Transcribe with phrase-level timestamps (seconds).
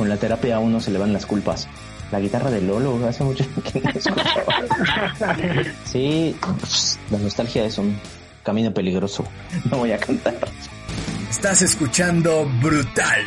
[0.00, 1.68] con la terapia a uno se le van las culpas.
[2.10, 3.90] La guitarra de Lolo hace mucho que no
[5.84, 6.34] Sí,
[7.10, 8.00] la nostalgia es un
[8.42, 9.26] camino peligroso.
[9.70, 10.38] No voy a cantar.
[11.28, 13.26] Estás escuchando Brutal.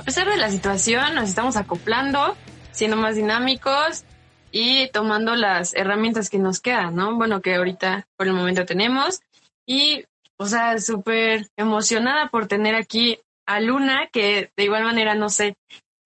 [0.00, 2.34] a pesar de la situación, nos estamos acoplando,
[2.72, 4.04] siendo más dinámicos
[4.50, 7.16] y tomando las herramientas que nos quedan, ¿no?
[7.16, 9.20] Bueno, que ahorita por el momento tenemos.
[9.66, 10.06] Y,
[10.38, 15.54] o sea, súper emocionada por tener aquí a Luna, que de igual manera no sé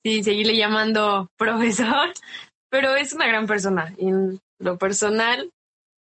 [0.05, 2.13] si seguirle llamando profesor,
[2.71, 3.95] pero es una gran persona.
[3.97, 5.53] Y en lo personal,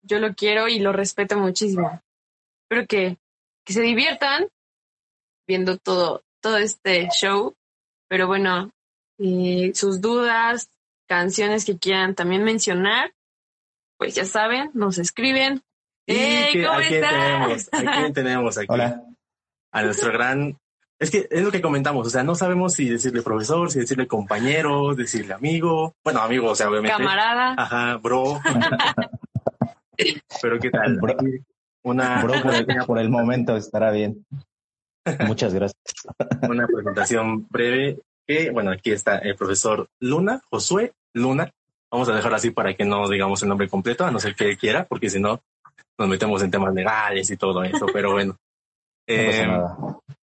[0.06, 2.00] yo lo quiero y lo respeto muchísimo.
[2.62, 3.16] Espero que,
[3.66, 4.46] que se diviertan
[5.48, 7.56] viendo todo, todo este show
[8.10, 8.72] pero bueno,
[9.18, 10.68] eh, sus dudas,
[11.06, 13.12] canciones que quieran también mencionar,
[13.96, 15.62] pues ya saben, nos escriben.
[16.08, 19.04] Hey, ¿cómo aquí tenemos, aquí tenemos aquí Hola.
[19.70, 20.58] a nuestro gran
[20.98, 24.08] es que es lo que comentamos, o sea, no sabemos si decirle profesor, si decirle
[24.08, 25.94] compañero, decirle amigo.
[26.04, 26.94] Bueno, amigo, o sea, obviamente.
[26.94, 27.54] Camarada.
[27.56, 28.40] Ajá, bro.
[30.42, 30.96] Pero ¿qué tal?
[30.96, 31.16] Bro,
[31.84, 34.26] Una, bro por, el, por el momento estará bien.
[35.26, 35.82] Muchas gracias.
[36.48, 37.98] una presentación breve.
[38.26, 41.52] Que, bueno, aquí está el profesor Luna, Josué Luna.
[41.90, 44.56] Vamos a dejarlo así para que no digamos el nombre completo, a no ser que
[44.56, 45.42] quiera, porque si no,
[45.98, 47.86] nos metemos en temas legales y todo eso.
[47.92, 48.36] Pero bueno.
[49.12, 49.44] Eh,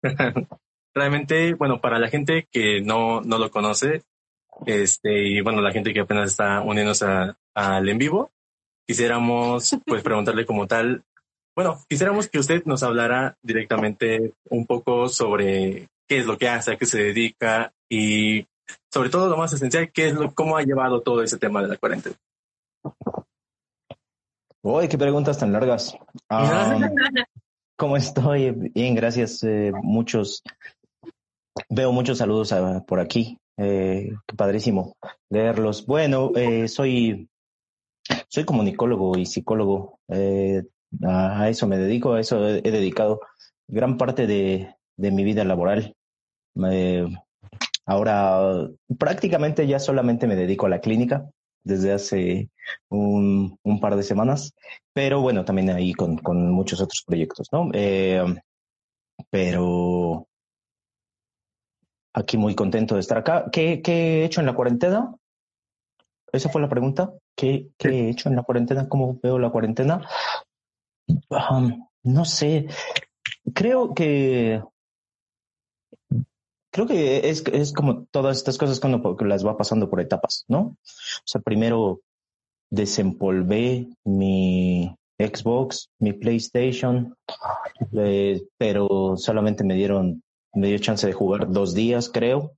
[0.96, 4.04] realmente, bueno, para la gente que no, no lo conoce,
[4.66, 7.06] este, y bueno, la gente que apenas está uniéndose
[7.54, 8.32] al en vivo,
[8.88, 11.04] quisiéramos pues preguntarle como tal,
[11.58, 16.74] bueno, quisiéramos que usted nos hablara directamente un poco sobre qué es lo que hace,
[16.74, 18.46] a qué se dedica y
[18.94, 21.70] sobre todo lo más esencial, qué es lo, cómo ha llevado todo ese tema de
[21.70, 22.16] la cuarentena.
[24.62, 25.98] Uy, qué preguntas tan largas.
[27.76, 28.52] ¿Cómo estoy?
[28.52, 29.44] Bien, gracias.
[29.44, 30.44] eh, muchos,
[31.70, 33.40] veo muchos saludos ah, por aquí.
[33.58, 34.96] Eh, qué padrísimo
[35.32, 35.88] leerlos.
[35.88, 37.28] Bueno, eh, soy,
[38.28, 39.98] soy comunicólogo y psicólogo.
[41.04, 43.22] A, a eso me dedico, a eso he, he dedicado
[43.68, 45.96] gran parte de, de mi vida laboral.
[46.72, 47.08] Eh,
[47.86, 51.30] ahora prácticamente ya solamente me dedico a la clínica
[51.64, 52.50] desde hace
[52.90, 54.54] un, un par de semanas,
[54.94, 57.70] pero bueno, también ahí con, con muchos otros proyectos, ¿no?
[57.74, 58.24] Eh,
[59.30, 60.28] pero
[62.14, 63.50] aquí muy contento de estar acá.
[63.52, 65.14] ¿Qué, qué he hecho en la cuarentena?
[66.32, 67.12] Esa fue la pregunta.
[67.36, 68.88] ¿Qué, qué he hecho en la cuarentena?
[68.88, 70.08] ¿Cómo veo la cuarentena?
[71.30, 72.68] Um, no sé.
[73.54, 74.62] Creo que
[76.72, 80.60] creo que es, es como todas estas cosas uno las va pasando por etapas, ¿no?
[80.60, 80.78] O
[81.26, 82.02] sea, primero
[82.70, 87.16] desempolvé mi Xbox, mi PlayStation,
[87.94, 90.22] eh, pero solamente me dieron,
[90.54, 92.52] me dio chance de jugar dos días, creo.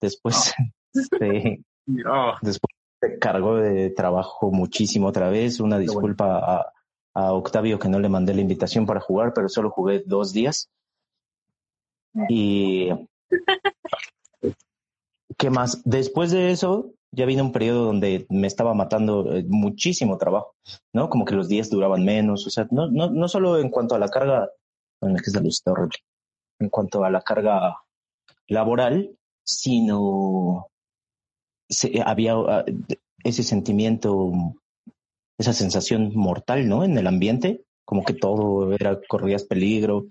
[0.00, 0.52] Después,
[0.92, 1.62] se,
[2.06, 5.60] Oh, después se cargó de trabajo muchísimo otra vez.
[5.60, 6.72] Una disculpa
[7.14, 10.68] a, Octavio que no le mandé la invitación para jugar, pero solo jugué dos días.
[12.28, 12.90] Y
[15.38, 15.82] ¿qué más?
[15.84, 20.54] Después de eso, ya vino un periodo donde me estaba matando eh, muchísimo trabajo,
[20.92, 21.08] ¿no?
[21.08, 23.98] Como que los días duraban menos, o sea, no, no, no solo en cuanto a
[23.98, 24.50] la carga,
[25.00, 25.98] bueno, es que esa luz está horrible,
[26.58, 27.76] en cuanto a la carga
[28.48, 30.68] laboral, sino
[31.68, 32.64] se, había ah,
[33.22, 34.32] ese sentimiento,
[35.38, 36.84] esa sensación mortal, ¿no?
[36.84, 40.06] En el ambiente, como que todo era, corrías peligro.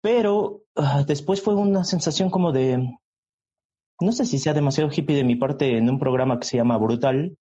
[0.00, 2.90] Pero ah, después fue una sensación como de,
[4.00, 6.78] no sé si sea demasiado hippie de mi parte en un programa que se llama
[6.78, 7.36] Brutal,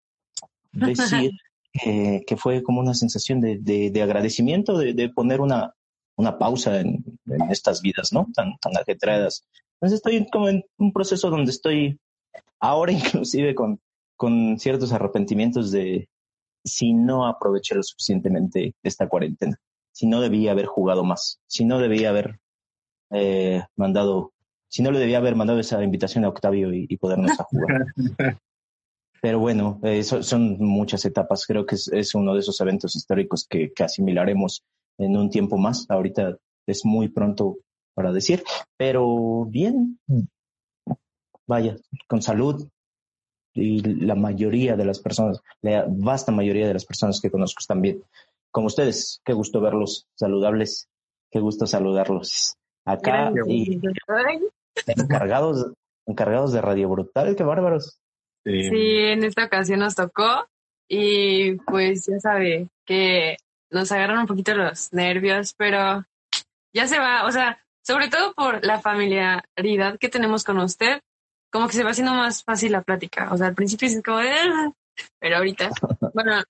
[0.72, 1.32] decir
[1.86, 5.74] eh, que fue como una sensación de, de, de agradecimiento, de, de poner una,
[6.16, 8.28] una pausa en, en estas vidas, ¿no?
[8.34, 9.46] Tan, tan ajetreadas.
[9.76, 12.00] Entonces estoy como en un proceso donde estoy
[12.60, 13.80] ahora inclusive con,
[14.16, 16.08] con ciertos arrepentimientos de
[16.64, 19.58] si no aproveché lo suficientemente esta cuarentena,
[19.92, 22.40] si no debía haber jugado más, si no debía haber
[23.12, 24.32] eh, mandado,
[24.68, 27.86] si no le debía haber mandado esa invitación a Octavio y, y podernos a jugar.
[29.22, 31.46] Pero bueno, eh, so- son muchas etapas.
[31.46, 34.64] Creo que es, es uno de esos eventos históricos que, que asimilaremos
[34.98, 35.86] en un tiempo más.
[35.90, 36.38] Ahorita
[36.68, 37.58] es muy pronto
[37.94, 38.44] para decir,
[38.76, 39.98] pero bien,
[41.48, 41.76] vaya,
[42.08, 42.68] con salud.
[43.54, 47.82] Y la mayoría de las personas, la vasta mayoría de las personas que conozco están
[47.82, 48.04] bien.
[48.52, 50.88] Como ustedes, qué gusto verlos saludables,
[51.32, 52.56] qué gusto saludarlos
[52.86, 53.80] acá y
[54.88, 55.68] encargados,
[56.06, 58.00] encargados de Radio Brutal, qué bárbaros.
[58.46, 58.70] Sí.
[58.70, 60.48] sí, en esta ocasión nos tocó
[60.88, 63.38] y pues ya sabe que
[63.70, 66.06] nos agarran un poquito los nervios, pero
[66.74, 71.02] ya se va, o sea, sobre todo por la familiaridad que tenemos con usted,
[71.54, 73.30] como que se va haciendo más fácil la plática.
[73.32, 74.72] O sea, al principio es como de, ah",
[75.20, 75.70] pero ahorita,
[76.14, 76.42] bueno.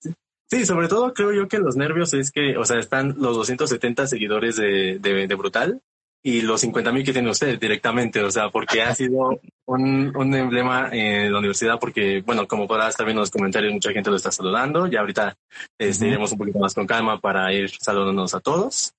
[0.50, 4.08] Sí, sobre todo creo yo que los nervios es que, o sea, están los 270
[4.08, 5.82] seguidores de, de, de Brutal
[6.26, 10.34] y los 50 mil que tiene usted directamente, o sea, porque ha sido un, un
[10.34, 14.10] emblema en la universidad, porque, bueno, como podrás estar viendo en los comentarios, mucha gente
[14.10, 15.36] lo está saludando, y ahorita
[15.78, 18.94] este, iremos un poquito más con calma para ir saludándonos a todos.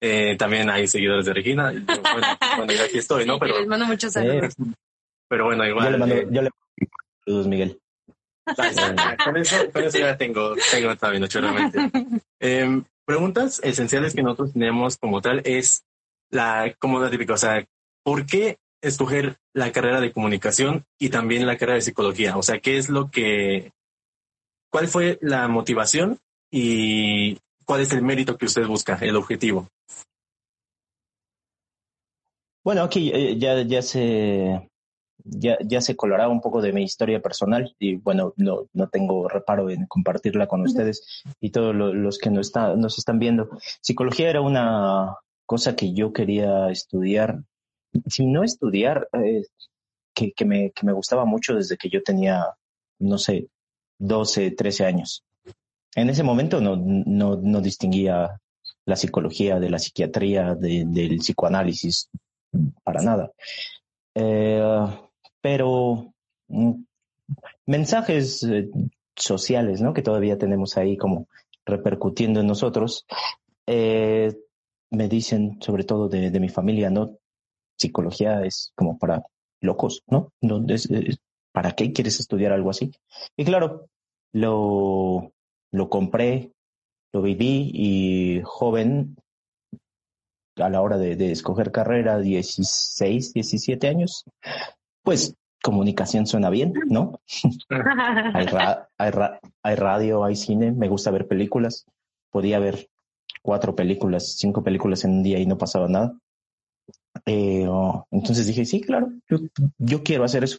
[0.00, 1.70] Eh, también hay seguidores de Regina.
[1.70, 3.38] Bueno, yo aquí estoy, ¿no?
[3.38, 4.54] Pero, les mando muchos saludos.
[5.34, 5.86] Pero bueno, igual.
[5.86, 6.92] Yo le mando, eh, yo le mando
[7.24, 7.80] saludos, Miguel.
[9.24, 11.90] con, eso, con eso ya tengo, tengo también, naturalmente.
[12.38, 15.82] Eh, preguntas esenciales que nosotros tenemos como tal es
[16.30, 17.66] la, como la típica, o sea,
[18.04, 22.36] ¿por qué escoger la carrera de comunicación y también la carrera de psicología?
[22.36, 23.72] O sea, ¿qué es lo que,
[24.70, 29.68] cuál fue la motivación y cuál es el mérito que usted busca, el objetivo?
[32.62, 34.70] Bueno, aquí eh, ya, ya se
[35.22, 39.28] ya, ya se coloraba un poco de mi historia personal y bueno, no, no tengo
[39.28, 43.48] reparo en compartirla con ustedes y todos los que nos, está, nos están viendo.
[43.80, 45.16] Psicología era una
[45.46, 47.42] cosa que yo quería estudiar,
[48.06, 49.44] si no estudiar, eh,
[50.14, 52.46] que, que, me, que me gustaba mucho desde que yo tenía,
[52.98, 53.48] no sé,
[53.98, 55.24] 12, 13 años.
[55.94, 58.40] En ese momento no, no, no distinguía
[58.84, 62.08] la psicología de la psiquiatría, de, del psicoanálisis,
[62.82, 63.30] para nada.
[64.14, 64.86] Eh,
[65.40, 66.14] pero
[66.48, 66.72] mm,
[67.66, 68.68] mensajes eh,
[69.16, 69.92] sociales, ¿no?
[69.92, 71.28] Que todavía tenemos ahí como
[71.66, 73.06] repercutiendo en nosotros,
[73.66, 74.36] eh,
[74.90, 77.18] me dicen, sobre todo de, mi familia, ¿no?
[77.76, 79.22] Psicología es como para
[79.60, 80.32] locos, ¿no?
[81.52, 82.92] ¿Para qué quieres estudiar algo así?
[83.36, 83.88] Y claro,
[84.32, 85.32] lo,
[85.72, 86.52] lo compré,
[87.12, 89.16] lo viví y joven,
[90.56, 94.24] a la hora de, de escoger carrera, 16, 17 años,
[95.02, 95.34] pues
[95.64, 97.20] comunicación suena bien, ¿no?
[97.70, 98.46] hay,
[98.98, 99.12] hay,
[99.62, 101.86] hay, radio, hay cine, me gusta ver películas.
[102.30, 102.90] Podía ver
[103.40, 106.14] cuatro películas, cinco películas en un día y no pasaba nada.
[107.24, 109.38] Eh, oh, entonces dije, sí, claro, yo,
[109.78, 110.58] yo, quiero hacer eso.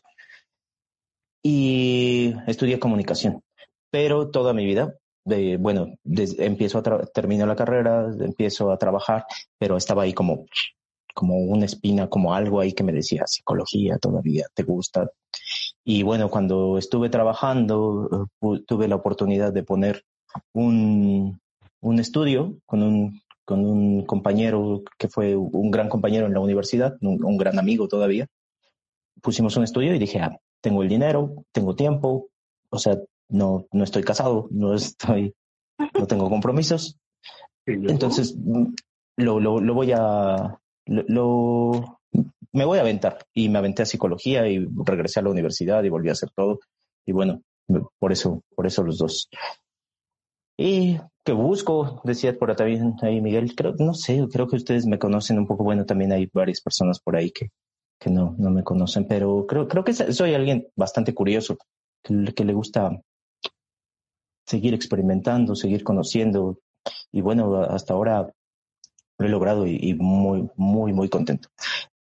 [1.44, 3.44] Y estudié comunicación,
[3.92, 4.96] pero toda mi vida,
[5.26, 9.26] de, bueno, empiezo a termino la carrera, empiezo a trabajar,
[9.58, 10.46] pero estaba ahí como
[11.16, 15.10] como una espina, como algo ahí que me decía, psicología todavía te gusta.
[15.86, 20.04] Y bueno, cuando estuve trabajando, eh, tuve la oportunidad de poner
[20.52, 21.40] un,
[21.80, 26.98] un estudio con un, con un compañero que fue un gran compañero en la universidad,
[27.02, 28.28] un, gran amigo todavía.
[29.22, 32.28] Pusimos un estudio y dije, ah, tengo el dinero, tengo tiempo,
[32.70, 33.00] o sea,
[33.30, 35.34] no, no estoy casado, no estoy,
[35.94, 36.98] no tengo compromisos.
[37.66, 38.74] Entonces, mm,
[39.18, 42.00] lo, lo, lo voy a, lo,
[42.54, 45.90] me voy a aventar y me aventé a psicología y regresé a la universidad y
[45.90, 46.60] volví a hacer todo.
[47.06, 47.42] Y bueno,
[48.00, 49.30] por eso, por eso los dos.
[50.58, 55.00] Y que busco, decía por también ahí Miguel, creo, no sé, creo que ustedes me
[55.00, 57.50] conocen un poco, bueno, también hay varias personas por ahí que,
[58.00, 61.58] que no, no me conocen, pero creo, creo que soy alguien bastante curioso,
[62.04, 62.92] que, que le gusta
[64.46, 66.60] seguir experimentando, seguir conociendo.
[67.12, 68.32] Y bueno, hasta ahora
[69.18, 71.50] lo he logrado y, muy, muy, muy contento.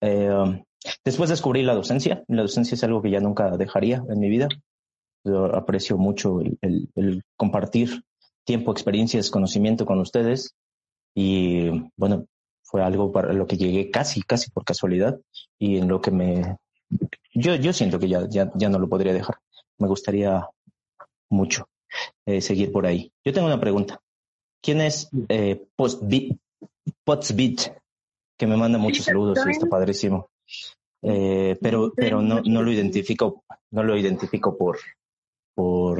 [0.01, 0.63] Eh,
[1.03, 2.23] después descubrí la docencia.
[2.27, 4.47] La docencia es algo que ya nunca dejaría en mi vida.
[5.53, 8.03] Aprecio mucho el, el, compartir
[8.43, 10.55] tiempo, experiencias, conocimiento con ustedes.
[11.15, 12.25] Y bueno,
[12.61, 15.19] fue algo para lo que llegué casi, casi por casualidad
[15.57, 16.57] y en lo que me...
[17.33, 19.37] Yo, yo siento que ya, ya, ya no lo podría dejar.
[19.77, 20.47] Me gustaría
[21.29, 21.67] mucho
[22.25, 23.11] eh, seguir por ahí.
[23.23, 23.99] Yo tengo una pregunta.
[24.61, 25.67] ¿Quién es eh,
[28.37, 30.29] que me manda muchos saludos y está padrísimo.
[31.01, 34.77] Eh, pero pero no, no lo identifico, no lo identifico por
[35.53, 35.99] por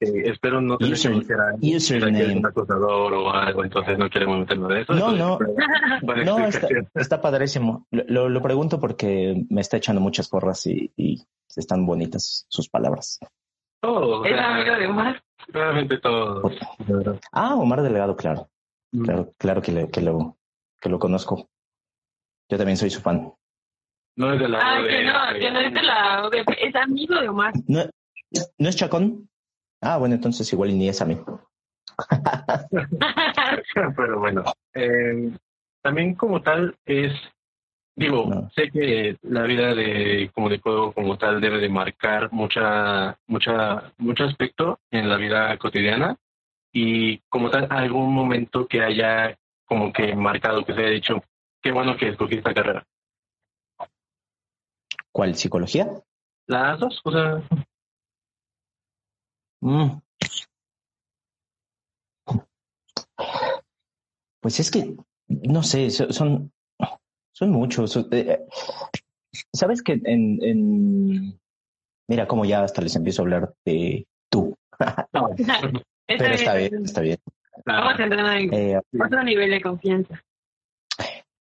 [0.00, 2.36] espero no tener que username.
[2.38, 4.94] un acosador o algo, entonces no queremos meternos de eso.
[4.94, 5.38] No, no,
[6.24, 7.86] no está, está, padrísimo.
[7.90, 11.22] Lo, lo, pregunto porque me está echando muchas porras y, y
[11.54, 13.18] están bonitas sus palabras.
[13.82, 14.24] Todo.
[14.24, 15.23] ¿Es amigo de Omar?
[15.48, 16.50] Realmente todo.
[17.32, 18.48] Ah, Omar Delegado, claro.
[19.04, 20.36] Claro, claro que, le, que, lo,
[20.80, 21.48] que lo conozco.
[22.48, 23.32] Yo también soy su fan.
[24.16, 24.88] No es de la Ah, ODP.
[24.88, 27.52] que no, que no es de la ODP, es amigo de Omar.
[27.66, 27.80] ¿No,
[28.58, 29.28] ¿no es Chacón?
[29.80, 31.18] Ah, bueno, entonces igual ni es a mí.
[33.96, 35.30] Pero bueno, eh,
[35.82, 37.12] también como tal es,
[37.96, 38.50] digo, No.
[38.54, 43.92] sé que la vida de como de juego como tal debe de marcar mucha, mucha,
[43.98, 46.16] mucho aspecto en la vida cotidiana
[46.72, 51.22] y como tal algún momento que haya como que marcado, que se haya dicho,
[51.62, 52.84] qué bueno que escogí esta carrera.
[55.12, 55.36] ¿Cuál?
[55.36, 55.88] ¿Psicología?
[56.46, 57.42] Las dos, o sea,
[59.60, 59.98] Mm.
[64.40, 64.94] Pues es que,
[65.28, 66.52] no sé, so- son,
[67.34, 67.96] son muchos.
[68.12, 68.46] eh,
[69.52, 71.40] Sabes que en, en...
[72.08, 74.54] Mira, como ya hasta les empiezo a hablar de tú.
[75.12, 75.30] no,
[76.06, 77.18] Pero está bien, está bien.
[77.66, 80.22] Vamos a entrar en Eh, otro nivel de confianza.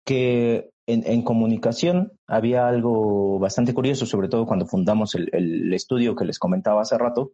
[0.04, 6.14] que en, en comunicación había algo bastante curioso, sobre todo cuando fundamos el, el estudio
[6.16, 7.32] que les comentaba hace rato,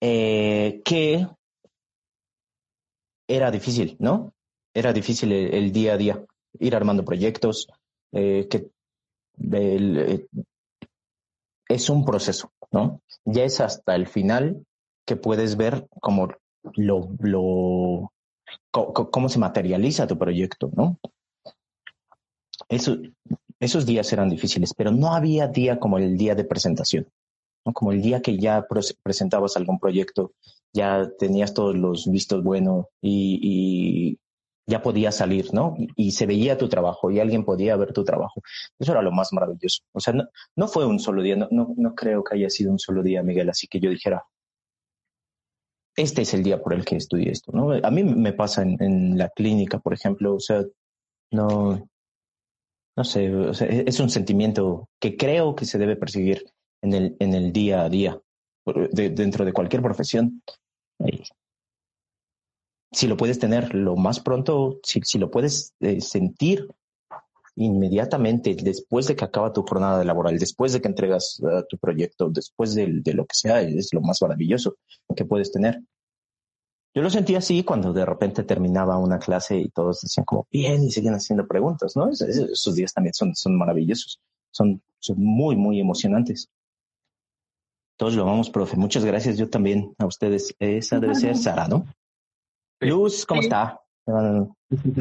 [0.00, 1.26] eh, que
[3.28, 4.32] era difícil, ¿no?
[4.74, 6.24] Era difícil el, el día a día,
[6.58, 7.68] ir armando proyectos,
[8.12, 8.70] eh, que
[9.52, 10.26] eh,
[11.68, 13.00] es un proceso, ¿no?
[13.24, 14.64] Ya es hasta el final
[15.06, 16.28] que puedes ver como
[16.76, 18.12] lo,
[18.70, 20.98] cómo se materializa tu proyecto, ¿no?
[22.68, 22.98] Eso,
[23.60, 27.08] esos días eran difíciles, pero no había día como el día de presentación,
[27.64, 27.72] ¿no?
[27.72, 30.32] Como el día que ya pres- presentabas algún proyecto,
[30.72, 34.18] ya tenías todos los vistos buenos y
[34.66, 35.74] ya podías salir, ¿no?
[35.96, 38.42] Y, se veía tu trabajo y alguien podía ver tu trabajo.
[38.78, 39.82] Eso era lo más maravilloso.
[39.92, 40.24] O sea, no,
[40.56, 43.22] no fue un solo día, no, no, no creo que haya sido un solo día,
[43.22, 44.24] Miguel, así que yo dijera,
[45.96, 47.72] este es el día por el que estudié esto, ¿no?
[47.72, 50.64] A mí me pasa en, la clínica, por ejemplo, o sea,
[51.30, 51.88] no,
[52.96, 56.44] no sé, o sea, es un sentimiento que creo que se debe perseguir
[56.82, 58.20] en el, en el día a día,
[58.92, 60.42] dentro de cualquier profesión.
[62.92, 66.68] Si lo puedes tener lo más pronto, si, si lo puedes eh, sentir
[67.56, 72.28] inmediatamente después de que acaba tu jornada laboral, después de que entregas uh, tu proyecto,
[72.30, 74.76] después de, lo que sea, es lo más maravilloso
[75.14, 75.80] que puedes tener.
[76.94, 80.84] Yo lo sentí así cuando de repente terminaba una clase y todos decían como bien
[80.84, 82.10] y seguían haciendo preguntas, ¿no?
[82.10, 84.20] Es- es- Esos días también son, son maravillosos,
[84.50, 86.48] son, son muy, muy emocionantes.
[87.96, 88.76] Todos lo amamos, profe.
[88.76, 89.38] Muchas gracias.
[89.38, 90.54] Yo también a ustedes.
[90.58, 91.86] Esa debe ser Sara, ¿no?
[92.82, 93.80] Luz, ¿cómo está?
[94.06, 94.46] Ah,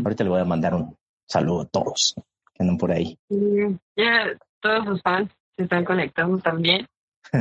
[0.03, 0.95] Ahorita le voy a mandar un
[1.27, 2.13] saludo a todos
[2.53, 3.17] que andan por ahí.
[3.95, 6.87] Ya todos sus fans se están conectando también.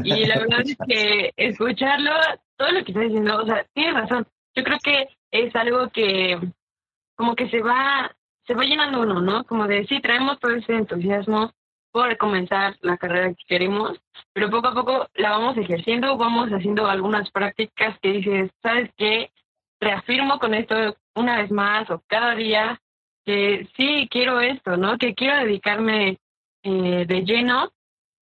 [0.04, 2.12] Y la verdad es que escucharlo,
[2.56, 4.26] todo lo que está diciendo, o sea, tiene razón.
[4.54, 6.38] Yo creo que es algo que
[7.16, 8.11] como que se va,
[8.47, 9.44] se va llenando uno, ¿no?
[9.44, 11.52] Como de sí, traemos todo ese entusiasmo
[11.92, 14.00] por comenzar la carrera que queremos,
[14.32, 19.30] pero poco a poco la vamos ejerciendo, vamos haciendo algunas prácticas que dices, ¿sabes qué?
[19.81, 22.81] Reafirmo con esto una vez más o cada día
[23.25, 24.99] que sí quiero esto, ¿no?
[24.99, 26.19] Que quiero dedicarme
[26.63, 27.71] eh, de lleno,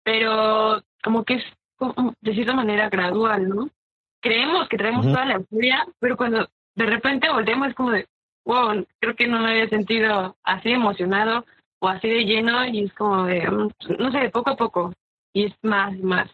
[0.04, 1.44] pero como que es
[1.76, 3.70] como, de cierta manera gradual, ¿no?
[4.22, 8.08] Creemos que traemos toda la furia, pero cuando de repente volteamos es como de,
[8.46, 11.46] wow, creo que no me había sentido así emocionado
[11.80, 14.94] o así de lleno y es como de, mm, no sé, poco a poco
[15.34, 16.30] y es más y más.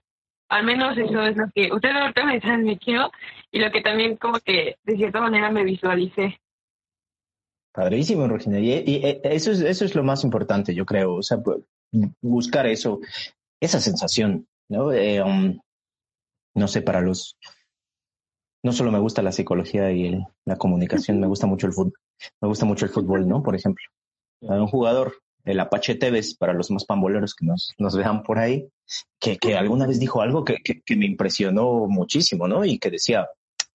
[0.56, 3.12] Al menos eso es lo que usted ahorita me transmitió
[3.52, 6.40] y lo que también como que de cierta manera me visualicé.
[7.74, 8.60] Padrísimo, Regina.
[8.60, 11.16] Y, y, eh, eso, es, eso es lo más importante, yo creo.
[11.16, 11.66] O sea, bu-
[12.22, 13.02] buscar eso,
[13.62, 14.94] esa sensación, ¿no?
[14.94, 15.60] Eh, um,
[16.56, 17.38] no sé, para los...
[18.64, 21.94] No solo me gusta la psicología y el- la comunicación, me gusta mucho el fútbol.
[22.42, 23.44] Me gusta mucho el fútbol, ¿no?
[23.44, 23.84] Por ejemplo,
[24.48, 28.40] hay un jugador, el Apache Tevez, para los más pamboleros que nos, nos vean por
[28.40, 28.68] ahí,
[29.20, 32.66] que, que alguna vez dijo algo que, que, me impresionó muchísimo, ¿no?
[32.66, 33.30] Y que decía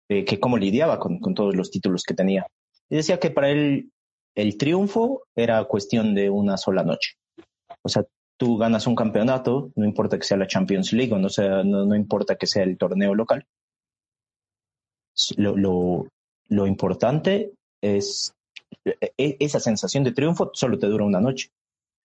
[0.09, 2.47] eh, que cómo lidiaba con, con todos los títulos que tenía.
[2.89, 3.91] Y decía que para él
[4.35, 7.13] el triunfo era cuestión de una sola noche.
[7.83, 8.03] O sea,
[8.37, 11.85] tú ganas un campeonato, no importa que sea la Champions League o no, sea, no,
[11.85, 13.45] no importa que sea el torneo local.
[15.37, 16.07] Lo, lo,
[16.47, 18.33] lo importante es
[18.85, 21.49] e- e- esa sensación de triunfo solo te dura una noche.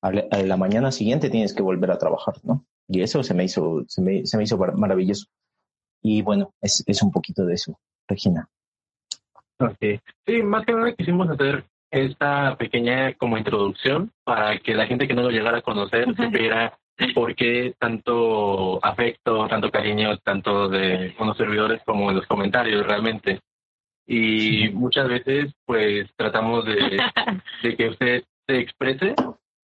[0.05, 2.67] A la, mañana siguiente tienes que volver a trabajar, ¿no?
[2.87, 5.27] Y eso se me hizo, se me, se me hizo mar- maravilloso.
[6.03, 8.47] Y bueno, es, es un poquito de eso, Regina.
[9.59, 9.79] Ok.
[10.27, 15.15] Sí, más que nada quisimos hacer esta pequeña como introducción para que la gente que
[15.15, 16.79] no lo llegara a conocer supiera
[17.15, 23.41] por qué tanto afecto, tanto cariño, tanto de unos servidores como en los comentarios realmente.
[24.07, 27.01] Y muchas veces pues tratamos de,
[27.63, 29.15] de que usted se exprese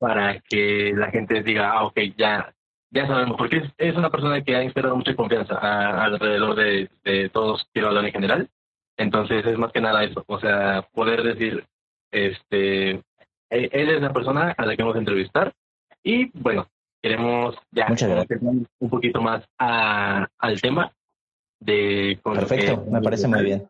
[0.01, 2.53] para que la gente diga, ah, ok, ya,
[2.91, 5.55] ya sabemos, porque es, una persona que ha inspirado mucha confianza
[6.03, 8.51] alrededor de, de todos, quiero hablar en general.
[8.97, 11.65] Entonces es más que nada eso, o sea, poder decir,
[12.11, 13.01] este, e,
[13.51, 15.53] él es la persona a la que vamos a entrevistar
[16.03, 16.67] y bueno,
[17.03, 17.87] queremos ya
[18.79, 20.93] un poquito más a, al tema
[21.61, 22.19] de...
[22.23, 23.69] Perfecto, me parece muy bien.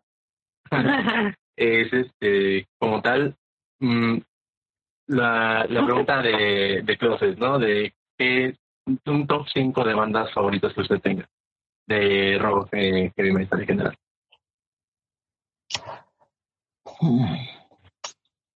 [1.56, 3.37] es este, como tal,
[3.80, 4.18] mm,
[5.10, 7.58] la, la pregunta de, de Closet, ¿no?
[7.58, 8.54] De qué
[9.06, 11.28] un top 5 de bandas favoritas que usted tenga
[11.86, 13.96] de rock eh, heavy en general.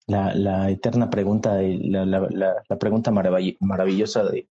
[0.07, 2.29] La, la eterna pregunta, la, la,
[2.69, 4.49] la, pregunta maravillosa de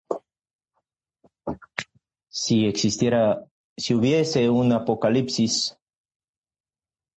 [2.30, 3.44] si existiera,
[3.78, 5.78] si hubiese un apocalipsis,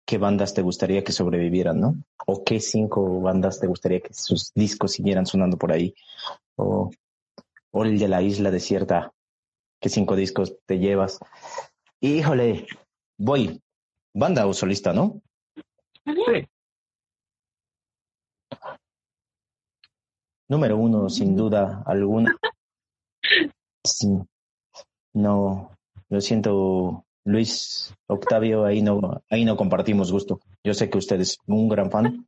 [0.06, 1.94] ¿qué bandas te gustaría que sobrevivieran, no?
[2.26, 5.94] ¿O qué cinco bandas te gustaría que sus discos siguieran sonando por ahí?
[6.56, 6.90] O,
[7.70, 9.12] o el de la isla desierta,
[9.80, 11.18] ¿qué cinco discos te llevas?
[12.00, 12.66] Híjole,
[13.18, 13.60] voy,
[14.14, 15.20] banda o solista, ¿no?
[16.04, 16.48] Sí.
[20.48, 22.36] Número uno, sin duda alguna.
[25.16, 25.70] No,
[26.08, 30.40] lo siento, Luis Octavio, ahí no, ahí no compartimos gusto.
[30.62, 32.26] Yo sé que usted es un gran fan,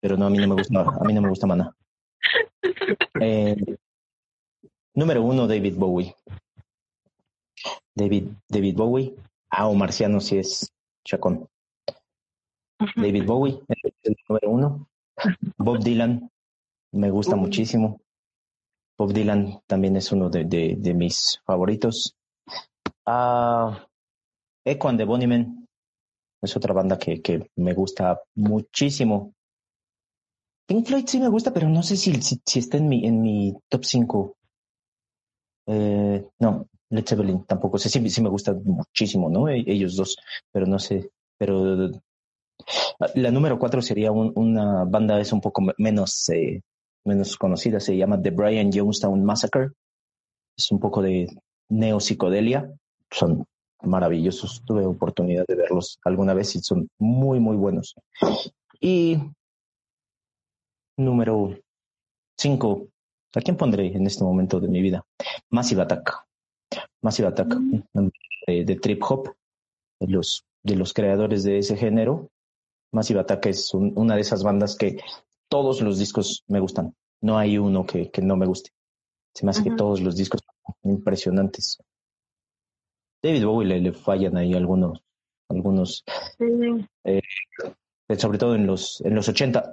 [0.00, 1.74] pero no, a mí no me gusta, a mí no me gusta Mana.
[3.20, 3.56] Eh,
[4.94, 6.14] número uno, David Bowie.
[7.94, 9.14] David, David Bowie.
[9.50, 10.72] Ah, o Marciano si es
[11.04, 11.48] Chacón.
[12.96, 13.60] David Bowie,
[14.02, 14.88] el número uno.
[15.56, 16.30] Bob Dylan,
[16.92, 18.00] me gusta muchísimo.
[18.98, 22.16] Bob Dylan también es uno de, de, mis favoritos.
[23.06, 23.74] Uh,
[24.64, 25.66] Echo and the Bunnymen
[26.42, 29.34] es otra banda que, que, me gusta muchísimo.
[30.66, 33.54] Pink Floyd sí me gusta, pero no sé si, si, está en mi, en mi
[33.68, 34.36] top 5.
[35.66, 37.88] Eh, no, Led Zeppelin tampoco sé.
[37.88, 39.48] Sí, sí me gusta muchísimo, ¿no?
[39.48, 40.16] E, ellos dos,
[40.50, 41.10] pero no sé.
[41.36, 41.90] Pero
[43.14, 46.62] la número cuatro sería una banda es un poco menos, eh,
[47.04, 49.70] menos conocida, se llama The Brian Jonestown Massacre.
[50.56, 51.28] Es un poco de
[51.68, 52.70] neopsicodelia.
[53.10, 53.44] Son
[53.86, 54.62] maravillosos.
[54.64, 57.94] Tuve oportunidad de verlos alguna vez y son muy, muy buenos.
[58.80, 59.18] Y
[60.96, 61.56] número
[62.36, 62.88] cinco,
[63.34, 65.04] ¿a quién pondré en este momento de mi vida?
[65.50, 66.24] Massive Attack.
[67.02, 68.08] Massive Attack, mm.
[68.46, 69.34] de, trip hop,
[70.00, 72.30] de los, de los creadores de ese género.
[72.92, 74.98] Massive Attack es una de esas bandas que
[75.48, 76.94] todos los discos me gustan.
[77.20, 78.70] No hay uno que, que no me guste.
[79.34, 81.78] Se me hace que todos los discos son impresionantes.
[83.24, 85.02] David Bowie le, fallan ahí algunos,
[85.48, 86.04] algunos,
[87.04, 87.22] eh,
[88.18, 89.72] sobre todo en los, en los 80,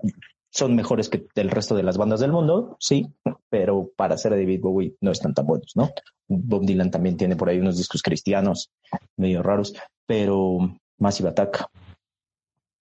[0.50, 3.14] son mejores que el resto de las bandas del mundo, sí,
[3.50, 5.90] pero para ser David Bowie no están tan buenos, ¿no?
[6.30, 8.72] Bob Dylan también tiene por ahí unos discos cristianos
[9.18, 9.76] medio raros,
[10.08, 10.58] pero
[10.98, 11.70] Massive Attack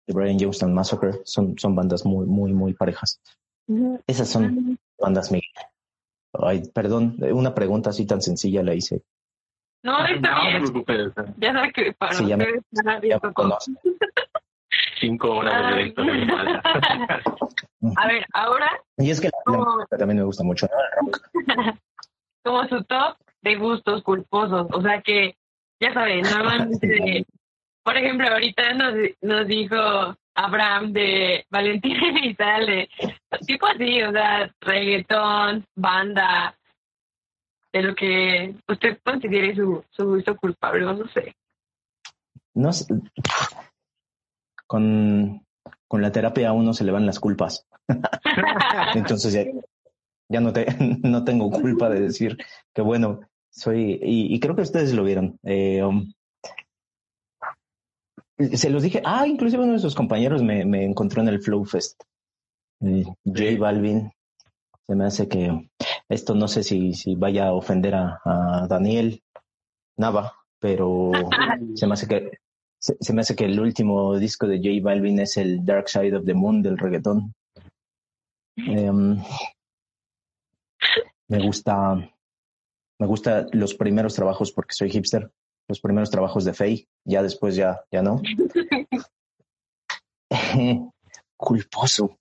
[0.07, 3.21] The Brian Johnston Massacre son, son bandas muy, muy, muy parejas.
[4.09, 5.51] Esas son bandas Miguel.
[6.33, 9.03] Ay, perdón, una pregunta así tan sencilla la hice.
[9.87, 10.65] No, está bien.
[11.37, 13.21] Ya sabes que para sí, ya me, ya
[14.99, 16.03] Cinco horas de directo.
[17.97, 18.69] A ver, ahora.
[18.99, 20.67] Y es que la, también me gusta mucho
[22.43, 24.67] como su top de gustos culposos.
[24.73, 25.37] O sea que,
[25.81, 27.25] ya saben, normalmente
[27.85, 29.77] por ejemplo, ahorita nos, nos dijo
[30.35, 32.89] Abraham de Valentín y tal, de
[33.47, 36.57] tipo así, o sea, reggaetón, banda,
[37.77, 41.35] de lo que usted considere su, su gusto culpable, no sé.
[42.55, 42.87] No sé.
[44.67, 45.45] Con,
[45.87, 47.67] con la terapia a uno se le van las culpas.
[48.95, 49.45] Entonces ya,
[50.29, 50.67] ya no, te,
[51.03, 52.37] no tengo culpa de decir
[52.75, 55.39] que bueno, soy, y, creo que ustedes lo vieron.
[55.43, 56.13] Eh, um,
[58.53, 61.65] se los dije, ah, inclusive uno de sus compañeros me, me encontró en el Flow
[61.65, 62.03] Fest.
[62.81, 64.11] Eh, J Balvin,
[64.87, 65.69] se me hace que
[66.09, 69.23] esto no sé si, si vaya a ofender a, a Daniel
[69.97, 71.13] Nava, pero
[71.75, 72.39] se me hace que
[72.79, 76.25] se, me hace que el último disco de J Balvin es el Dark Side of
[76.25, 77.35] the Moon del reggaetón.
[78.57, 79.17] Em,
[81.29, 81.97] me gusta
[82.99, 85.31] me gusta los primeros trabajos porque soy hipster
[85.69, 88.23] los primeros trabajos de Faye, ya después ya, ya no.
[91.37, 92.19] Culposo.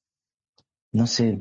[0.93, 1.39] No sé.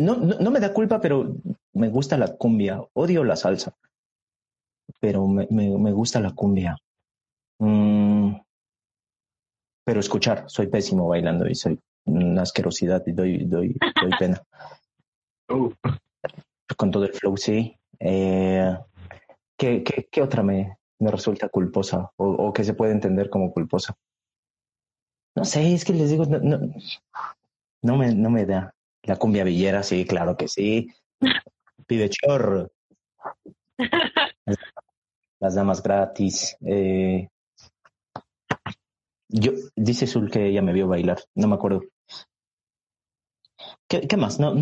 [0.00, 1.36] No, no, me da culpa, pero
[1.74, 2.82] me gusta la cumbia.
[2.94, 3.76] Odio la salsa.
[4.98, 6.76] Pero me, me, gusta la cumbia.
[7.58, 8.34] Mm,
[9.84, 14.42] pero escuchar, soy pésimo bailando y soy una asquerosidad y doy, doy, doy pena.
[15.50, 15.70] Uh,
[16.76, 17.76] Con todo el flow, sí.
[17.98, 18.74] Eh,
[19.58, 23.52] ¿qué, qué, qué otra me, me resulta culposa o, o que se puede entender como
[23.52, 23.94] culposa?
[25.36, 26.58] No sé, es que les digo, no, no,
[27.82, 28.74] no me, no me da.
[29.02, 30.88] La cumbia villera, sí, claro que sí.
[31.86, 32.70] Pide chorro.
[35.40, 36.56] Las damas gratis.
[36.60, 37.28] Eh,
[39.28, 41.82] yo, dice Zul que ella me vio bailar, no me acuerdo.
[43.88, 44.38] ¿Qué, qué más?
[44.38, 44.54] No,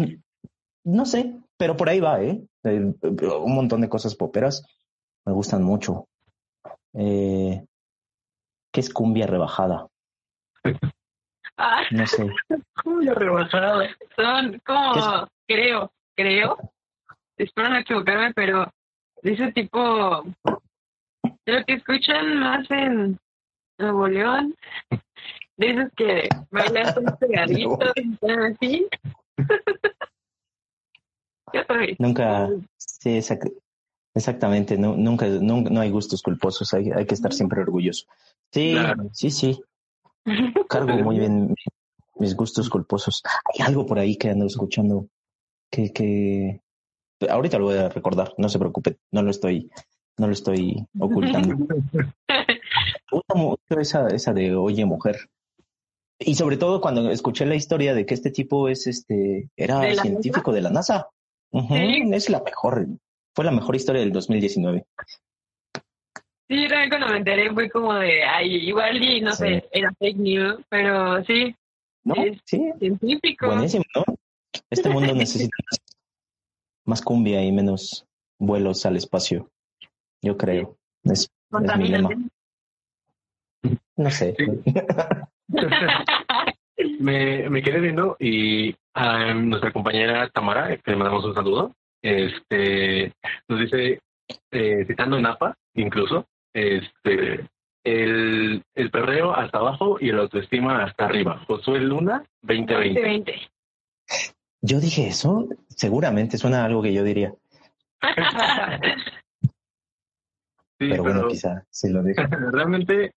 [0.85, 2.43] no sé, pero por ahí va, ¿eh?
[2.65, 4.65] Eh, Un montón de cosas poperas
[5.25, 6.09] me gustan mucho.
[6.95, 7.65] Eh,
[8.73, 9.89] ¿Qué es cumbia rebajada?
[11.61, 12.25] Ah, No sé.
[12.83, 13.89] cumbia rebajada.
[14.17, 16.57] son como, creo, creo,
[17.37, 18.73] espero no equivocarme, pero
[19.23, 20.23] de ese tipo,
[21.45, 23.19] de lo que escuchan más en
[23.79, 24.55] Nuevo León,
[25.57, 27.93] de esos que bailan con pegaditos
[28.23, 28.87] así.
[31.53, 31.97] Yo soy.
[31.99, 33.53] Nunca, sí, exac-
[34.15, 38.07] exactamente, no, nunca, nunca, no hay gustos culposos, hay, hay que estar siempre orgulloso.
[38.53, 39.09] Sí, Claro.
[39.13, 39.61] sí, sí,
[40.69, 41.55] cargo muy bien
[42.17, 43.23] mis gustos culposos.
[43.45, 45.09] Hay algo por ahí que ando escuchando
[45.71, 46.61] que, que
[47.29, 49.71] ahorita lo voy a recordar, no se preocupe, no lo estoy,
[50.19, 51.57] no lo estoy ocultando.
[51.57, 52.13] Me
[53.11, 55.29] gusta mucho esa, esa de Oye Mujer.
[56.21, 59.95] Y sobre todo cuando escuché la historia de que este tipo es este, era ¿De
[59.95, 61.09] la científico de la NASA.
[61.53, 62.03] Sí.
[62.13, 62.89] Es la mejor,
[63.35, 64.85] fue la mejor historia del 2019.
[66.49, 69.39] Sí, yo también cuando me enteré fue como de, ay, igual y no Sí.
[69.45, 71.55] sé, era fake news, pero sí,
[72.05, 72.15] ¿No?
[72.15, 73.47] Es- Sí, científico.
[73.49, 74.05] buenísimo, ¿no?
[74.71, 75.57] Este mundo necesita
[76.87, 78.07] más, cumbia y menos
[78.39, 79.51] vuelos al espacio.
[80.23, 80.77] Yo creo.
[81.05, 82.09] Es, es mi lema.
[83.97, 84.35] No sé.
[84.39, 84.47] Sí.
[87.01, 93.13] me, me quedé viendo y a nuestra compañera Tamara, que le mandamos un saludo, este,
[93.49, 94.01] nos dice,
[94.53, 96.27] eh, citando en APA, incluso,
[96.59, 97.47] este,
[97.85, 101.43] el, el perreo hasta abajo y el autoestima hasta arriba.
[101.47, 103.01] Josué Luna, 2020.
[103.01, 103.35] 2020.
[104.61, 107.33] Yo dije eso, seguramente suena a algo que yo diría,
[110.81, 112.23] Sí, pero bueno, pero- quizá sí lo dije.
[112.53, 113.13] realmente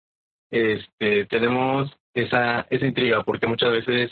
[0.49, 4.11] este, tenemos esa, esa intriga porque muchas veces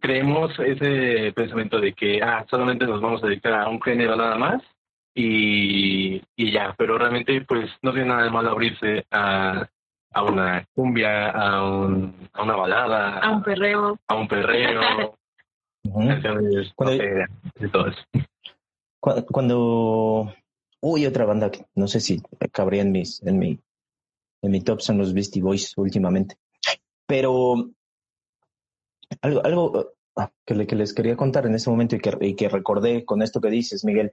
[0.00, 4.36] creemos ese pensamiento de que ah, solamente nos vamos a dedicar a un género nada
[4.36, 4.62] más
[5.20, 9.68] y, y ya, pero realmente pues no tiene nada de malo abrirse a,
[10.12, 13.98] a una cumbia, a, un, a una balada, A un perreo.
[14.06, 15.18] a un perreo,
[16.76, 17.04] Cuando-
[17.72, 18.00] todo eso.
[19.00, 20.34] Cuando,
[20.80, 22.20] uy, otra banda que no sé si
[22.52, 23.58] cabría en mis, en mi,
[24.42, 26.36] en mi top son los Beastie Boys últimamente.
[27.06, 27.70] Pero
[29.22, 32.34] algo, algo ah, que, le- que les quería contar en ese momento y que, y
[32.34, 34.12] que recordé con esto que dices, Miguel,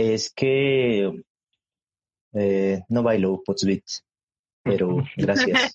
[0.00, 1.22] es que
[2.34, 3.84] eh, no bailo Potsbeat,
[4.62, 5.72] pero gracias.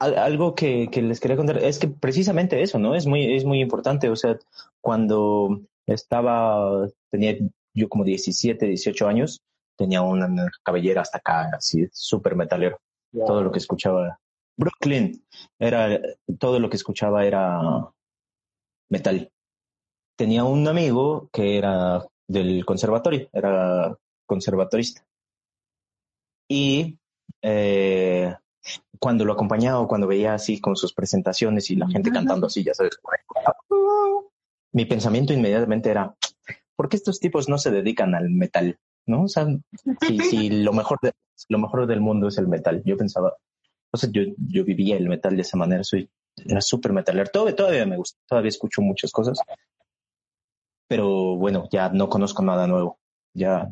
[0.00, 2.94] Al- algo que, que les quería contar es que precisamente eso, ¿no?
[2.94, 4.08] Es muy, es muy importante.
[4.08, 4.38] O sea,
[4.80, 7.36] cuando estaba, tenía
[7.74, 9.40] yo como 17, 18 años,
[9.76, 10.28] tenía una
[10.62, 12.78] cabellera hasta acá, así, súper metalero.
[13.12, 14.18] Todo lo que escuchaba.
[14.56, 15.24] Brooklyn,
[15.58, 16.00] era,
[16.38, 17.60] todo lo que escuchaba era
[18.90, 19.30] metal.
[20.16, 25.04] Tenía un amigo que era del conservatorio, era conservatorista.
[26.48, 26.96] Y
[27.42, 28.34] eh,
[28.98, 32.62] cuando lo acompañaba o cuando veía así con sus presentaciones y la gente cantando así,
[32.62, 33.00] ya sabes,
[34.72, 36.14] mi pensamiento inmediatamente era,
[36.76, 38.78] ¿por qué estos tipos no se dedican al metal?
[39.06, 39.24] ¿No?
[39.24, 39.46] O sea,
[40.06, 40.98] si, si lo mejor
[41.48, 42.82] lo mejor del mundo es el metal.
[42.84, 43.36] Yo pensaba,
[43.90, 46.10] o sea, yo, yo vivía el metal de esa manera, soy,
[46.44, 47.30] era súper metalero.
[47.32, 49.38] Todavía, todavía me gusta, todavía escucho muchas cosas.
[50.88, 52.98] Pero bueno, ya no conozco nada nuevo.
[53.34, 53.70] Ya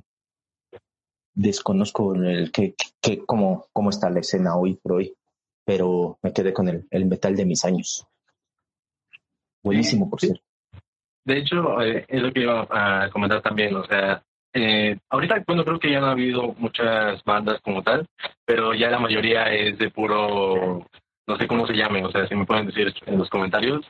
[1.35, 5.14] desconozco el que, que cómo, cómo está la escena hoy por hoy,
[5.64, 8.07] pero me quedé con el, el metal de mis años.
[9.62, 10.42] Buenísimo, por cierto.
[11.24, 14.22] De hecho, eh, es lo que iba a comentar también, o sea,
[14.55, 18.07] eh, ahorita, bueno, creo que ya no ha habido muchas bandas como tal,
[18.44, 20.87] pero ya la mayoría es de puro,
[21.26, 23.85] no sé cómo se llamen, o sea, si me pueden decir en los comentarios,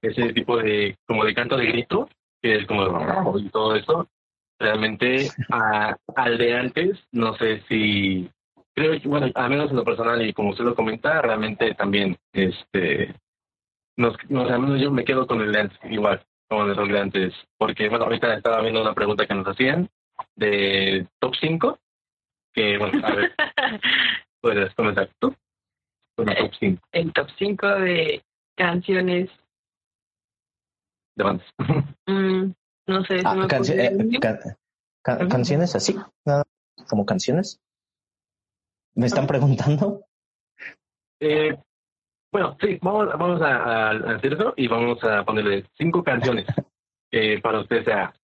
[0.00, 2.08] ese tipo de, como de canto de grito,
[2.42, 4.08] que es como y todo eso,
[4.58, 8.28] realmente a- al de antes, no sé si,
[8.74, 13.14] creo bueno, al menos en lo personal y como usted lo comenta, realmente también, este,
[13.96, 16.88] nos, sea, al menos yo me quedo con el de antes, igual como de los
[16.88, 19.88] grandes, porque bueno, ahorita estaba viendo una pregunta que nos hacían
[20.34, 21.78] de top 5,
[22.54, 23.32] que bueno, a ver,
[24.40, 25.34] puedes comenzar tú.
[26.16, 26.82] Bueno, top 5.
[26.92, 28.22] El top 5 de
[28.56, 29.28] canciones.
[31.18, 31.46] De bandas.
[32.06, 32.54] Mm,
[32.86, 33.20] no sé.
[33.22, 34.18] Ah, me eh,
[35.28, 36.42] canciones así, nada,
[36.88, 37.60] como canciones.
[38.94, 40.06] ¿Me están preguntando?
[41.20, 41.54] Eh,
[42.32, 46.46] bueno, sí, vamos, vamos a, a- a hacer eso y vamos a ponerle cinco canciones
[47.10, 48.14] que para usted sea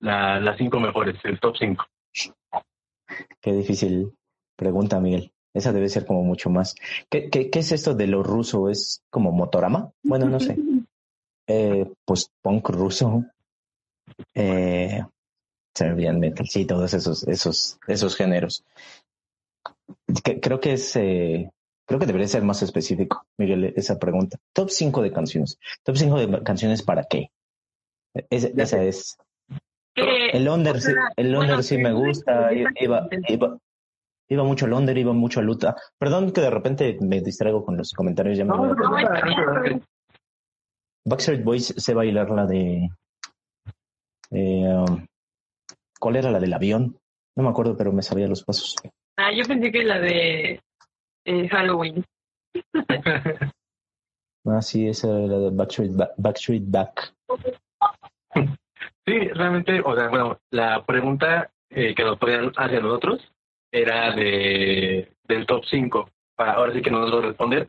[0.00, 1.84] la, las cinco mejores, el top cinco.
[3.40, 4.12] Qué difícil
[4.56, 5.32] pregunta, Miguel.
[5.54, 6.74] Esa debe ser como mucho más.
[7.10, 8.68] ¿Qué, qué, qué es esto de lo ruso?
[8.70, 9.92] ¿Es como motorama?
[10.02, 10.56] Bueno, no sé.
[11.48, 13.24] Eh, pues punk ruso.
[14.32, 15.02] Eh,
[15.74, 18.64] Serbian metal, sí, todos esos, esos, esos géneros.
[20.22, 21.50] Que- creo que es, eh,
[21.86, 24.38] creo que debería ser más específico, Miguel, esa pregunta.
[24.52, 25.58] Top 5 de canciones.
[25.82, 27.30] Top 5 de canciones para qué?
[28.30, 28.88] Es- Ya esa sé.
[28.88, 29.16] es.
[29.96, 32.50] El Under, o sí, el Under bueno, sí que me es gusta.
[32.54, 33.08] iba,
[34.32, 35.76] iba mucho al Under, iba mucho a Luta.
[35.98, 38.36] Perdón que de repente me distraigo con los comentarios.
[38.38, 39.80] Ya me No, a no, no.
[41.04, 42.88] Backstreet Boys sé bailar la de.
[44.30, 45.06] eh, um,
[45.98, 46.96] ¿Cuál era la del avión?
[47.36, 48.76] No me acuerdo, pero me sabía los pasos.
[49.16, 50.60] Ah, yo pensé que la de
[51.24, 52.04] eh, Halloween.
[54.44, 57.14] Ah, sí, esa era la de Backstreet, Ba- Backstreet Back.
[59.06, 63.32] Sí, realmente, o sea, bueno, la pregunta eh, que nos podían hacer a nosotros
[63.72, 66.08] era de del top 5.
[66.36, 67.68] Para ahora sí que no nos lo responder.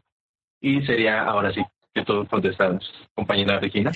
[0.61, 1.61] Y sería ahora sí
[1.93, 2.83] que tú contestas,
[3.15, 3.91] compañera Regina.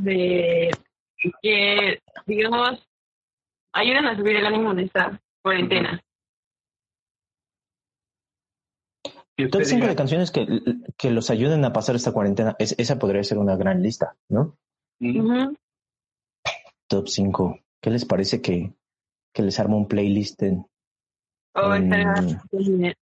[0.00, 0.70] De
[1.42, 2.86] que, digamos,
[3.72, 6.00] ayudan a subir el ánimo en esta cuarentena.
[9.50, 10.46] Top 5 diga, de canciones que,
[10.96, 12.56] que los ayuden a pasar esta cuarentena.
[12.58, 14.56] Es- esa podría ser una gran lista, ¿no?
[14.98, 15.56] mm, Ujú.
[16.88, 17.58] Top 5.
[17.80, 18.72] ¿Qué les parece que,
[19.32, 20.66] que les armo un playlist en,
[21.54, 22.40] O estaría bien.
[22.50, 22.94] que-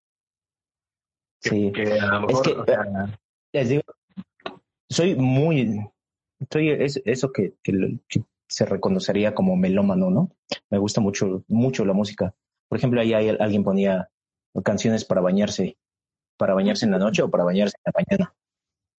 [1.43, 1.73] Sí.
[1.73, 3.19] que a lo mejor, que- o sea,
[3.53, 3.83] Les digo,
[4.91, 5.81] soy muy,
[6.51, 10.31] soy es- eso que, que lo- que se reconocería como melómano, ¿no?
[10.71, 12.35] Me gusta mucho, mucho la música.
[12.69, 14.09] Por ejemplo, ahí hay- alguien ponía
[14.65, 15.77] canciones para bañarse,
[16.37, 18.35] para bañarse en la noche o para bañarse en la mañana.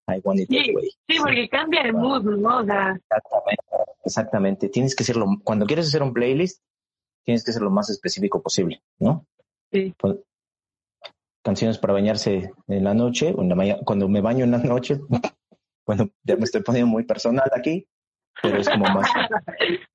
[0.10, 0.74] I want it Sí.
[0.74, 0.90] way.
[1.08, 2.60] Sí, porque cambia el mood, ¿no?
[2.60, 3.64] O sea, Exactamente,
[4.06, 4.70] exactamente.
[4.70, 6.62] Tienes que ser lo, cuando quieres hacer un playlist,
[7.28, 9.26] tienes que ser lo más específico posible, ¿no?
[9.70, 9.94] sí.
[10.00, 10.24] Pon-
[11.44, 14.58] Canciones para bañarse en la noche, o en la mañana, cuando me baño en la
[14.58, 15.00] noche,
[15.86, 17.86] bueno, ya me estoy poniendo muy personal aquí,
[18.42, 19.08] pero es como más,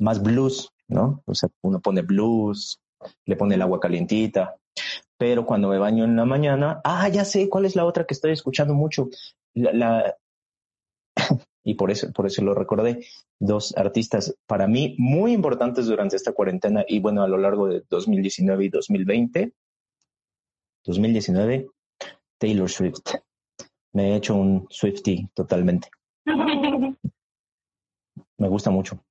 [0.00, 1.22] más blues, ¿no?
[1.26, 2.80] O sea, uno pone blues,
[3.26, 4.56] le pone el agua calientita,
[5.16, 8.14] pero cuando me baño en la mañana, ah, ya sé cuál es la otra que
[8.14, 9.08] estoy escuchando mucho,
[9.54, 10.16] la, la-
[11.64, 13.04] y por eso, por eso lo recordé,
[13.38, 17.84] dos artistas para mí muy importantes durante esta cuarentena y bueno, a lo largo de
[17.88, 19.52] 2019 y 2020.
[20.84, 21.68] 2019,
[22.38, 23.14] Taylor Swift.
[23.92, 25.88] Me he hecho un Swifty totalmente.
[28.38, 29.04] Me gusta mucho.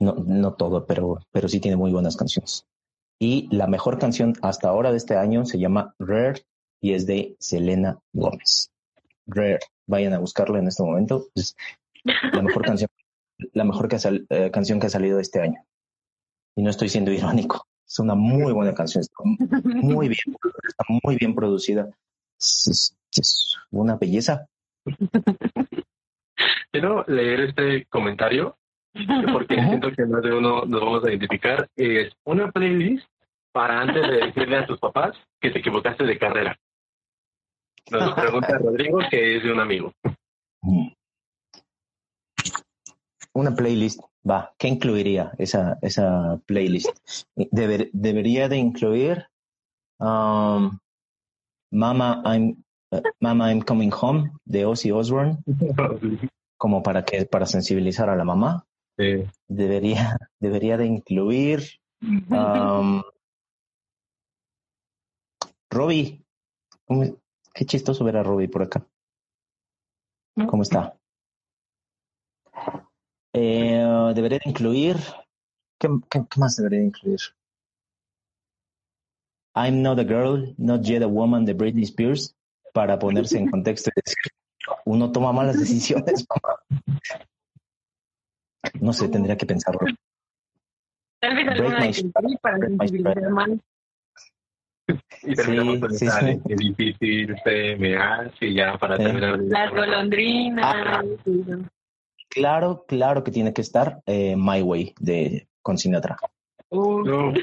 [0.00, 2.66] No, no todo, pero, pero sí tiene muy buenas canciones.
[3.18, 6.44] Y la mejor canción hasta ahora de este año se llama Rare
[6.80, 8.72] y es de Selena Gómez.
[9.26, 9.60] Rare.
[9.86, 11.26] Vayan a buscarla en este momento.
[11.34, 11.56] Es
[12.04, 12.88] la mejor canción,
[13.52, 15.64] la mejor que sal- eh, canción que ha salido este año.
[16.56, 17.66] Y no estoy siendo irónico.
[17.86, 19.02] Es una muy buena canción.
[19.02, 19.22] Está
[19.82, 20.36] muy bien,
[20.68, 21.88] está muy bien producida.
[22.38, 24.46] Es, es- es una belleza.
[26.70, 28.56] quiero leer este comentario
[29.32, 31.68] porque siento que más de uno nos vamos a identificar.
[31.76, 33.06] Es una playlist
[33.52, 36.58] para antes de decirle a tus papás que te equivocaste de carrera.
[37.90, 39.92] Nos pregunta Rodrigo, que es de un amigo.
[43.34, 46.90] Una playlist, va, ¿qué incluiría esa, esa playlist?
[47.34, 49.26] Deber- debería de incluir
[49.98, 50.78] um,
[51.70, 55.38] Mama, I'm, uh, Mama, I'm Coming Home de Ozzy Osbourne,
[56.58, 58.66] como para que para sensibilizar a la mamá.
[58.98, 59.24] Sí.
[59.48, 61.62] Debería, debería de incluir
[62.02, 63.02] um,
[65.70, 66.22] Robbie.
[66.84, 67.16] ¿Cómo-
[67.54, 68.86] Qué chistoso ver a Robbie por acá.
[70.48, 70.96] ¿Cómo está?
[73.34, 74.96] Eh, debería de incluir.
[75.78, 77.20] ¿qué, qué, qué más debería de incluir?
[79.54, 82.34] I'm not a girl, not yet a woman de Britney Spears,
[82.72, 84.32] para ponerse en contexto y decir,
[84.86, 86.58] uno toma malas decisiones, mamá.
[88.80, 89.80] No sé, tendría que pensarlo.
[91.20, 93.50] Tal vez alguna de para sensibilizar más.
[95.22, 96.26] Y terminamos Sí, con sí, sí.
[96.26, 99.04] de qué difícil se me hace ya para Sí.
[99.04, 99.38] terminar.
[99.38, 100.64] de- Las golondrinas.
[100.76, 101.02] Ah.
[102.28, 106.16] Claro, claro que tiene que estar eh, My Way de con Sinatra.
[106.70, 107.32] Uh, No.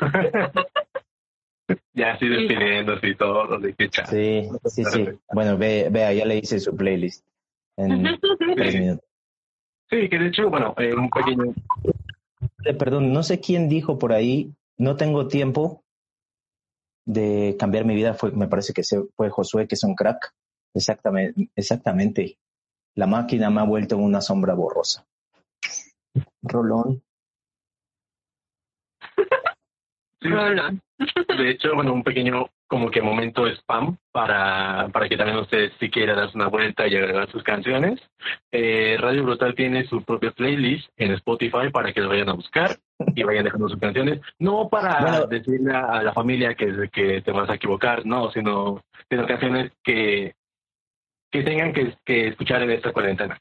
[1.94, 5.06] Ya así despidiéndose y todo, de que Sí, sí, sí.
[5.32, 7.24] Bueno, ve, vea, ya le hice su playlist
[7.78, 8.04] en
[8.56, 9.06] tres minutos.
[9.90, 11.54] Sí, que de hecho, bueno, eh, un pequeño...
[12.66, 15.84] Eh, perdón, no sé quién dijo por ahí, no tengo tiempo
[17.10, 18.84] de cambiar mi vida, fue, me parece que
[19.16, 20.32] fue Josué, que es un crack.
[20.76, 22.38] Exactamente, exactamente.
[22.96, 25.08] La máquina me ha vuelto una sombra borrosa.
[26.44, 27.02] Rolón.
[30.22, 30.82] Rolón.
[31.38, 35.90] De hecho, bueno, un pequeño como que momento spam para, para que también ustedes si
[35.90, 38.00] quieran darse una vuelta y agregar sus canciones.
[38.52, 42.78] Eh, Radio Brutal tiene su propia playlist en Spotify para que lo vayan a buscar
[43.16, 44.22] y vayan dejando sus canciones.
[44.38, 49.26] No para decirle a, la familia que, que te vas a equivocar, no, sino, sino
[49.26, 50.36] canciones que,
[51.32, 53.40] que tengan que, que escuchar en esta cuarentena.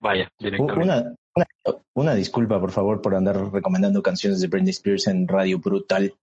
[0.00, 0.82] Vaya, directamente.
[0.82, 1.46] Una, una,
[1.94, 6.14] una, disculpa, por favor, por andar recomendando canciones de Britney Spears en Radio Brutal.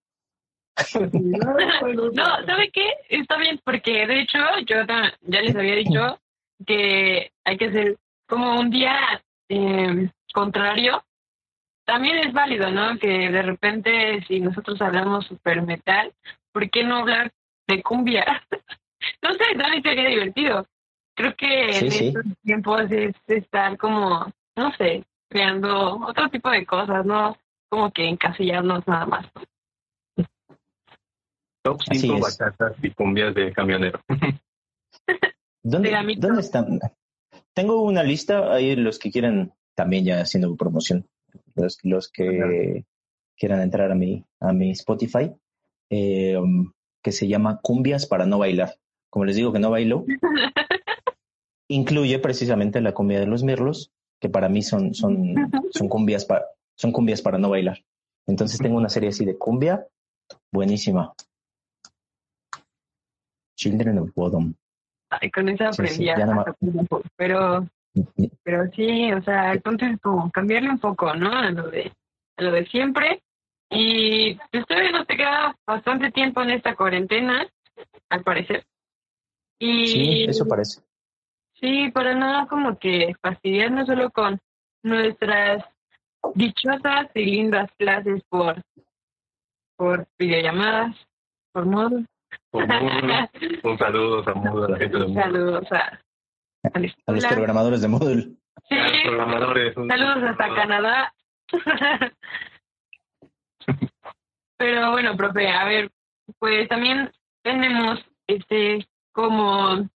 [1.12, 2.88] no, ¿sabe qué?
[3.10, 4.78] Está bien, porque de hecho yo
[5.22, 6.20] ya les había dicho
[6.66, 11.04] que hay que hacer como un día eh, contrario.
[11.86, 12.98] También es válido, ¿no?
[13.00, 16.14] Que de repente si nosotros hablamos super metal,
[16.52, 17.32] ¿por qué no hablar
[17.68, 18.26] de cumbia?
[19.22, 20.68] no sé, también sería divertido.
[21.18, 27.04] Creo que en estos tiempos es estar como, no sé, creando otro tipo de cosas,
[27.08, 27.36] ¿no?
[27.70, 29.26] Como que encasillarnos nada más.
[31.64, 34.00] Top 5 bachatas y cumbias de camionero.
[35.64, 36.80] ¿Dónde, ¿Dónde están?
[37.52, 41.08] Tengo una lista, ahí los que quieran también ya haciendo promoción,
[41.56, 42.86] los, los que
[43.36, 45.32] quieran entrar a mi, a mi Spotify,
[45.90, 48.76] eh, um, que se llama Cumbias para no bailar.
[49.10, 50.06] Como les digo que no bailo,
[51.70, 55.36] incluye precisamente la cumbia de los mirlos, que para mí son, son,
[55.72, 57.84] son, cumbias, para, son cumbias para no bailar.
[58.26, 59.86] Entonces tengo una serie así de cumbia,
[60.52, 61.14] buenísima.
[63.58, 64.54] Children of Bodom.
[65.10, 66.10] Ay, con esa aprendí
[67.16, 67.68] pero,
[68.44, 71.32] pero sí, o sea, el punto es como cambiarle un poco, ¿no?
[71.32, 71.92] A lo de,
[72.38, 73.24] a lo de siempre.
[73.70, 77.48] Y ustedes no te queda bastante tiempo en esta cuarentena,
[78.10, 78.66] al parecer.
[79.60, 80.82] Y, sí, eso parece.
[81.60, 84.40] Sí, para nada como que fastidiarnos solo con
[84.84, 85.64] nuestras
[86.36, 88.62] dichosas y lindas clases por,
[89.76, 90.96] por videollamadas,
[91.52, 92.04] por modo
[92.52, 95.22] un saludo a Moodle, a la gente de Moodle.
[95.22, 96.00] Saludos a,
[96.74, 96.80] a,
[97.12, 98.24] los programadores de Moodle.
[98.70, 98.76] Sí.
[99.06, 99.74] programadores.
[99.74, 101.14] Saludos hasta Canadá.
[104.58, 105.92] Pero bueno, profe, a ver,
[106.40, 107.12] pues también
[107.44, 109.88] tenemos este como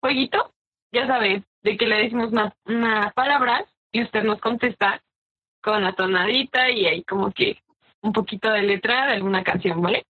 [0.00, 0.52] jueguito,
[0.92, 5.02] ya sabes, de que le decimos una, una palabra y usted nos contesta
[5.62, 7.58] con la tonadita y ahí como que
[8.02, 10.04] un poquito de letra de alguna canción, ¿vale?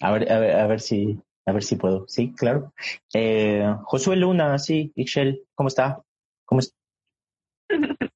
[0.00, 2.06] A ver, a ver, a ver si, a ver si puedo.
[2.08, 2.72] Sí, claro.
[3.12, 6.02] Eh, Josué Luna, sí, Ixchel, ¿cómo está?
[6.44, 6.76] ¿Cómo está?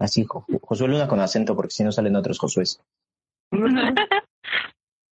[0.00, 2.80] Así, Josué Luna con acento, porque si no salen otros Josués.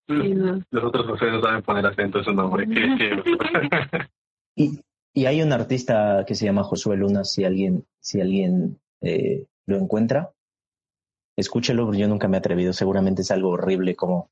[0.09, 2.67] Los otros Josué no saben poner acento, es un nombre.
[4.57, 4.81] y,
[5.15, 9.77] y hay un artista que se llama Josué Luna, si alguien, si alguien eh, lo
[9.77, 10.33] encuentra,
[11.37, 14.31] escúchelo, yo nunca me he atrevido, seguramente es algo horrible como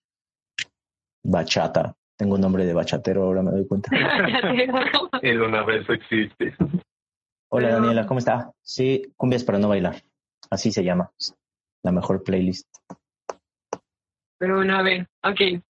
[1.23, 1.95] bachata.
[2.17, 3.91] Tengo un nombre de bachatero, ahora me doy cuenta.
[5.23, 6.57] El universo existe.
[7.51, 8.53] Hola Daniela, ¿cómo está?
[8.63, 10.03] Sí, cumbias para no bailar.
[10.51, 11.11] Así se llama.
[11.83, 12.69] La mejor playlist.
[14.39, 15.63] Pero bueno, a ver, ok.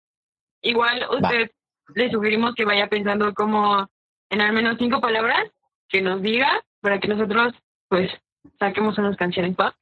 [0.62, 1.50] Igual usted
[1.94, 3.86] le sugerimos que vaya pensando como
[4.30, 5.50] en al menos cinco palabras
[5.88, 7.54] que nos diga para que nosotros
[7.88, 8.10] pues
[8.58, 9.74] saquemos unas canciones, ¿va?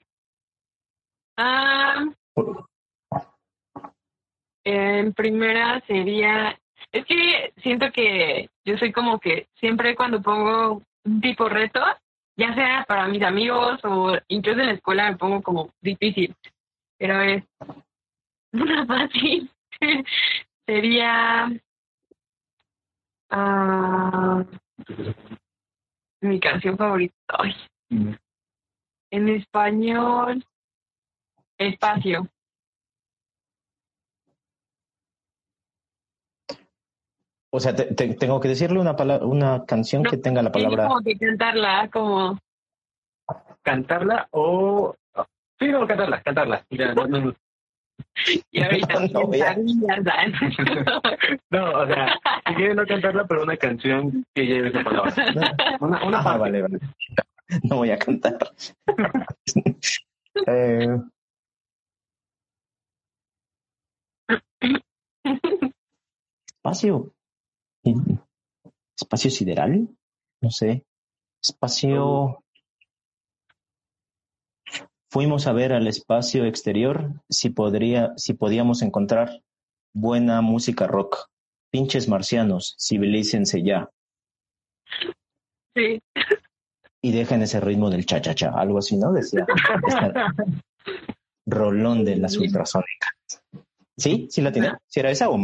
[1.37, 2.05] Ah,
[4.65, 6.59] en primera sería,
[6.93, 11.81] es que siento que yo soy como que siempre cuando pongo un tipo reto,
[12.37, 16.35] ya sea para mis amigos o incluso en la escuela me pongo como difícil,
[16.99, 17.45] pero es
[18.53, 19.51] una fácil.
[20.67, 21.51] sería
[23.33, 24.45] uh,
[26.21, 27.15] mi canción favorita.
[27.91, 28.15] Mm.
[29.11, 30.45] En español,
[31.59, 32.27] espacio.
[37.55, 40.89] O sea, te, tengo que decirle una una canción que tenga la palabra.
[40.89, 42.39] Como que cantarla, como.
[43.61, 44.95] Cantarla o.
[45.59, 46.65] Sí, no, cantarla, cantarla.
[46.71, 47.35] Ya, no, no,
[48.53, 49.23] Y ahorita no,
[51.51, 55.15] no, o sea, si quieres no cantarla, pero una canción que lleve esa palabra.
[55.81, 56.79] Una, una ah, vale, vale.
[57.65, 58.39] No voy a cantar.
[60.47, 60.99] eh,
[66.47, 67.13] Espacio.
[68.97, 69.89] Espacio sideral.
[70.41, 70.85] No sé.
[71.43, 72.42] Espacio.
[75.13, 79.43] Fuimos a ver al espacio exterior si podría, si podíamos encontrar
[79.93, 81.29] buena música rock.
[81.71, 83.91] Pinches marcianos, civilícense ya.
[85.77, 86.01] Sí.
[87.03, 89.13] Y dejen ese ritmo del cha-cha-cha, algo así, ¿no?
[89.13, 89.45] Decía.
[91.47, 93.13] rolón de las ultrasónicas.
[93.99, 94.29] ¿Sí?
[94.31, 94.73] ¿Sí la tiene?
[94.87, 95.37] ¿Sí era esa o,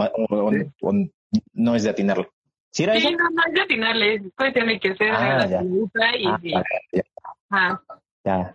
[1.52, 2.32] no es de atinarlo?
[2.70, 4.22] ¿Sí era sí, no, no es de atinarle.
[4.34, 5.46] Pues tiene que ser ah,
[5.92, 6.54] la y...
[6.54, 7.02] Ah, ya.
[7.50, 7.82] Ah.
[8.24, 8.54] ya.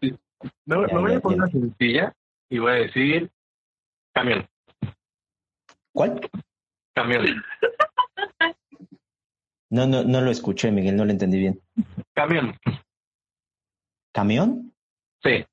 [0.65, 2.13] Me, voy a poner una sencilla
[2.49, 3.31] y voy a decir
[4.13, 4.47] camión.
[5.93, 6.21] ¿Cuál?
[6.93, 7.43] Camión.
[9.69, 11.59] No, no, no lo escuché, Miguel, no lo entendí bien.
[12.13, 12.55] Camión.
[14.13, 14.73] ¿Camión?
[15.23, 15.45] Sí.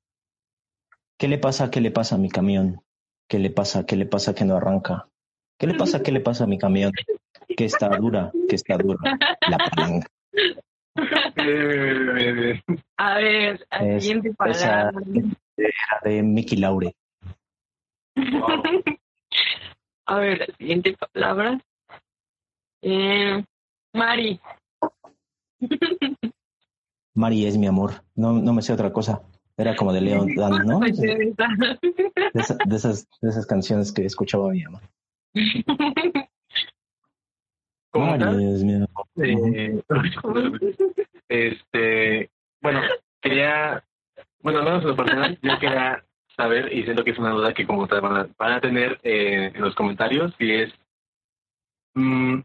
[1.17, 1.71] ¿Qué le pasa?
[1.71, 2.81] ¿Qué le pasa a mi camión?
[3.27, 3.85] ¿Qué le pasa?
[3.85, 5.07] ¿Qué le pasa que no arranca?
[5.57, 6.03] ¿Qué le pasa?
[6.03, 6.91] ¿Qué le pasa a mi camión?
[7.57, 8.99] Que está dura, que está dura.
[9.49, 10.07] La palanca.
[12.97, 14.91] A ver, al siguiente palabra.
[16.03, 16.93] de Mickey Laure.
[20.05, 21.59] A ver, la siguiente palabra.
[22.81, 23.43] Eh,
[23.93, 24.39] Mari.
[27.13, 28.03] Mari es mi amor.
[28.15, 29.21] No, no me sé otra cosa.
[29.57, 30.79] Era como de León Dan, ¿no?
[30.79, 31.33] De,
[32.33, 34.81] esas, de esas canciones que escuchaba mi mamá.
[37.93, 38.89] Es mi amor.
[39.17, 39.83] Eh,
[41.27, 42.29] este,
[42.61, 42.81] bueno,
[43.21, 43.83] quería,
[44.41, 46.03] bueno, menos en lo personal, yo quería
[46.35, 49.51] saber, y siento que es una duda que como van a, van a tener eh,
[49.53, 50.73] en los comentarios, y es,
[51.95, 52.39] mm,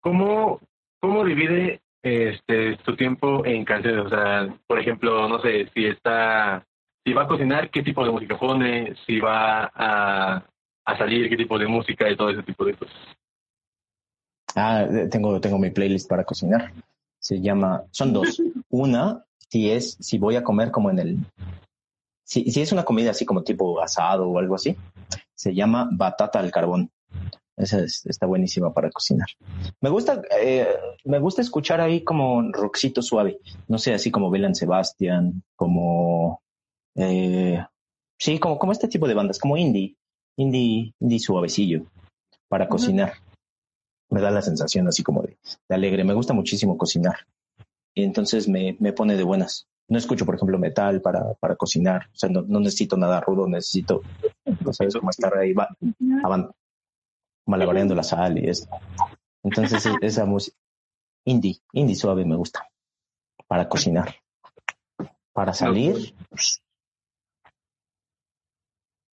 [0.00, 0.60] ¿cómo,
[1.00, 4.06] ¿cómo divide este tu tiempo en canciones?
[4.06, 6.66] O sea, por ejemplo, no sé, si está,
[7.04, 8.94] si va a cocinar, ¿qué tipo de música pone?
[9.06, 10.44] Si va a,
[10.84, 12.96] a salir, ¿qué tipo de música y todo ese tipo de cosas?
[14.54, 16.72] Ah, tengo, tengo mi playlist para cocinar.
[17.18, 18.42] Se llama, son dos.
[18.70, 21.18] Una, si es, si voy a comer como en el,
[22.24, 24.76] si, si es una comida así como tipo asado o algo así,
[25.34, 26.90] se llama batata al carbón.
[27.56, 29.28] Esa está buenísima para cocinar.
[29.80, 30.66] Me gusta, eh,
[31.04, 33.38] me gusta escuchar ahí como roxito suave.
[33.68, 36.40] No sé, así como Belan Sebastian, como,
[36.94, 37.62] eh,
[38.18, 39.94] sí, como, como este tipo de bandas, como indie,
[40.36, 41.84] indie, indie suavecillo
[42.48, 43.12] para cocinar.
[44.12, 45.38] Me da la sensación así como de,
[45.68, 46.04] de, alegre.
[46.04, 47.26] Me gusta muchísimo cocinar.
[47.94, 49.66] Y entonces me, me pone de buenas.
[49.88, 52.08] No escucho, por ejemplo, metal para, para cocinar.
[52.12, 54.02] O sea, no, no necesito nada rudo, necesito,
[54.60, 55.68] no sabes cómo estar ahí, va,
[57.46, 58.68] malabareando la sal y eso.
[59.42, 60.56] Entonces, e-, esa música
[61.24, 62.68] indie, indie suave me gusta
[63.46, 64.14] para cocinar.
[65.32, 66.14] Para salir.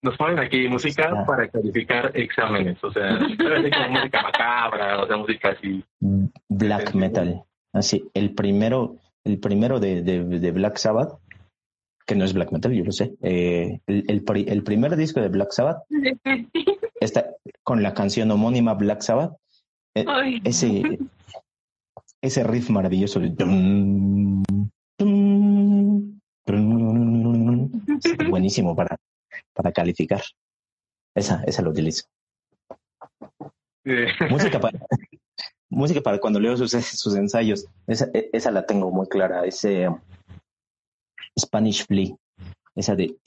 [0.01, 1.25] Nos ponen aquí música ah.
[1.25, 5.83] para calificar exámenes, o sea, música macabra, o sea, música así.
[6.47, 7.43] Black metal.
[7.73, 11.19] Así, el primero, el primero de, de, de Black Sabbath
[12.09, 13.13] que no es black metal, yo lo sé.
[13.21, 15.83] Eh, el, el, primer disco de Black Sabbath
[16.99, 19.37] está con la canción homónima Black Sabbath.
[19.93, 20.05] Eh,
[20.43, 20.97] ese,
[22.19, 23.21] ese riff maravilloso
[28.27, 28.97] buenísimo para,
[29.53, 30.21] para calificar.
[31.15, 32.05] Esa, esa lo utilizo.
[34.29, 34.79] música para
[35.69, 37.65] música para cuando leo sus, sus ensayos.
[37.87, 39.45] Esa, esa la tengo muy clara.
[39.45, 39.89] Ese
[41.39, 42.15] Spanish Flea.
[42.75, 43.17] Esa de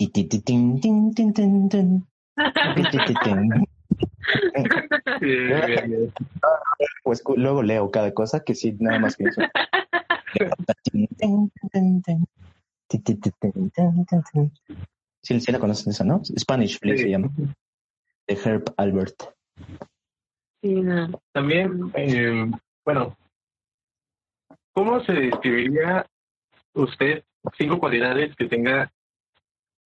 [7.05, 9.43] Pues luego leo cada cosa que sí, nada más pienso.
[15.23, 16.23] Sí, sí la conocen esa, ¿no?
[16.25, 17.31] Spanish Flea se llama.
[18.27, 19.14] De Herb Albert.
[21.33, 22.51] También, eh,
[22.85, 23.16] bueno,
[24.73, 26.07] ¿cómo se describiría
[26.75, 27.25] usted
[27.57, 28.93] cinco cualidades que tenga.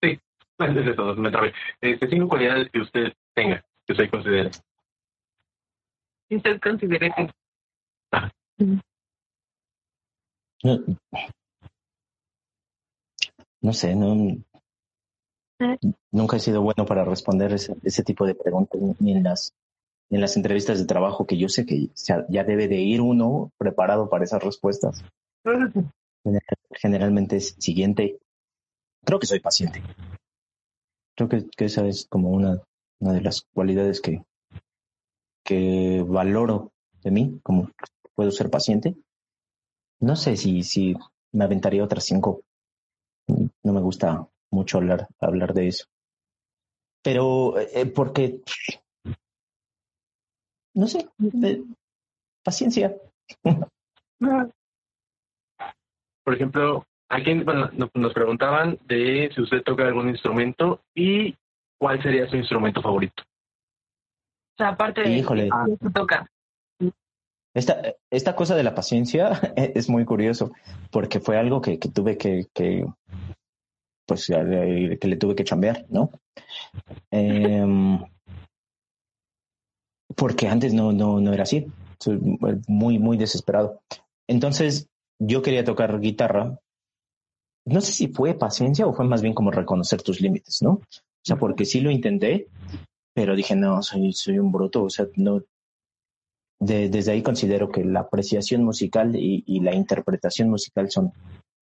[0.03, 0.19] Sí,
[0.59, 1.53] es eso, me trabé.
[1.81, 4.51] Este, cinco cualidades que usted tenga, que usted considere.
[6.29, 7.31] Que usted considere que.
[8.13, 8.31] Ah.
[10.63, 10.79] No,
[13.61, 14.37] no sé, no.
[16.13, 19.53] Nunca he sido bueno para responder ese, ese tipo de preguntas, ni en las
[20.09, 24.09] en las entrevistas de trabajo, que yo sé que ya debe de ir uno preparado
[24.09, 25.03] para esas respuestas
[26.73, 28.19] generalmente es siguiente.
[29.05, 29.83] Creo que soy paciente.
[31.15, 32.61] Creo que, esa es como una,
[33.01, 34.23] una de las cualidades que,
[35.45, 37.71] que valoro de mí, como
[38.15, 38.97] puedo ser paciente.
[40.01, 40.95] No sé si, si
[41.33, 42.43] me aventaría otras cinco.
[43.29, 45.87] No me gusta mucho hablar, hablar de eso.
[47.03, 48.41] Pero eh, porque
[50.77, 51.09] no sé,
[52.45, 52.95] paciencia.
[56.25, 61.35] Por ejemplo, aquí bueno, nos preguntaban de si usted toca algún instrumento y
[61.79, 63.23] cuál sería su instrumento favorito.
[63.23, 65.49] O sea, aparte de Híjole.
[65.81, 66.27] que toca.
[67.55, 67.81] Esta,
[68.11, 70.53] esta cosa de la paciencia es muy curioso
[70.91, 72.85] porque fue algo que, que tuve que, que,
[74.07, 76.11] pues, que le tuve que chambear, ¿no?
[77.11, 78.01] Em,
[80.15, 81.67] porque antes no, no, no era así.
[81.99, 82.21] Soy
[82.69, 83.81] muy, muy desesperado.
[84.29, 84.89] Entonces,
[85.19, 86.59] yo quería tocar guitarra.
[87.67, 90.71] No sé si fue paciencia o fue más bien como reconocer tus límites, ¿no?
[90.71, 92.49] O sea, porque sí lo intenté,
[93.13, 94.85] pero dije, no, soy, un bruto.
[94.85, 95.43] O sea, no.
[96.59, 101.13] De, desde ahí considero que la apreciación musical y la interpretación musical son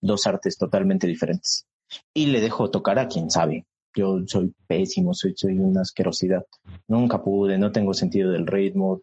[0.00, 1.66] dos artes totalmente diferentes.
[2.12, 3.66] Y le dejo tocar a quien sabe.
[3.94, 6.44] Yo soy pésimo, soy, soy una asquerosidad.
[6.88, 9.02] Nunca pude, no tengo sentido del ritmo,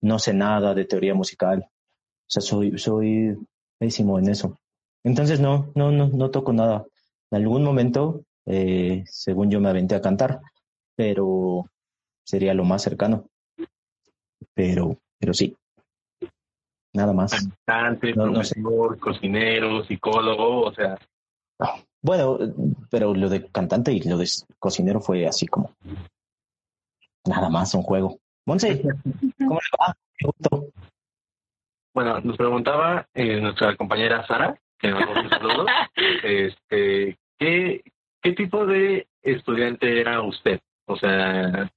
[0.00, 1.64] no sé nada de teoría musical.
[1.68, 3.36] O sea, soy, soy
[3.78, 4.58] pésimo en eso.
[5.04, 6.84] Entonces no, no, no, no toco nada.
[7.30, 10.40] En algún momento, eh, según yo me aventé a cantar,
[10.96, 11.66] pero
[12.24, 13.26] sería lo más cercano.
[14.54, 15.56] Pero, pero sí.
[16.92, 17.32] Nada más.
[17.64, 18.32] Cantante, no,
[18.98, 20.98] cocinero, psicólogo, o sea.
[22.02, 22.38] Bueno,
[22.90, 24.26] pero lo de cantante y lo de
[24.58, 25.74] cocinero fue así como
[27.26, 28.18] nada más un juego.
[28.46, 28.82] Monse,
[29.38, 29.96] ¿cómo le va?
[31.94, 35.66] Bueno, nos preguntaba eh, nuestra compañera Sara, que nos un saludo,
[36.22, 37.82] este, ¿qué,
[38.22, 40.60] ¿qué tipo de estudiante era usted?
[40.86, 41.70] O sea,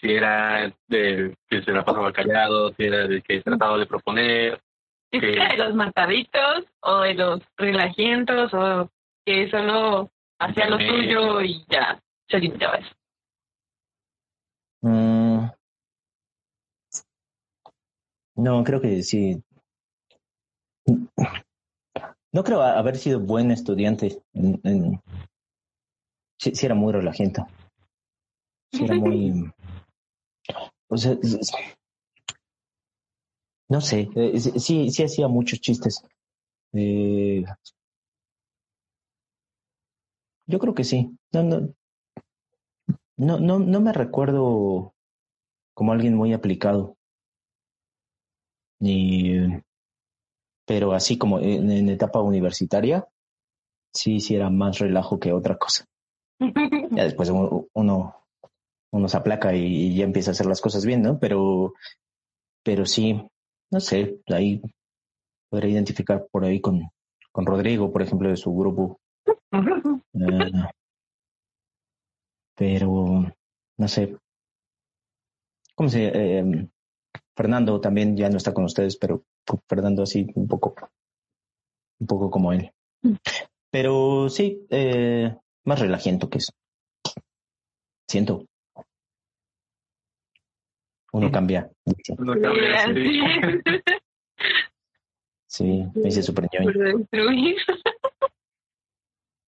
[0.00, 4.60] si era de que se la pasaba callado, si era de que trataba de proponer.
[5.10, 5.18] Que...
[5.20, 8.90] ¿De los mataditos o de los relajientos o
[9.24, 12.94] que solo hacía lo suyo y ya se limitaba eso?
[14.82, 15.48] Mm.
[18.36, 19.42] No, creo que sí.
[22.32, 24.22] No creo haber sido buen estudiante.
[24.32, 25.00] En, en...
[26.38, 27.42] Sí, sí, era muy relajante.
[28.72, 29.52] Sí, era muy.
[30.88, 31.16] O sea,
[33.68, 34.08] no sé,
[34.58, 36.04] sí, sí hacía muchos chistes.
[36.72, 37.44] Eh,
[40.46, 41.16] yo creo que sí.
[41.32, 41.74] No, no,
[43.16, 44.94] no, no, no me recuerdo
[45.74, 46.96] como alguien muy aplicado.
[48.80, 49.62] Ni,
[50.66, 53.06] pero así como en, en, etapa universitaria,
[53.92, 55.84] sí, sí era más relajo que otra cosa.
[56.90, 58.14] Ya después uno, uno,
[58.92, 61.18] uno se aplaca y, y, ya empieza a hacer las cosas bien, ¿no?
[61.18, 61.74] Pero,
[62.62, 63.20] pero sí,
[63.70, 64.62] no sé, ahí
[65.50, 66.82] podría identificar por ahí con,
[67.32, 69.00] con Rodrigo, por ejemplo, de su grupo.
[69.52, 70.68] Uh,
[72.56, 73.24] pero,
[73.78, 74.16] no sé.
[75.74, 76.68] ¿Cómo se eh,
[77.36, 79.24] Fernando también ya no está con ustedes, pero
[79.68, 80.74] Fernando así un poco,
[81.98, 82.70] un poco como él.
[83.70, 86.52] Pero sí, eh, más relajiento que eso.
[88.08, 88.46] Siento.
[91.12, 91.70] Uno cambia.
[92.18, 92.84] Uno cambia.
[95.46, 96.48] Sí, me hice súper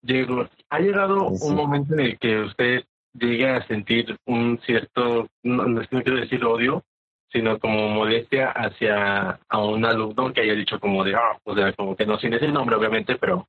[0.05, 1.49] Llegó, ha llegado sí, sí.
[1.49, 2.85] un momento en el que usted
[3.15, 6.85] llegue a sentir un cierto, no, no quiero decir odio,
[7.33, 11.73] sino como modestia hacia a un alumno que haya dicho como de, ah, o sea,
[11.73, 13.49] como que no sin el nombre, obviamente, pero...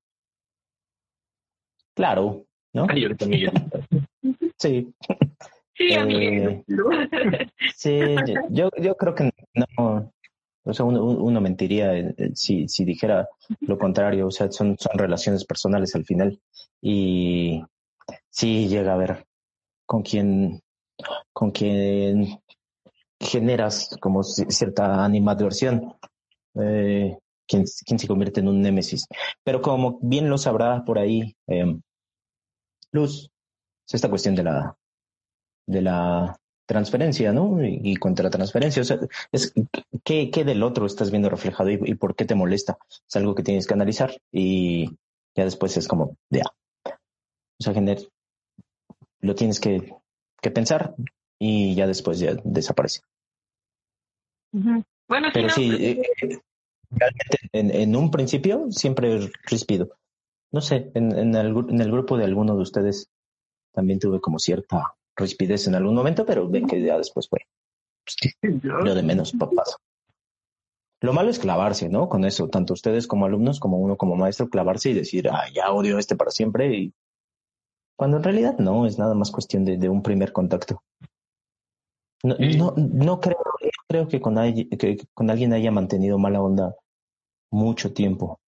[1.93, 2.88] Claro, ¿no?
[2.89, 3.51] Ay, ahorita Miguel.
[4.58, 4.93] sí.
[5.78, 6.64] Sí, eh,
[7.76, 8.16] sí,
[8.49, 9.30] yo, yo creo que
[9.78, 10.10] no,
[10.66, 11.93] o sea, uno, uno mentiría
[12.34, 13.30] si, si dijera
[13.61, 16.39] lo contrario, o sea, son, son relaciones personales al final.
[16.82, 17.63] Y
[18.30, 19.26] sí llega a ver
[19.86, 20.59] con quien,
[21.32, 22.39] con quien
[23.20, 25.93] generas como cierta animadversión,
[26.55, 29.07] eh, quien, quien se convierte en un némesis.
[29.43, 31.78] Pero como bien lo sabrá por ahí, eh,
[32.91, 33.30] Luz,
[33.88, 34.76] es esta cuestión de la,
[35.68, 36.36] de la
[36.66, 37.63] transferencia, ¿no?
[37.63, 38.82] Y, y transferencia.
[38.82, 38.99] O sea,
[39.32, 39.53] es
[40.03, 42.78] ¿qué, qué del otro estás viendo reflejado y, y, por qué te molesta.
[43.07, 44.89] Es algo que tienes que analizar y
[45.36, 46.43] ya después es como, ya.
[46.86, 47.99] O sea, gener,
[49.22, 49.93] lo tienes que,
[50.41, 50.95] que pensar
[51.39, 53.01] y ya después ya desaparece.
[54.53, 54.86] Uh -huh.
[55.07, 56.39] Bueno, pero si no, sí, eh,
[56.89, 59.89] realmente en, en, un principio siempre rispido.
[60.51, 63.09] No sé, en, en, el, en el grupo de alguno de ustedes
[63.74, 67.39] también tuve como cierta rispidez en algún momento, pero ven que ya después fue
[68.41, 69.78] pues, lo de menos papazo.
[71.01, 72.09] Lo malo es clavarse, ¿no?
[72.09, 75.72] Con eso, tanto ustedes como alumnos, como uno como maestro, clavarse y decir, ah, ya
[75.72, 76.74] odio este para siempre.
[76.74, 76.93] Y
[77.95, 80.82] cuando en realidad no, es nada más cuestión de, de un primer contacto.
[82.24, 83.38] No, no, no creo,
[83.88, 86.76] creo que con, que con alguien haya mantenido mala onda
[87.51, 88.39] mucho tiempo.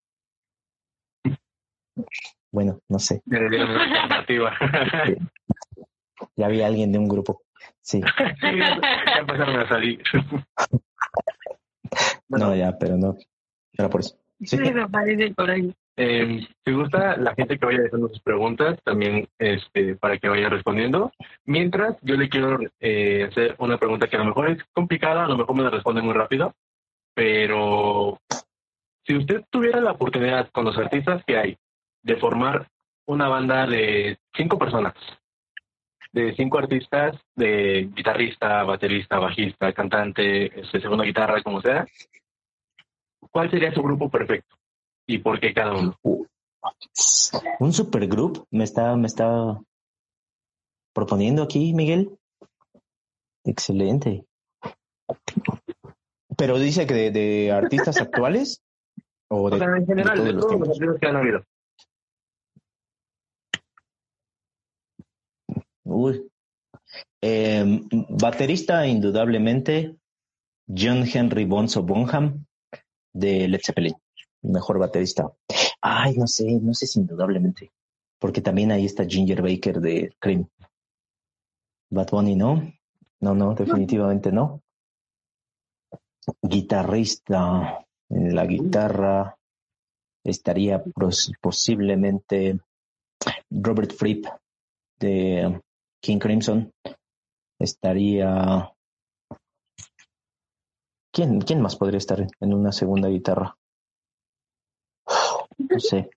[2.52, 3.22] Bueno, no sé.
[6.36, 7.44] Ya había alguien de un grupo.
[7.82, 8.02] Sí.
[8.42, 10.02] ya empezaron a salir.
[12.30, 13.16] no, ya, pero no.
[13.74, 14.18] Era por eso.
[14.42, 14.58] Sí,
[15.36, 15.74] por ahí.
[16.00, 20.48] Eh, si gusta, la gente que vaya haciendo sus preguntas, también este, para que vaya
[20.48, 21.12] respondiendo.
[21.46, 25.28] Mientras, yo le quiero eh, hacer una pregunta que a lo mejor es complicada, a
[25.28, 26.54] lo mejor me la responde muy rápido,
[27.16, 28.20] pero
[29.06, 31.58] si usted tuviera la oportunidad con los artistas que hay
[32.04, 32.68] de formar
[33.08, 34.94] una banda de cinco personas,
[36.12, 41.86] de cinco artistas, de guitarrista, baterista, bajista, cantante, este, segunda guitarra, como sea,
[43.32, 44.56] ¿cuál sería su grupo perfecto?
[45.08, 45.98] ¿Y por qué cada uno?
[47.60, 49.60] Un supergroup me está, me está
[50.94, 52.18] proponiendo aquí, Miguel.
[53.46, 54.26] Excelente.
[56.38, 58.62] Pero dice que de, artistas actuales
[59.30, 61.44] o de, en general, de todos, los, artistas que han habido.
[65.88, 66.30] Uy.
[67.22, 69.96] Em, baterista, indudablemente,
[70.68, 72.46] John Henry Bonzo Bonham
[73.14, 73.96] de Led Zeppelin
[74.42, 75.32] mejor baterista.
[75.82, 77.72] Ay, no sé, no sé si indudablemente.
[78.20, 80.48] Porque también ahí está Ginger Baker de Cream.
[81.90, 82.74] Bad Bunny, ¿no?
[83.20, 84.62] No, no, definitivamente no.
[86.42, 87.84] Guitarrista.
[88.10, 89.38] En la guitarra
[90.24, 90.82] estaría
[91.42, 92.60] posiblemente
[93.50, 94.26] Robert Fripp
[94.98, 95.62] de
[96.08, 96.72] King Crimson.
[97.60, 98.72] Estaría.
[101.12, 103.58] ¿Quién, ¿Quién más podría estar en una segunda guitarra?
[105.58, 106.10] No sé.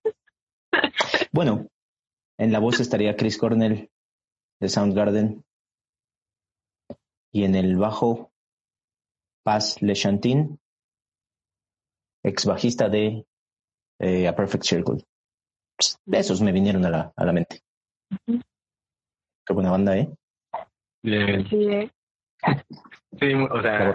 [1.33, 1.67] Bueno,
[2.37, 3.89] en la voz estaría Chris Cornell
[4.61, 5.43] de Soundgarden.
[7.33, 8.31] Y en el bajo,
[9.43, 10.57] Paz LeChantin,
[12.23, 13.25] ex bajista de
[13.99, 15.05] eh, A Perfect Circle.
[16.05, 17.61] Esos me vinieron a la, a la mente.
[19.51, 20.07] Qué buena banda, ¿eh?
[21.03, 21.91] Sí.
[23.19, 23.93] Sí, o sea,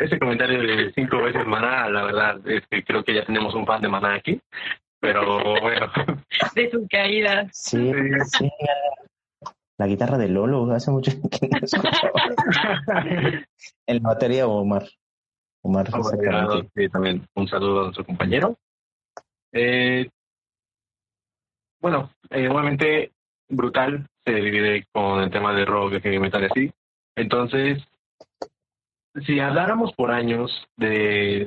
[0.00, 3.66] ese, comentario de cinco veces Maná, la verdad es que creo que ya tenemos un
[3.66, 4.40] fan de Maná aquí,
[4.98, 5.86] pero bueno.
[6.54, 7.50] De sus caídas.
[7.52, 7.92] Sí,
[8.24, 8.50] sí.
[9.76, 12.12] La guitarra de Lolo, hace mucho que no escuchaba.
[13.86, 14.84] El batería Omar.
[15.60, 15.90] Omar,
[16.74, 18.56] sí, también un saludo a nuestro compañero.
[19.52, 20.08] Eh,
[21.82, 23.12] bueno, eh, obviamente
[23.50, 26.70] Brutal se divide con el tema de rock, de heavy metal así.
[27.16, 27.82] Entonces,
[29.26, 31.42] si habláramos por años de,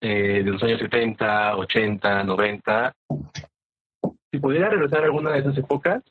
[0.00, 2.92] eh, de los años 70, 80, 90,
[4.30, 6.02] si pudiera regresar a alguna de esas épocas,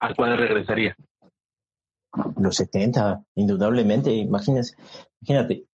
[0.00, 0.94] ¿a cuál regresaría?
[2.36, 4.76] Los 70, indudablemente, imagínese,
[5.22, 5.64] imagínate.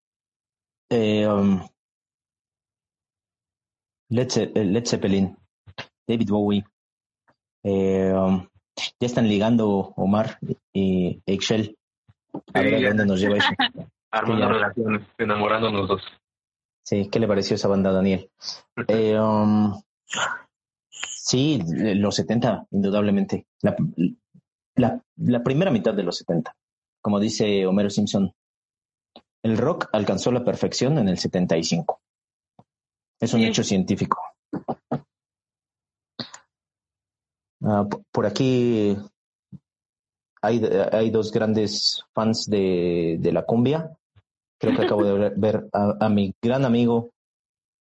[0.88, 1.61] Eh, um,
[4.08, 5.36] Led, Zeppelin,
[6.06, 6.64] David Bowie,
[7.62, 8.49] eh, um,
[9.01, 10.39] ya están ligando Omar
[10.72, 11.76] y Excel
[12.55, 13.49] a ver a dónde nos lleva eso.
[14.12, 16.03] Armando relaciones, enamorándonos dos.
[16.85, 18.31] Sí, ¿qué le pareció esa banda, Daniel?
[18.89, 19.81] Eh, um,
[20.89, 23.47] sí, los 70, indudablemente.
[23.62, 23.76] La,
[24.74, 26.57] la, la, primera mitad de los 70.
[27.03, 28.33] Como dice Homero Simpson,
[29.43, 32.01] el rock alcanzó la perfección en el 75.
[33.20, 34.18] Es un hecho científico.
[37.61, 38.96] Uh, por aquí
[40.42, 43.96] hay, hay dos grandes fans de, de la cumbia.
[44.58, 47.11] Creo que acabo de ver a, mi gran amigo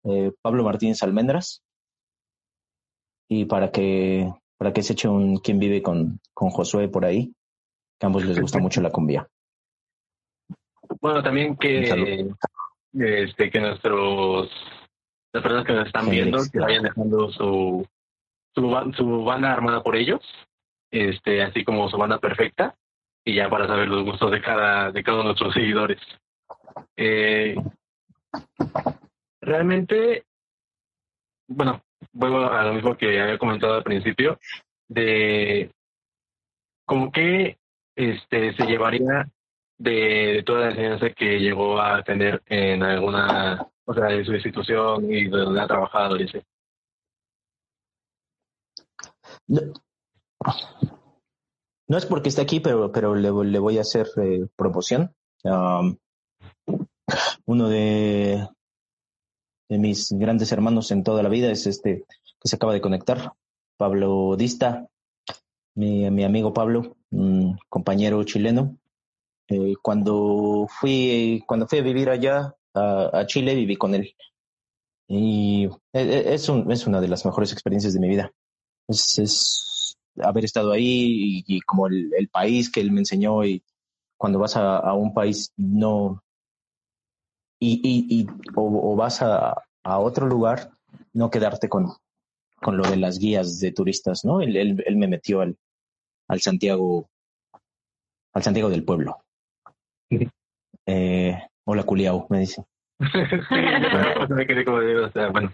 [0.03, 1.61] eh, Pablo Martínez Almendras.
[3.29, 7.33] Y para que, para que se eche un quien vive con, con Josué por ahí,
[7.97, 9.27] que a ambos les gusta mucho la cumbia.
[11.01, 12.29] Bueno, también que,
[12.93, 14.51] este, que nuestros,
[15.33, 17.85] las personas que nos están viendo, que vayan dejando su,
[18.55, 20.21] su, su banda armada por ellos
[20.95, 22.75] este, así como su banda perfecta,
[23.25, 25.99] y ya para saber los gustos de cada, de cada uno de nuestros seguidores.
[26.95, 27.55] Eh,
[29.41, 30.23] realmente,
[31.47, 31.81] bueno,
[32.13, 34.39] vuelvo a lo mismo que había comentado al principio,
[34.87, 35.71] de
[36.85, 37.57] como que
[37.95, 39.27] este se llevaría
[39.77, 45.11] de, toda la enseñanza que llegó a tener en alguna, o sea, de su institución
[45.11, 46.45] y de donde ha trabajado, dice.
[49.47, 49.73] No
[51.97, 55.13] es porque esté aquí, pero, pero le, le voy a hacer eh, promoción.
[57.45, 58.47] uno de,
[59.69, 62.05] mis grandes hermanos en toda la vida es este
[62.41, 63.33] que se acaba de conectar,
[63.77, 64.87] Pablo Dista,
[65.75, 66.95] mi, mi amigo Pablo,
[67.69, 68.77] compañero chileno,
[69.47, 74.15] Eh, cuando fui cuando fui a vivir allá a, Chile viví con él
[75.07, 78.31] y e, e, es, un, es una de las mejores experiencias de mi vida.
[78.87, 83.63] Es, es haber estado ahí y, como el, el, país que él me enseñó y
[84.17, 86.23] cuando vas a, a un país no
[87.59, 90.71] y, y, y o, vas a, a, otro lugar
[91.13, 91.87] no quedarte con,
[92.61, 94.41] con lo de las guías de turistas, ¿no?
[94.41, 95.57] Él, él, él me metió al,
[96.27, 97.09] al Santiago
[98.33, 99.17] al Santiago del pueblo.
[100.85, 102.63] Eh, hola Culiao, me dice.
[105.31, 105.51] bueno,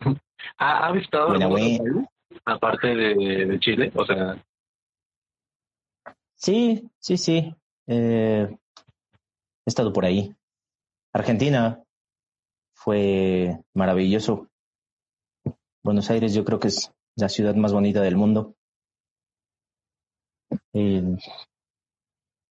[0.58, 1.34] ¿ha, visitado
[2.46, 3.92] aparte de, de, Chile?
[3.96, 4.44] O sea,
[6.36, 7.56] sí, sí, sí.
[7.88, 8.48] Eh,
[9.66, 10.36] he estado por ahí.
[11.14, 11.84] Argentina
[12.74, 14.48] fue maravilloso.
[15.84, 18.56] Buenos Aires yo creo que es la ciudad más bonita del mundo.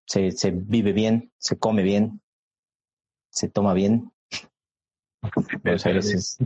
[0.05, 2.21] se, se vive bien, se come bien,
[3.29, 4.11] se toma bien.
[5.63, 6.37] Buenos Aires es,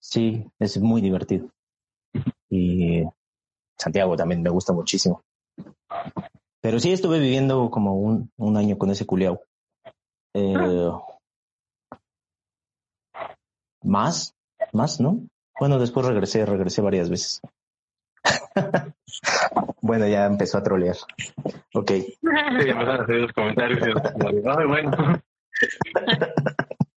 [0.00, 1.50] sí, es muy divertido.
[2.54, 3.04] Y
[3.76, 5.24] Santiago también me gusta muchísimo.
[6.60, 9.42] Pero sí estuve viviendo como un, un año con ese culiao.
[10.34, 10.92] Eh,
[13.82, 14.36] más,
[14.72, 15.18] más, ¿no?
[15.58, 17.40] Bueno, después regresé, regresé varias veces.
[19.82, 20.96] bueno, ya empezó a trolear.
[21.74, 21.90] Ok.
[21.90, 23.84] Sí, empezaron a hacer los comentarios y
[24.48, 24.92] Ay, bueno.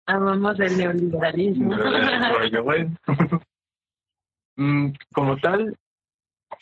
[0.06, 1.76] Amamos el neoliberalismo.
[4.58, 5.78] Mm, como tal,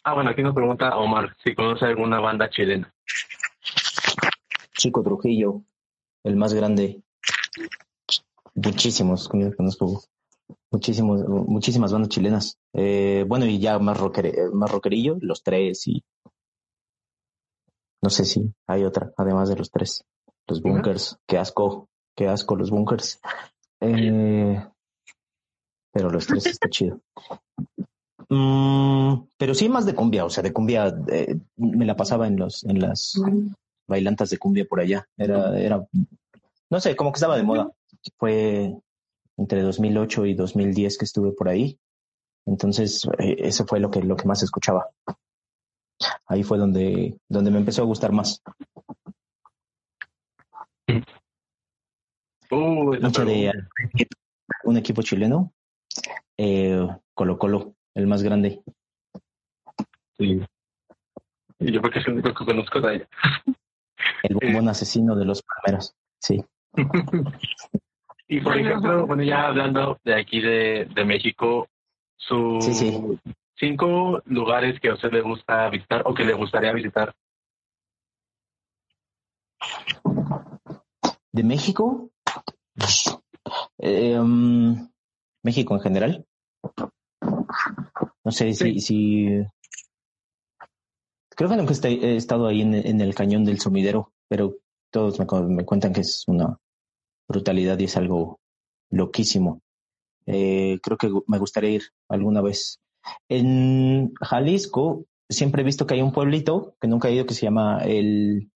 [0.03, 2.93] ah, bueno, aquí nos pregunta Omar si conoce alguna banda chilena.
[4.73, 5.63] Chico Trujillo,
[6.23, 7.01] el más grande.
[8.53, 10.03] Muchísimos, conozco
[10.71, 12.57] muchísimos, muchísimas bandas chilenas.
[12.73, 16.03] Eh, bueno, y ya más, rocker, más rockerillo, los tres y
[18.01, 20.03] no sé si hay otra, además de los tres.
[20.47, 23.19] Los bunkers, qué asco, qué asco los bunkers.
[23.79, 24.63] Eh,
[25.91, 27.01] pero los tres está chido.
[28.29, 32.37] Mm, pero sí más de cumbia, o sea, de cumbia eh, me la pasaba en
[32.37, 33.21] los en las
[33.87, 35.07] bailantas de cumbia por allá.
[35.17, 35.85] Era era
[36.69, 37.71] no sé, como que estaba de moda.
[38.17, 38.75] Fue
[39.37, 41.79] entre 2008 y 2010 que estuve por ahí.
[42.45, 44.89] Entonces, eh, eso fue lo que lo que más escuchaba.
[46.27, 48.41] Ahí fue donde donde me empezó a gustar más.
[52.51, 53.51] Uh, de
[54.63, 55.51] un equipo chileno,
[56.37, 58.61] eh, Colo Colo, el más grande.
[60.17, 60.41] Sí.
[61.59, 63.03] Yo creo que es el único que conozco de ahí.
[64.23, 66.43] El bombón asesino de los primeros, sí.
[68.27, 71.69] y por ejemplo, bueno, ya hablando de aquí de, de México,
[72.17, 72.65] sus
[73.57, 77.15] cinco lugares que a usted le gusta visitar o que le gustaría visitar.
[81.31, 82.09] ¿De México?
[83.77, 84.89] Eh, um,
[85.43, 86.25] México en general.
[88.23, 89.27] No sé si, si...
[91.29, 94.55] Creo que nunca he estado ahí en, el cañón del sumidero, pero
[94.89, 96.57] todos me, cuentan que es una
[97.27, 98.39] brutalidad y es algo
[98.89, 99.61] loquísimo.
[100.25, 102.79] Eh, creo que me gustaría ir alguna vez.
[103.29, 107.45] En Jalisco siempre he visto que hay un pueblito que nunca he ido que se
[107.45, 108.49] llama el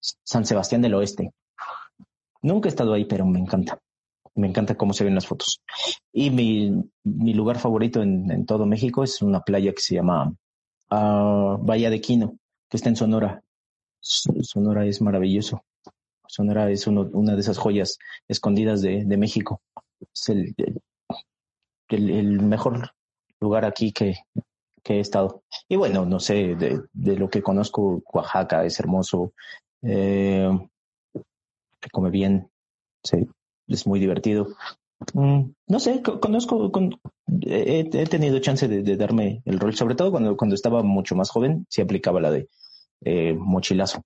[0.00, 1.32] San Sebastián del Oeste.
[2.42, 3.80] Nunca he estado ahí, pero me encanta.
[4.34, 5.60] Me encanta cómo se ven las fotos.
[6.12, 6.72] Y mi,
[7.04, 10.34] mi lugar favorito en, en, todo México es una playa que se llama
[10.90, 13.42] uh, Bahía de Quino, que está en Sonora.
[14.00, 15.64] Sonora es maravilloso.
[16.26, 19.60] Sonora es uno, una de esas joyas escondidas de, de México.
[20.12, 20.54] Es el,
[21.88, 22.90] el, mejor
[23.40, 24.16] lugar aquí que,
[24.82, 25.42] que he estado.
[25.68, 29.32] Y bueno, no sé, de, de lo que conozco, Oaxaca es hermoso.
[29.82, 30.50] Eh,
[31.92, 32.50] come bien,
[33.02, 33.26] sí,
[33.66, 34.48] es muy divertido.
[35.12, 36.98] Mm, no sé, conozco, con,
[37.42, 41.66] he, tenido chance de, darme el rol, sobre todo cuando, cuando estaba mucho más joven,
[41.68, 42.48] sí aplicaba la de
[43.04, 44.02] eh, mochilazo.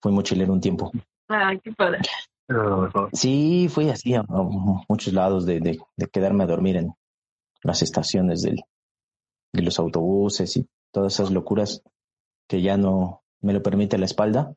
[0.00, 0.92] Fui mochilero un tiempo.
[1.28, 2.00] Ah, qué padre.
[3.12, 4.24] Sí, fui así a,
[4.88, 6.94] muchos lados de, de, de, quedarme a dormir en
[7.62, 8.62] las estaciones del,
[9.52, 11.82] de los autobuses y todas esas locuras
[12.48, 14.54] que ya no me lo permite la espalda.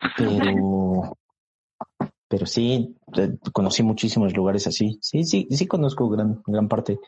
[0.16, 1.16] Pero
[2.28, 4.98] pero sí, eh, conocí muchísimos lugares así.
[5.00, 6.98] Sí, sí, sí conozco gran, gran parte.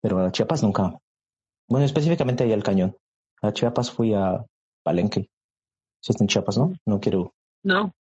[0.00, 0.98] Pero a Chiapas nunca.
[1.68, 2.96] Bueno, específicamente ahí al cañón.
[3.40, 4.44] A Chiapas fui a
[4.82, 5.30] Palenque.
[6.00, 6.72] Si está en Chiapas, ¿no?
[6.86, 7.32] No quiero.
[7.62, 7.92] No.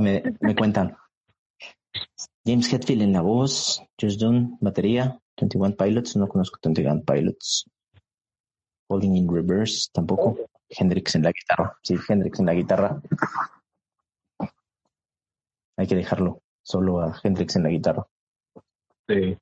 [0.00, 0.96] me, me cuentan.
[2.44, 7.66] James Hetfield en la voz, Just Done, batería, 21 Pilots, no conozco 21 Pilots.
[8.88, 10.36] Falling in Reverse tampoco.
[10.68, 11.76] Hendrix en la guitarra.
[11.82, 13.00] Sí, Hendrix en la guitarra.
[15.76, 18.06] Hay que dejarlo solo a Hendrix en la guitarra.
[19.08, 19.36] Sí.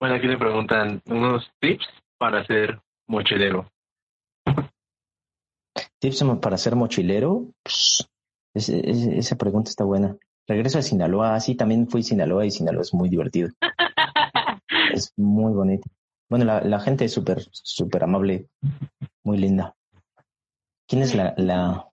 [0.00, 1.86] Bueno, aquí le preguntan unos tips
[2.18, 3.68] para ser mochilero.
[5.98, 7.46] Tips para ser mochilero.
[7.62, 8.08] Pues,
[8.54, 10.16] esa pregunta está buena.
[10.46, 11.40] Regreso a Sinaloa.
[11.40, 13.48] Sí, también fui a Sinaloa y Sinaloa es muy divertido.
[14.92, 15.88] es muy bonito.
[16.28, 18.48] Bueno, la, la gente es súper, súper amable,
[19.24, 19.74] muy linda.
[20.86, 21.88] ¿Quién es la, la,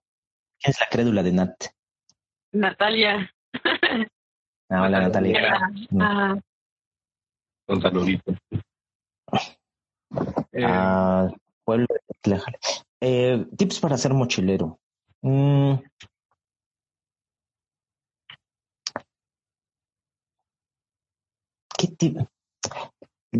[0.60, 1.54] quién es la crédula de Nat?
[2.52, 3.30] Natalia.
[4.68, 5.70] Ah, hola Natalia.
[6.00, 6.36] Ah.
[7.68, 8.34] Un saludito.
[10.64, 11.28] Ah,
[11.64, 11.86] pueblo
[12.24, 12.40] de
[13.00, 14.78] eh, tips para ser mochilero.
[15.22, 15.74] Mm.
[21.78, 22.18] ¿Qué tip?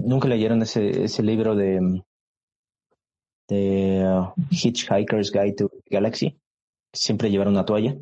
[0.04, 2.02] ¿Nunca leyeron ese, ese libro de,
[3.48, 6.38] de uh, Hitchhiker's Guide to Galaxy?
[6.92, 7.96] Siempre llevar una toalla.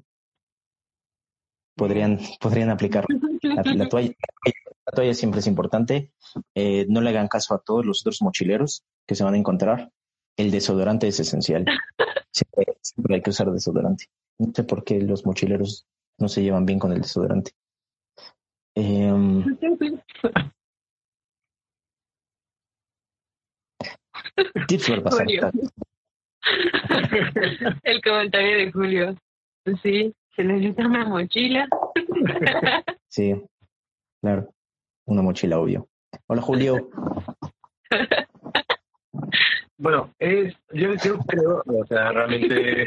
[1.76, 3.08] Podrían, podrían aplicarlo.
[3.42, 4.12] La, toalla,
[4.86, 6.12] la toalla siempre es importante.
[6.54, 9.90] Eh, no le hagan caso a todos los otros mochileros que se van a encontrar.
[10.36, 11.64] El desodorante es esencial.
[12.30, 14.06] Siempre, hay que usar desodorante.
[14.38, 15.86] No sé por qué los mochileros
[16.18, 17.52] no se llevan bien con el desodorante.
[18.76, 19.12] Eh,
[24.66, 25.26] Tips para pasar.
[27.82, 29.14] El comentario de Julio.
[29.82, 31.68] Sí, se necesita una mochila.
[33.08, 33.34] Sí,
[34.20, 34.50] claro.
[35.06, 35.88] Una mochila, obvio.
[36.26, 36.88] Hola, Julio.
[39.76, 42.86] Bueno, es, yo, yo creo, o sea, realmente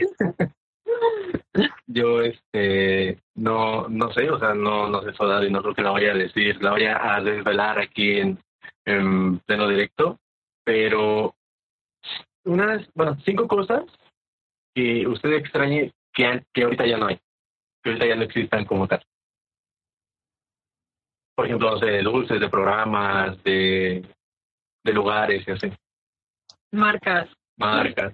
[1.87, 5.81] yo este no no sé, o sea, no no sé soldar y no creo que
[5.81, 8.39] la vaya a decir, la vaya a desvelar aquí en,
[8.85, 10.19] en pleno directo,
[10.63, 11.35] pero
[12.47, 13.83] unas, bueno, cinco cosas
[14.73, 17.19] que usted extrañe que, que ahorita ya no hay,
[17.83, 19.03] que ahorita ya no existan como tal.
[21.35, 24.03] Por ejemplo, no sé, de dulces, de programas, de,
[24.83, 25.71] de lugares y así.
[26.71, 27.29] Marcas.
[27.57, 28.13] Marcas.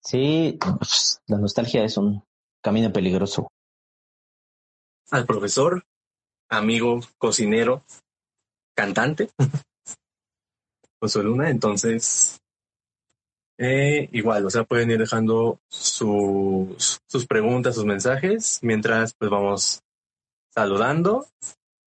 [0.00, 0.58] Sí,
[1.26, 2.22] la nostalgia es un
[2.62, 3.48] camino peligroso.
[5.10, 5.84] Al profesor,
[6.48, 7.84] amigo, cocinero,
[8.76, 9.30] cantante,
[11.00, 11.50] José Luna.
[11.50, 12.40] Entonces,
[13.58, 19.82] eh, igual, o sea, pueden ir dejando sus, sus preguntas, sus mensajes, mientras pues vamos
[20.54, 21.26] saludando.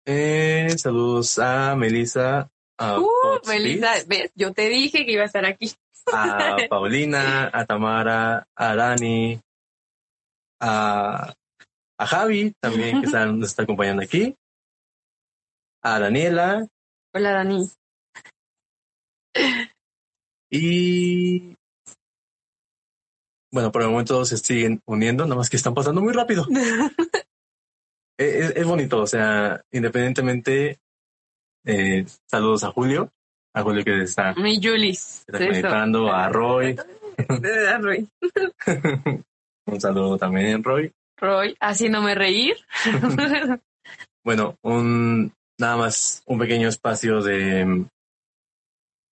[0.04, 2.48] Eh, saludos a Melissa.
[2.78, 5.72] A uh, Melissa, ves, yo te dije que iba a estar aquí.
[6.12, 9.40] A Paulina, a Tamara, a Dani,
[10.60, 11.34] a,
[11.98, 14.36] a Javi también que está, nos está acompañando aquí,
[15.82, 16.68] a Daniela.
[17.12, 17.68] Hola Dani.
[20.51, 21.57] Y
[23.53, 26.47] bueno, por el momento se siguen uniendo, nada más que están pasando muy rápido.
[28.18, 30.78] es, es, bonito, o sea, independientemente,
[31.64, 33.11] eh, saludos a Julio,
[33.55, 35.24] a Julio que está, Mi Julis.
[35.26, 36.76] está conectando, a Roy.
[37.18, 38.09] a Roy.
[39.66, 40.92] un saludo también, Roy.
[41.16, 42.57] Roy, haciéndome reír.
[44.22, 47.86] bueno, un nada más un pequeño espacio de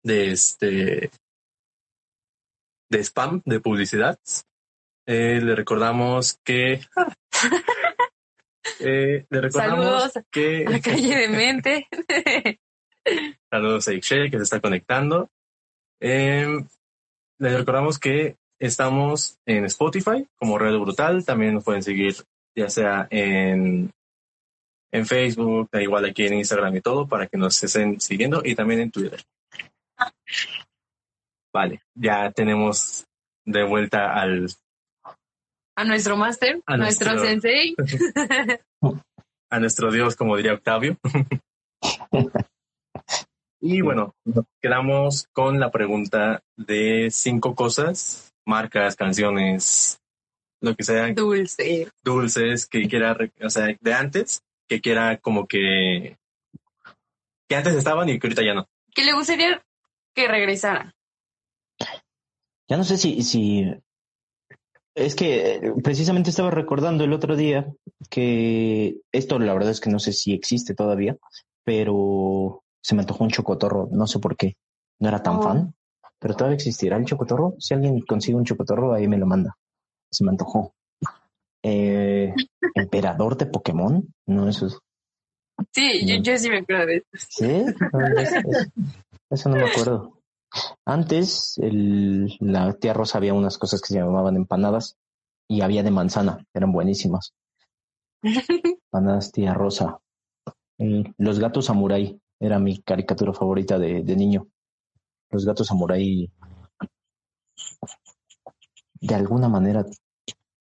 [0.03, 1.11] de este
[2.89, 4.19] de spam, de publicidad.
[5.05, 6.81] Eh, le recordamos que
[8.79, 11.87] eh, le recordamos Saludos que a Calle de Mente.
[13.49, 15.29] saludos a Ixchel que se está conectando.
[15.99, 16.47] Eh,
[17.39, 21.25] les recordamos que estamos en Spotify como Red Brutal.
[21.25, 22.15] También nos pueden seguir
[22.55, 23.91] ya sea en,
[24.91, 28.55] en Facebook, da igual aquí en Instagram y todo, para que nos estén siguiendo y
[28.55, 29.21] también en Twitter.
[31.53, 33.05] Vale, ya tenemos
[33.45, 34.47] de vuelta al...
[35.75, 37.75] A nuestro máster, A nuestro, nuestro- sensei.
[39.51, 40.97] a nuestro Dios, como diría Octavio.
[43.61, 49.99] y bueno, nos quedamos con la pregunta de cinco cosas, marcas, canciones,
[50.61, 51.89] lo que sea, Dulce.
[52.03, 56.17] dulces que quiera, o sea, de antes, que quiera como que,
[57.47, 58.67] que antes estaban y que ahorita ya no.
[58.93, 59.63] Que le gustaría
[60.13, 60.93] que regresara.
[62.67, 63.65] Ya no sé si, si
[64.95, 67.67] es que eh, precisamente estaba recordando el otro día
[68.09, 71.17] que esto la verdad es que no sé si existe todavía,
[71.63, 74.55] pero se me antojó un chocotorro, no sé por qué.
[74.99, 75.41] No era tan Oh.
[75.41, 75.73] fan,
[76.19, 77.55] pero todavía existirá el chocotorro.
[77.59, 79.55] Si alguien consigue un chocotorro, ahí me lo manda.
[80.11, 80.73] Se me antojó.
[81.63, 82.33] Eh,
[82.75, 84.77] Emperador de Pokémon, no, eso es.
[85.73, 87.27] Sí, yo, yo sí me acuerdo de eso.
[87.29, 87.65] ¿Sí?
[87.91, 88.69] No, es- es-
[89.29, 90.21] eso no me acuerdo.
[90.85, 94.97] Antes, el, la tía Rosa había unas cosas que se llamaban empanadas
[95.47, 97.33] y había de manzana, eran buenísimas.
[98.91, 99.99] Empanadas tía Rosa.
[100.77, 104.47] Mm, Los gatos samurai era mi caricatura favorita de, de niño.
[105.29, 106.31] Los gatos samurai,
[109.01, 109.85] de alguna manera,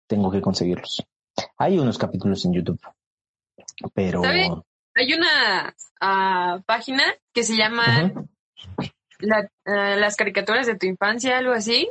[0.06, 1.02] tengo que conseguirlos.
[1.56, 2.80] Hay unos capítulos en YouTube,
[3.94, 4.22] pero...
[4.22, 4.50] ¿Sabe?
[4.94, 8.12] Hay una ah, página que se llama.
[9.20, 11.90] La- ah, Las caricaturas de tu infancia, algo así.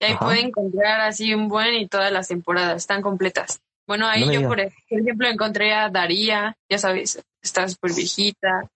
[0.00, 0.24] Y ahí Ajá.
[0.26, 3.60] puede encontrar así un buen y todas las temporadas están completas.
[3.86, 7.94] Bueno, ahí No yo, por, ej- por ejemplo, encontré a Daría, ya sabes, está súper
[7.94, 8.68] viejita,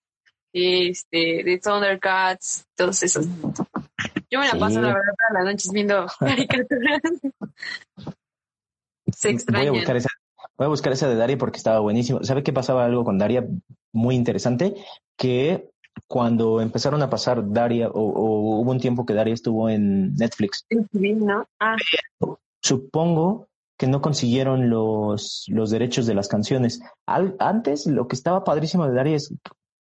[0.55, 3.27] este, de Thundercats, todos esos.
[4.31, 4.59] Yo me la Sí.
[4.59, 6.07] paso, la verdad, todas las noches viendo
[6.67, 7.01] caricaturas.
[9.15, 10.09] Se Voy a buscar esa,
[10.57, 12.23] voy a buscar esa de Daria porque estaba buenísimo.
[12.25, 13.45] ¿Sabe qué pasaba algo con Daria
[13.93, 14.75] muy interesante?
[15.17, 15.71] Que
[16.07, 20.65] cuando empezaron a pasar Daria, o, o hubo un tiempo que Daria estuvo en Netflix.
[21.61, 21.77] Ah,
[22.61, 26.81] supongo que no consiguieron los, los derechos de las canciones.
[27.07, 29.35] Al- antes, lo que estaba padrísimo de Daria es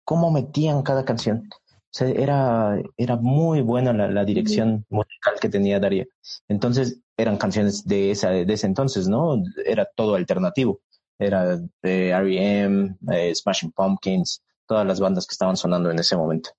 [0.04, 1.48] cómo metían cada canción.
[1.54, 6.08] O sea, era, era muy buena la, la dirección musical que tenía Daria.
[6.48, 9.36] Entonces, eran canciones de, esa, de ese entonces, ¿no?
[9.66, 10.80] Era todo alternativo.
[11.20, 14.42] Era de R.E.M., eh, Smashing Pumpkins,
[14.72, 16.52] todas las bandas que estaban sonando en ese momento.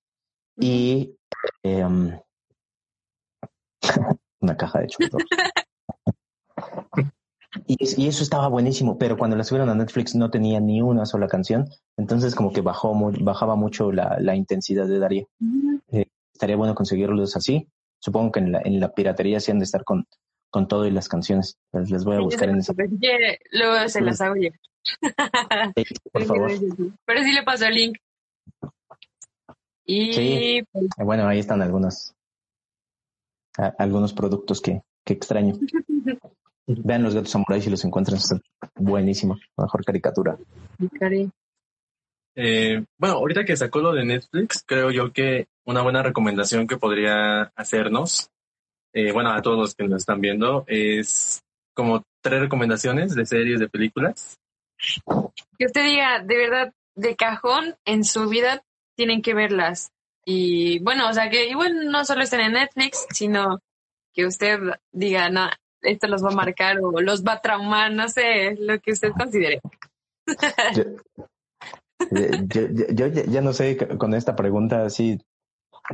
[0.59, 1.15] Y
[1.63, 2.15] em,
[4.39, 5.23] una caja de churros.
[7.67, 10.81] Y, es- y eso estaba buenísimo, pero cuando la subieron a Netflix no tenía ni
[10.81, 15.25] una sola canción, entonces como que bajó bajaba mucho la, la intensidad de Daria.
[16.33, 17.67] Estaría bueno conseguirlos así.
[17.99, 20.07] Supongo que en la, en la piratería sí han de estar con,
[20.49, 21.57] con todo y las canciones.
[21.73, 22.73] Les voy a buscar en esa.
[23.51, 24.59] Luego se las hago llegar.
[25.75, 26.51] Sí, por favor.
[27.05, 27.97] Pero sí le paso el link.
[29.85, 30.21] Y Sí.
[30.21, 30.63] Eh,
[30.97, 32.13] Bueno, ahí están algunos,
[33.57, 35.55] a- algunos productos que, que extraño.
[36.65, 38.41] Vean los gatos samuráis si los encuentran, están
[38.75, 39.41] buenísimos.
[39.57, 40.37] Mejor caricatura.
[42.35, 46.77] Eh, bueno, ahorita que sacó lo de Netflix, creo yo que una buena recomendación que
[46.77, 48.29] podría hacernos,
[48.93, 51.41] eh, bueno, a todos los que nos están viendo, es
[51.75, 54.37] como tres recomendaciones de series, de películas.
[55.57, 58.63] Que usted diga, de verdad, de cajón, en su vida
[58.95, 59.91] tienen que verlas.
[60.25, 63.59] Y bueno, o sea, que igual no solo estén en Netflix, sino
[64.13, 64.59] que usted
[64.91, 65.49] diga, no,
[65.81, 69.11] esto los va a marcar o los va a traumar, no sé, lo que usted
[69.17, 69.59] considere.
[70.75, 70.83] Yo,
[72.11, 75.19] yo, yo- yo ya- no sé con esta pregunta así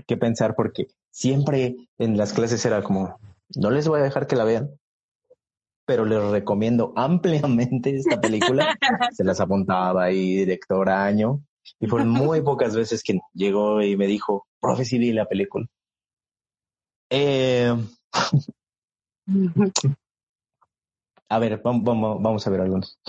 [0.07, 3.19] qué pensar porque siempre en las clases era como,
[3.55, 4.69] no les voy a dejar que la vean,
[5.89, 8.77] pero les recomiendo ampliamente esta película.
[9.11, 11.41] Se las apuntaba ahí director año
[11.79, 15.65] y fueron muy pocas veces que llegó y me dijo, profe, sí vi la película.
[17.09, 17.73] Eh,
[21.29, 22.99] a ver, vamos, vamos, vamos a ver algunos.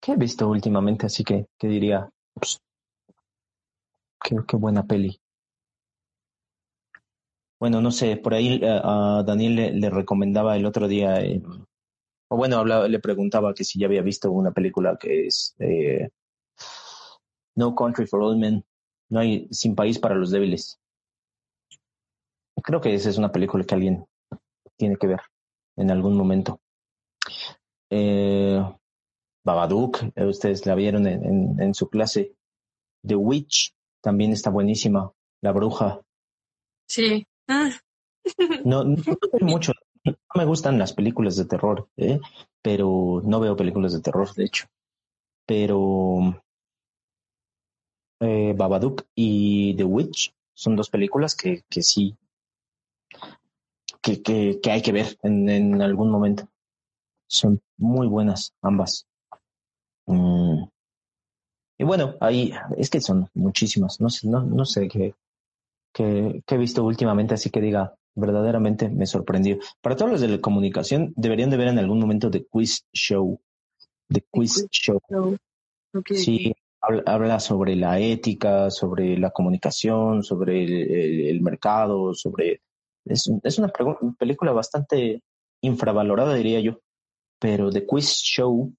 [0.00, 1.06] ¿Qué he visto últimamente?
[1.06, 2.60] Así que, que diría, "Ups,
[4.24, 5.20] qué, qué buena peli.
[7.58, 11.40] Bueno, no sé, por ahí eh, a Daniel le, recomendaba el otro día, eh,
[12.28, 16.10] o bueno, hablaba, le preguntaba que si ya había visto una película que es eh,
[17.54, 18.64] No Country for Old Men,
[19.08, 20.78] No hay Sin País para los Débiles.
[22.62, 24.06] Creo que esa es una película que alguien
[24.76, 25.20] tiene que ver
[25.76, 26.60] en algún momento.
[27.88, 28.60] Eh,
[29.44, 32.34] Babadook, ustedes la vieron en, en, en su clase.
[33.06, 35.12] The Witch también está buenísima.
[35.40, 36.02] La bruja.
[36.88, 37.26] Sí.
[37.48, 37.70] Ah,
[38.64, 38.96] No, no,
[39.40, 39.72] mucho.
[40.04, 42.20] No me gustan las películas de terror, ¿eh?
[42.62, 44.66] pero no veo películas de terror, de hecho.
[45.46, 46.42] Pero
[48.20, 52.16] eh, Babadook y The Witch son dos películas que, que sí,
[54.02, 56.48] que, que, que hay que ver en, en algún momento.
[57.28, 59.06] Son muy buenas ambas.
[60.08, 60.66] Mm.
[61.78, 63.98] Y bueno, ahí es que son muchísimas.
[64.00, 65.14] No sé, no, no sé qué,
[65.96, 69.58] qué, qué he visto últimamente, así que diga, verdaderamente me sorprendió.
[69.80, 73.40] Para todos los de la comunicación, deberían de ver en algún momento The Quiz Show.
[74.08, 75.00] The Quiz Quiz Show.
[75.10, 75.36] no.
[75.94, 76.12] Ok.
[76.14, 82.60] Sí, habla, habla sobre la ética, sobre la comunicación, sobre el, el- el mercado, sobre...
[83.06, 83.72] Es, es una
[84.18, 85.22] película bastante
[85.62, 86.80] infravalorada, diría yo,
[87.40, 88.72] pero The Quiz Show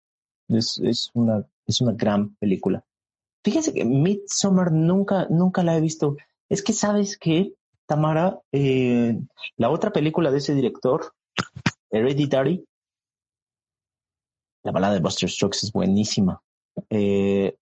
[0.49, 2.84] es, es, una, es una gran película.
[3.43, 6.18] Fíjense que Midsommar nunca, nunca la he visto.
[6.50, 7.54] Es que sabes que,
[7.86, 9.20] Tamara, eh,
[9.58, 11.14] la otra película de ese director,
[11.89, 12.66] Hereditary,
[14.64, 16.41] la balada de Buster Strokes es buenísima.
[16.89, 17.56] Eh,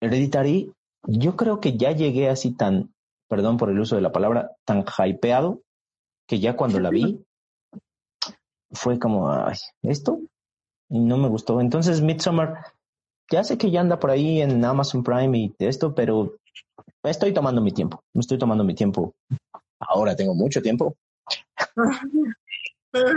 [0.00, 0.72] Hereditary,
[1.06, 2.92] yo creo que ya llegué así tan,
[3.28, 5.62] perdón por el uso de la palabra, tan hypeado
[6.26, 7.24] que ya cuando la vi
[8.72, 10.20] fue como, ay, ¿esto?
[10.90, 11.60] Y no me gustó.
[11.60, 12.64] Entonces, Midsommar,
[13.30, 16.36] ya sé que ya anda por ahí en Amazon Prime y esto, pero
[17.04, 18.02] estoy tomando mi tiempo.
[18.14, 19.14] Me estoy tomando mi tiempo.
[19.80, 20.96] Ahora tengo mucho tiempo.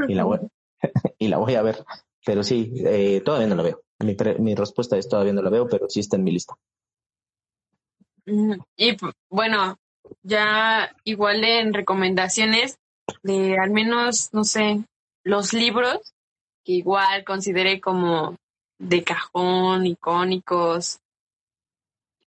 [0.08, 1.84] y, la voy, a ver.
[2.26, 3.82] Pero sí, eh, todavía no la veo.
[4.00, 6.56] Mi, mi respuesta es todavía no la veo, pero sí está en mi lista.
[8.26, 8.98] Mm, y
[9.30, 9.78] bueno,
[10.24, 12.78] ya igual en recomendaciones
[13.24, 14.84] de al menos, no sé,
[15.24, 16.14] los libros
[16.64, 18.36] que igual consideré como
[18.78, 21.00] de cajón, icónicos,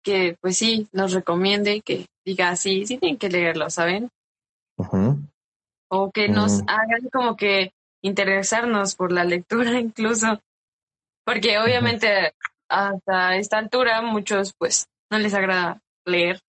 [0.05, 4.11] que pues sí, nos recomiende, que diga, sí, sí tienen que leerlo, ¿saben?
[5.88, 6.66] O que nos mm.
[6.68, 10.40] hagan como que interesarnos por la lectura incluso,
[11.24, 12.34] porque obviamente
[12.68, 16.40] hasta esta altura muchos pues no les agrada leer.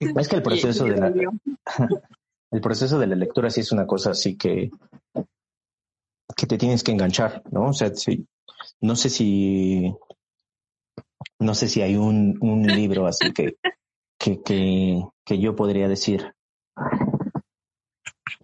[0.00, 1.12] es que el proceso de la,
[2.50, 4.70] el proceso de la lectura sí es una cosa así que
[6.36, 7.68] que te tienes que enganchar, ¿no?
[7.68, 8.26] O sea, sí,
[8.80, 9.94] no sé si
[11.38, 13.56] no sé si hay un, un libro así que,
[14.18, 16.34] que, que, que yo podría decir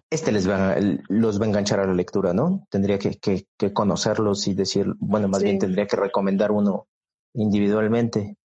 [0.09, 0.75] este les va,
[1.09, 2.65] los va a enganchar a la lectura, ¿no?
[2.69, 6.87] Tendría que, que, conocerlos y decir, bueno, más bien tendría que recomendar uno
[7.33, 8.37] individualmente,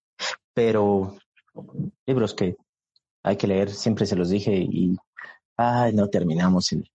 [0.53, 1.15] pero
[2.05, 2.57] libros que
[3.23, 4.97] hay que leer, siempre se los dije y,
[5.55, 6.89] ay, no terminamos el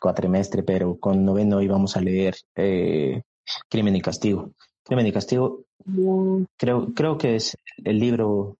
[0.00, 3.22] cuatrimestre, pero con noveno íbamos a leer eh,
[3.68, 4.52] Crimen y Castigo.
[4.84, 5.64] Crimen y Castigo.
[6.56, 8.56] Creo, creo que es el libro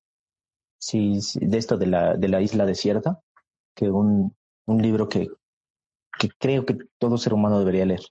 [0.78, 3.20] sí, de esto de la, de la isla desierta,
[3.74, 4.34] que un,
[4.66, 5.28] un libro que,
[6.18, 8.02] que creo que todo ser humano debería leer.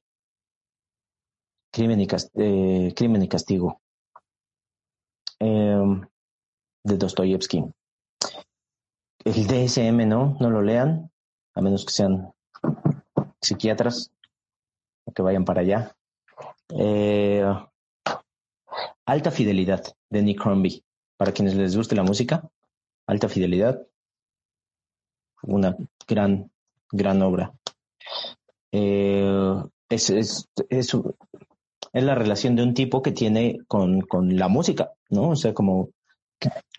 [1.72, 3.82] Crimen y, eh, Crimen y Castigo.
[5.40, 6.02] Em,
[6.84, 7.66] de Dostoyevsky.
[9.26, 10.38] El DSM, ¿no?
[10.40, 11.12] No lo lean,
[11.56, 12.32] a menos que sean
[13.42, 14.12] psiquiatras
[15.14, 15.96] que vayan para allá.
[16.70, 17.44] Eh,
[19.06, 20.84] Alta Fidelidad de Nick Crombie.
[21.18, 22.50] Para quienes les guste la música,
[23.08, 23.82] Alta Fidelidad.
[25.44, 25.78] Una
[26.08, 26.52] gran,
[26.92, 27.54] gran obra.
[28.72, 30.94] Eh, es, es, es,
[31.94, 35.30] es, la relación de un tipo que tiene con, con la música, ¿no?
[35.30, 35.90] O sea, como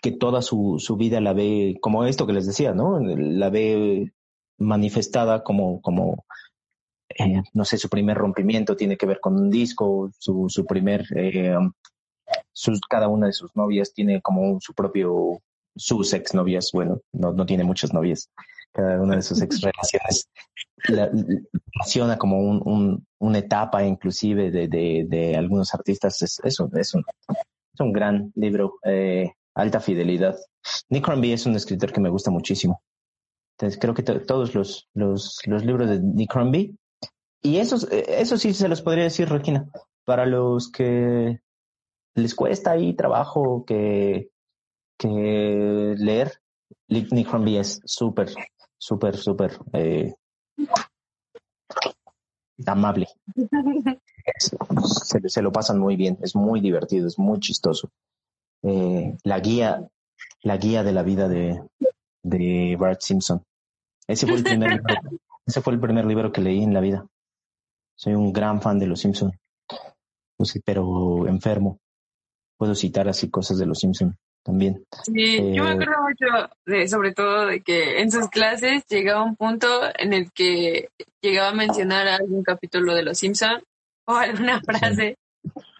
[0.01, 2.99] que, toda su, su, vida la ve, como esto que les decía, ¿no?
[2.99, 4.11] La ve
[4.59, 6.25] manifestada como, como
[7.17, 11.05] eh, no sé, su primer rompimiento tiene que ver con un disco, su, su primer,
[11.15, 11.55] eh,
[12.57, 15.39] sus, cada una de sus novias tiene como su propio,
[15.75, 18.31] sus ex novias, bueno, no, no tiene muchas novias,
[18.71, 20.27] cada una de sus ex relaciones
[20.87, 21.11] la,
[21.73, 26.75] relaciona como un, un, una etapa inclusive de, de, de algunos artistas, es, es, un,
[26.75, 30.35] es, un, es un gran libro, eh, alta fidelidad.
[30.89, 32.81] Nick Hornby es un escritor que me gusta muchísimo.
[33.55, 36.75] Entonces creo que todos los, los, los libros de Nick Hornby
[37.43, 39.69] y eso, eso sí se los podría decir, Regina,
[40.05, 41.39] para los que
[42.17, 44.31] les cuesta ahí trabajo que,
[44.97, 46.41] que leer,
[46.89, 48.33] Nick Hornby es súper,
[48.77, 50.15] súper, súper eh,
[52.65, 53.07] amable.
[54.39, 57.89] Se, se, lo pasan muy bien, es muy divertido, es muy chistoso.
[58.63, 59.87] Eh, la guía,
[60.41, 61.61] la guía de la vida de,
[62.23, 63.43] de Bart Simpson.
[64.07, 64.81] Ese fue el primer
[65.45, 67.05] ese fue el primer libro que leí en la vida.
[67.95, 69.31] Soy un gran fan de Los Simpson,
[70.65, 71.79] pero enfermo.
[72.57, 74.83] Puedo citar así cosas de Los Simpson también.
[75.03, 79.23] Sí, yo me eh, acuerdo mucho de, sobre todo de que en sus clases llegaba
[79.23, 79.67] un punto
[79.97, 80.89] en el que
[81.21, 83.61] llegaba a mencionar algún capítulo de Los Simpson
[84.05, 85.17] o alguna frase.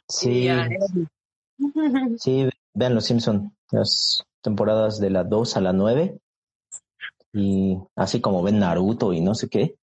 [0.07, 0.49] Sí.
[2.19, 6.19] Sí, vean Los Simpson, las temporadas de la 2 a la 9
[7.33, 9.75] y así como ven Naruto y no sé qué.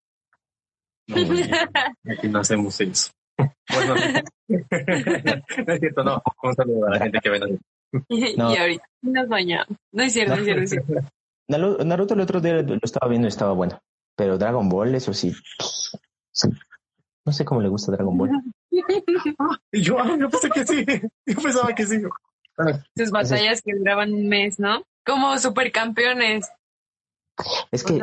[1.09, 1.17] No,
[2.13, 3.11] aquí no hacemos eso.
[3.37, 3.95] Bueno,
[4.49, 6.23] no es cierto, no.
[6.43, 7.61] Un saludo a la gente que ven
[8.09, 8.53] Y, no.
[8.53, 9.79] y ahorita nos bañamos.
[9.93, 10.93] No es cierto, no es cierto, es cierto.
[11.85, 13.79] Naruto el otro día lo estaba viendo y estaba bueno.
[14.17, 15.33] Pero Dragon Ball, eso sí.
[17.27, 18.31] No sé cómo le gusta Dragon Ball.
[19.73, 20.87] yo, yo pensé que sí.
[21.27, 22.03] Yo pensaba que sí.
[22.97, 24.85] Sus batallas que duraban un mes, ¿no?
[25.05, 26.49] Como supercampeones.
[27.73, 28.01] Es que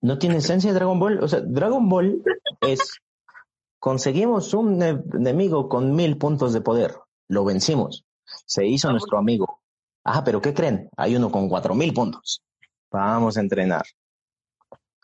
[0.00, 1.22] no tiene esencia Dragon Ball.
[1.22, 2.22] O sea, Dragon Ball
[2.62, 2.98] es
[3.82, 6.94] conseguimos un enemigo con mil puntos de poder.
[7.26, 8.04] Lo vencimos.
[8.46, 9.60] Se hizo ah, nuestro amigo.
[10.04, 10.88] Ah, pero ¿qué creen?
[10.96, 12.44] Hay uno con cuatro mil puntos.
[12.92, 13.82] Vamos a entrenar.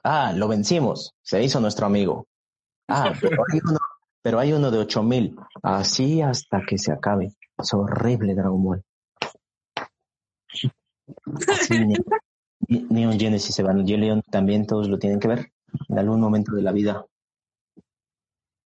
[0.05, 1.13] Ah, lo vencimos.
[1.23, 2.29] Se hizo nuestro amigo.
[2.87, 3.79] Ah, pero hay uno,
[4.23, 5.35] pero hay uno de ocho mil.
[5.61, 7.33] Así hasta que se acabe.
[7.59, 8.85] Es horrible Dragon Ball.
[10.53, 10.71] Sí,
[12.69, 15.53] Neon Genesis Evangelion también todos lo tienen que ver
[15.89, 17.05] en algún momento de la vida.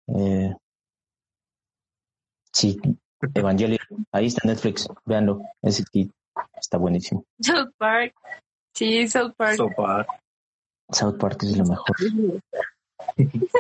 [0.09, 0.55] Eh,
[2.53, 2.81] sí,
[3.35, 3.79] Evangelion,
[4.13, 5.85] ahí está Netflix, véanlo, ese
[6.59, 7.25] está buenísimo.
[7.41, 8.15] South Park,
[8.75, 9.57] sí, South Park.
[9.57, 10.09] South Park.
[10.91, 11.97] South Park es lo mejor.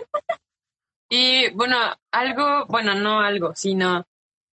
[1.10, 1.76] y bueno,
[2.12, 4.04] algo, bueno, no algo, sino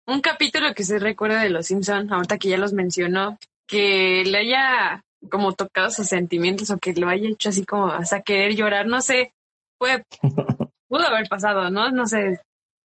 [0.07, 4.39] un capítulo que se recuerda de Los Simpson, ahorita que ya los mencionó, que le
[4.39, 8.87] haya como tocado sus sentimientos o que lo haya hecho así como hasta querer llorar,
[8.87, 9.33] no sé,
[9.79, 10.05] fue,
[10.89, 11.91] pudo haber pasado, ¿no?
[11.91, 12.41] No sé,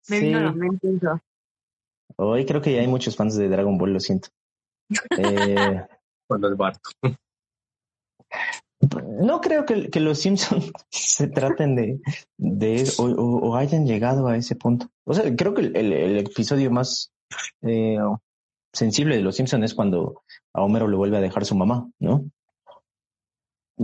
[0.09, 1.19] me vino a la mente eso.
[2.17, 4.29] Hoy creo que ya hay muchos fans de Dragon Ball, lo siento.
[5.17, 5.85] Eh,
[6.27, 6.91] Cuando el barco.
[9.19, 12.01] No creo que, que los Simpsons se traten de,
[12.37, 14.87] de o, o, hayan llegado a ese punto.
[15.05, 17.11] O sea, creo que el, el, episodio más
[17.61, 17.97] eh,
[18.73, 20.23] sensible de los Simpsons es cuando
[20.53, 22.25] a Homero le vuelve a dejar su mamá, ¿no?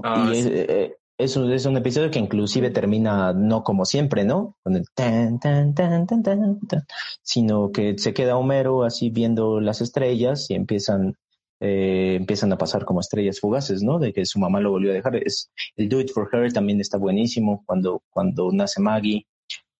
[0.03, 4.55] Ah, y eh, es, es, un episodio que inclusive termina no como siempre, ¿no?
[4.63, 6.85] Con el tan, tan, tan, tan, tan, tan,
[7.21, 11.15] sino que se queda Homero así viendo las estrellas y empiezan
[11.59, 13.97] eh, empiezan a pasar como estrellas fugaces, ¿no?
[13.97, 15.15] De que su mamá lo volvió a dejar.
[15.15, 19.25] Es, el Do It For Her también está buenísimo cuando, cuando nace Maggie.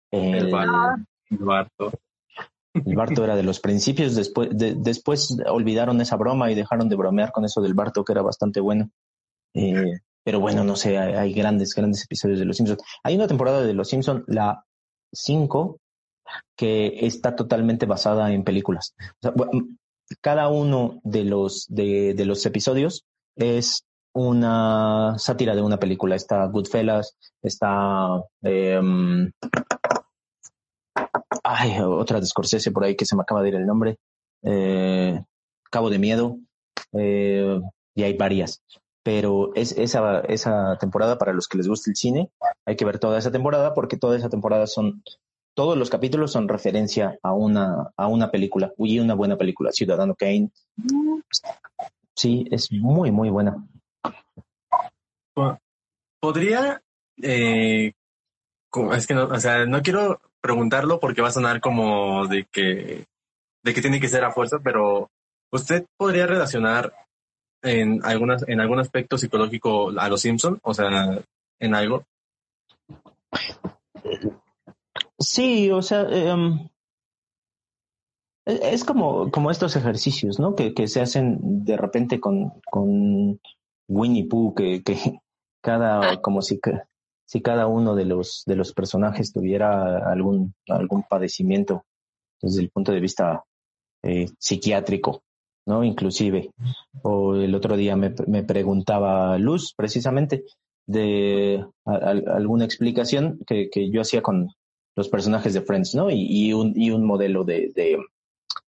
[0.10, 1.92] El, el Barto.
[2.74, 7.32] El Barto era de los principios, después, después olvidaron esa broma y dejaron de bromear
[7.32, 8.90] con eso del Barto, que era bastante bueno.
[9.54, 12.84] Eh, pero bueno, no sé, hay, grandes, grandes episodios de Los Simpsons.
[13.02, 14.62] Hay una temporada de Los Simpsons, la
[15.14, 15.80] 5,
[16.58, 18.94] que está totalmente basada en películas.
[20.20, 23.06] cada uno de los, de, de los episodios
[23.38, 26.18] es una sátira de una película.
[26.18, 28.82] Está Goodfellas, está eh,
[31.42, 33.96] Ay, otra de Scorsese por ahí que se me acaba de ir el nombre.
[34.44, 35.24] Eh,
[35.72, 36.38] Cabo de Miedo.
[36.92, 37.62] Eh,
[37.96, 38.62] y hay varias.
[39.08, 42.30] Pero es esa, esa temporada, para los que les guste el cine,
[42.66, 45.02] hay que ver toda esa temporada porque toda esa temporada son,
[45.56, 50.14] todos los capítulos son referencia a una, a una película, y una buena película, Ciudadano
[50.14, 50.52] Kane.
[52.18, 53.66] Sí, es muy, muy buena.
[56.20, 56.82] Podría,
[57.22, 57.94] eh,
[58.92, 63.06] es que no, o sea, no quiero preguntarlo porque va a sonar como de que,
[63.64, 65.10] de que tiene que ser a fuerza, pero
[65.50, 67.07] ¿usted podría relacionar
[67.68, 70.60] en, algunas, en algún aspecto psicológico a los Simpson?
[70.64, 71.20] O sea,
[71.60, 72.06] en algo.
[75.20, 76.70] Sí, o sea, em,
[78.46, 80.56] es como, como estos ejercicios, ¿no?
[80.56, 83.40] Que, que se hacen de repente con, con
[83.88, 85.20] Winnie Pooh, que, que
[85.62, 86.60] cada, como si,
[87.26, 91.84] si cada uno de los, de los personajes tuviera algún, algún padecimiento
[92.42, 93.44] desde el punto de vista
[94.04, 95.24] eh, psiquiátrico,
[95.68, 95.84] ¿no?
[95.84, 96.52] Inclusive.
[97.04, 100.44] O el otro día me, me preguntaba Luz, precisamente,
[100.88, 104.48] de alguna explicación que, que, yo hacía con
[104.96, 106.10] los personajes de Friends, ¿no?
[106.10, 107.98] Y, y, un, y un modelo de, de,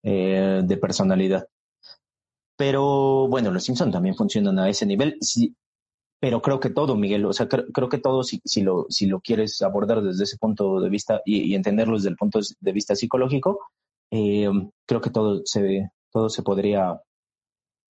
[0.03, 1.47] eh, de personalidad.
[2.57, 5.17] Pero bueno, los Simpson también funcionan a ese nivel.
[5.21, 5.55] Si,
[6.19, 9.21] pero creo que todo, Miguel, o sea, creo, que todo, si, si, lo, si lo
[9.21, 13.61] quieres abordar desde ese punto de vista y, entenderlo desde el punto de vista psicológico,
[14.11, 14.49] eh,
[14.85, 17.01] creo que todo se, todo se podría,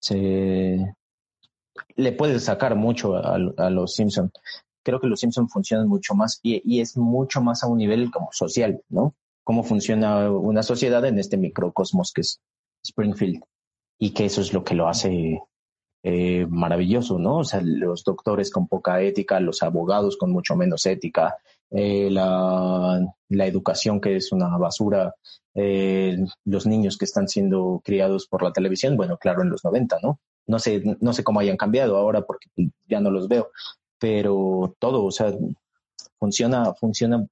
[0.01, 0.95] se,
[1.97, 3.39] le puedes sacar mucho a,
[3.71, 4.31] los Simpson.
[4.83, 8.11] Creo que los Simpson funcionan mucho más y, y, es mucho más a un nivel
[8.11, 9.15] como social, ¿no?
[9.45, 12.41] Cómo funciona una sociedad en este microcosmos que es
[12.85, 13.43] Springfield
[13.99, 15.41] y que eso es lo que lo hace
[16.05, 17.39] eh, maravilloso, ¿no?
[17.39, 21.37] O sea, los doctores con poca ética, los abogados con mucho menos ética,
[21.71, 25.15] eh, la, la, educación que es una basura,
[25.61, 29.99] eh, los niños que están siendo criados por la televisión, bueno, claro, en los 90,
[30.03, 30.21] ¿no?
[30.47, 32.49] No sé, no sé cómo hayan cambiado ahora porque
[32.87, 33.51] ya no los veo,
[33.99, 35.35] pero todo, o sea,
[36.19, 37.27] funciona, funciona,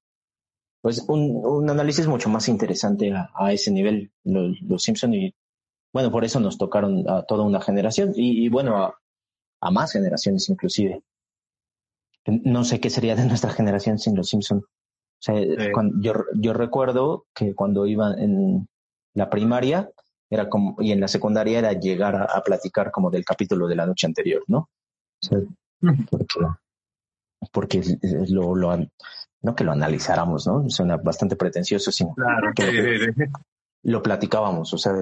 [0.81, 5.32] pues un, un análisis mucho más interesante a, ese nivel, los, los Simpson y
[5.93, 8.77] bueno, por eso nos tocaron a toda una generación y, bueno,
[9.61, 11.01] a, más generaciones inclusive.
[12.27, 14.65] No sé qué sería de nuestra generación sin los Simpson.
[15.18, 15.34] O sea,
[16.01, 18.68] yo, yo recuerdo que cuando iba en
[19.14, 19.90] la primaria,
[20.30, 23.86] era como, y en la secundaria era llegar a, platicar como del capítulo de la
[23.86, 24.59] noche anterior, ¿no?
[24.59, 24.68] O
[25.20, 25.38] sea,
[27.52, 27.82] porque,
[28.28, 28.76] lo, lo,
[29.43, 30.68] no que lo analizáramos, ¿no?
[30.68, 33.09] Suena bastante pretencioso, sino claro, que,
[33.84, 34.94] lo platicábamos, o sea,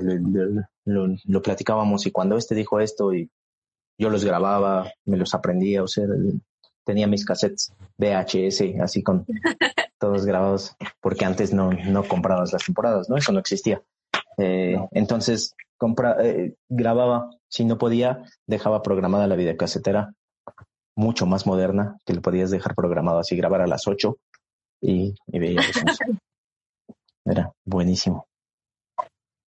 [0.85, 3.31] lo, platicábamos y cuando este dijo esto y
[3.99, 6.05] yo los grababa, me los aprendía, o sea,
[6.85, 9.25] tenía mis cassettes VHS así con
[10.05, 13.17] todos grabados, porque antes no, no comprabas las temporadas, ¿no?
[13.17, 13.83] Eso no existía.
[14.37, 20.13] Eh, entonces, compra, eh, grababa, si no podía, dejaba programada la videocasetera
[20.95, 24.15] mucho más moderna, que le podías dejar programado así, grabar a las 8
[24.83, 25.63] y, y veía
[27.25, 28.27] Era buenísimo.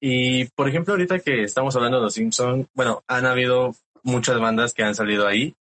[0.01, 4.73] Y por ejemplo, ahorita que estamos hablando de los Simpsons, bueno, han habido muchas bandas
[4.73, 5.53] que han salido ahí.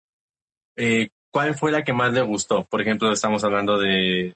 [0.76, 2.64] Eh, ¿Cuál fue la que más le gustó?
[2.64, 4.32] Por ejemplo, estamos hablando de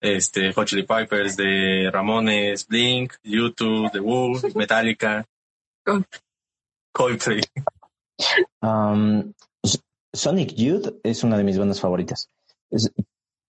[0.00, 5.24] este Hot Chili Pipers, de Ramones, Blink, YouTube, The Who, Metallica,
[6.92, 7.40] Coldplay.
[8.62, 9.32] Um,
[10.12, 12.28] Sonic Youth es una de mis bandas favoritas.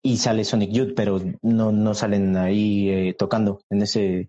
[0.03, 4.29] y sale Sonic Youth, pero no, no salen ahí eh, tocando en ese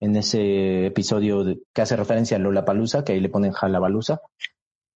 [0.00, 4.20] en ese episodio que hace referencia a Lola Palusa, que ahí le ponen Jalabalusa.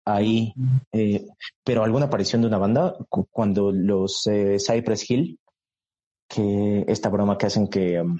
[0.05, 0.53] Ahí,
[0.93, 1.27] eh,
[1.63, 5.38] pero alguna aparición de una banda cuando los eh, Cypress Hill,
[6.28, 8.20] que esta broma que hacen que, um,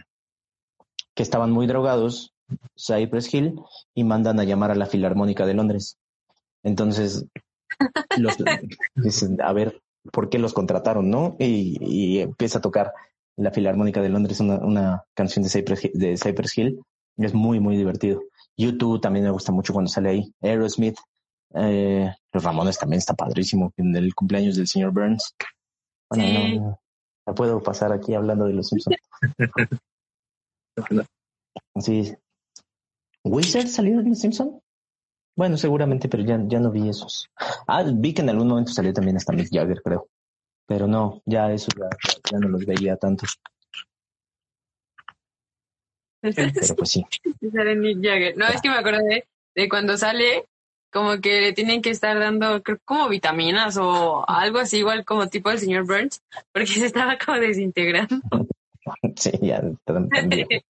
[1.16, 2.34] que estaban muy drogados,
[2.78, 3.60] Cypress Hill,
[3.94, 5.98] y mandan a llamar a la Filarmónica de Londres.
[6.64, 7.26] Entonces,
[8.18, 8.36] los,
[8.96, 9.82] dicen, a ver,
[10.12, 11.36] ¿por qué los contrataron, no?
[11.40, 12.94] Y, y empieza a tocar
[13.38, 16.82] la Filarmónica de Londres, una, una canción de Cypress, de Cypress Hill.
[17.18, 18.22] Es muy, muy divertido.
[18.58, 20.34] YouTube también me gusta mucho cuando sale ahí.
[20.42, 20.98] Aerosmith.
[21.54, 25.34] Eh, los Ramones también está padrísimo en el cumpleaños del señor Burns.
[26.10, 26.80] Bueno, no,
[27.34, 28.98] puedo pasar aquí hablando de los Simpsons.
[31.80, 32.16] sí.
[33.24, 34.62] ¿Wizard salió en los Simpsons?
[35.36, 37.30] Bueno, seguramente, pero ya, ya no vi esos.
[37.68, 40.08] Ah, vi que en algún momento salió también hasta Mick Jagger, creo.
[40.66, 43.26] Pero no, ya eso ya, no los veía tanto.
[46.22, 47.06] Pero pues sí.
[47.42, 50.46] No, es que me acordé de cuando sale,
[50.92, 55.28] como que le tienen que estar dando, creo, como vitaminas o algo así, igual como
[55.28, 58.18] tipo el señor Burns, porque se estaba como desintegrando.
[59.16, 59.62] sí, ya.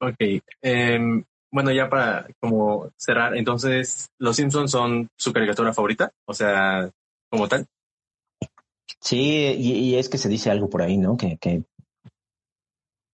[0.00, 0.16] ok.
[0.62, 6.12] Em, bueno, ya para como cerrar, entonces, ¿los Simpsons son su caricatura favorita?
[6.26, 6.90] O sea,
[7.30, 7.66] como tal.
[9.00, 11.16] Sí, y, es que se dice algo por ahí, ¿no?
[11.16, 11.62] Que, que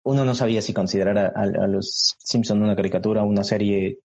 [0.05, 3.99] uno no sabía si considerar a, los Simpson una caricatura, una serie,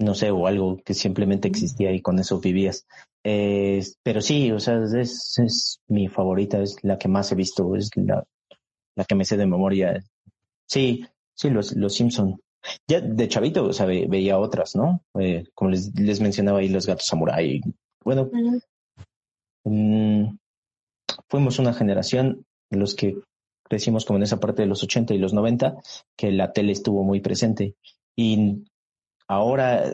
[0.00, 2.86] no sé, o algo que simplemente existía y con eso vivías.
[3.22, 7.90] pero sí, o sea, es, es, mi favorita, es la que más he visto, es
[7.96, 8.24] la,
[8.96, 10.02] la que me sé de memoria.
[10.68, 12.40] Sí, sí, los, los Simpson.
[12.88, 15.02] Ya de chavito, o sea, veía otras, ¿no?
[15.18, 17.60] Eh, como les, les mencionaba ahí, los gatos samurai.
[18.04, 18.30] Bueno,
[21.28, 23.16] fuimos una generación los que
[23.64, 25.76] crecimos como en esa parte de los 80 y los 90,
[26.16, 27.76] que la tele estuvo muy presente.
[28.16, 28.64] Y
[29.30, 29.92] ahora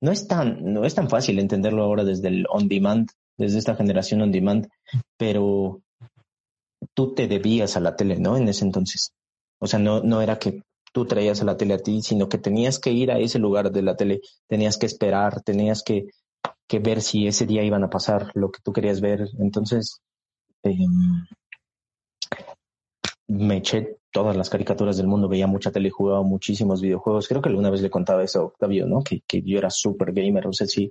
[0.00, 3.74] no es tan, no es tan fácil entenderlo ahora desde el on demand, desde esta
[3.74, 4.68] generación on demand,
[5.16, 5.80] pero
[6.94, 8.36] tú te debías a la tele, ¿no?
[8.36, 9.12] En ese entonces.
[9.60, 12.38] O sea, no, no era que tú traías a la tele a ti, sino que
[12.38, 16.06] tenías que ir a ese lugar de la tele, tenías que esperar, tenías que
[16.68, 19.26] que ver si ese día iban a pasar lo que tú querías ver.
[19.38, 20.00] Entonces,
[20.62, 21.26] em,
[23.26, 27.28] me eché todas las caricaturas del mundo, veía mucha tele, jugaba muchísimos videojuegos.
[27.28, 29.02] Creo que alguna vez le contaba eso a Octavio, ¿no?
[29.02, 30.90] Que, que yo era súper gamer, o sea, sí,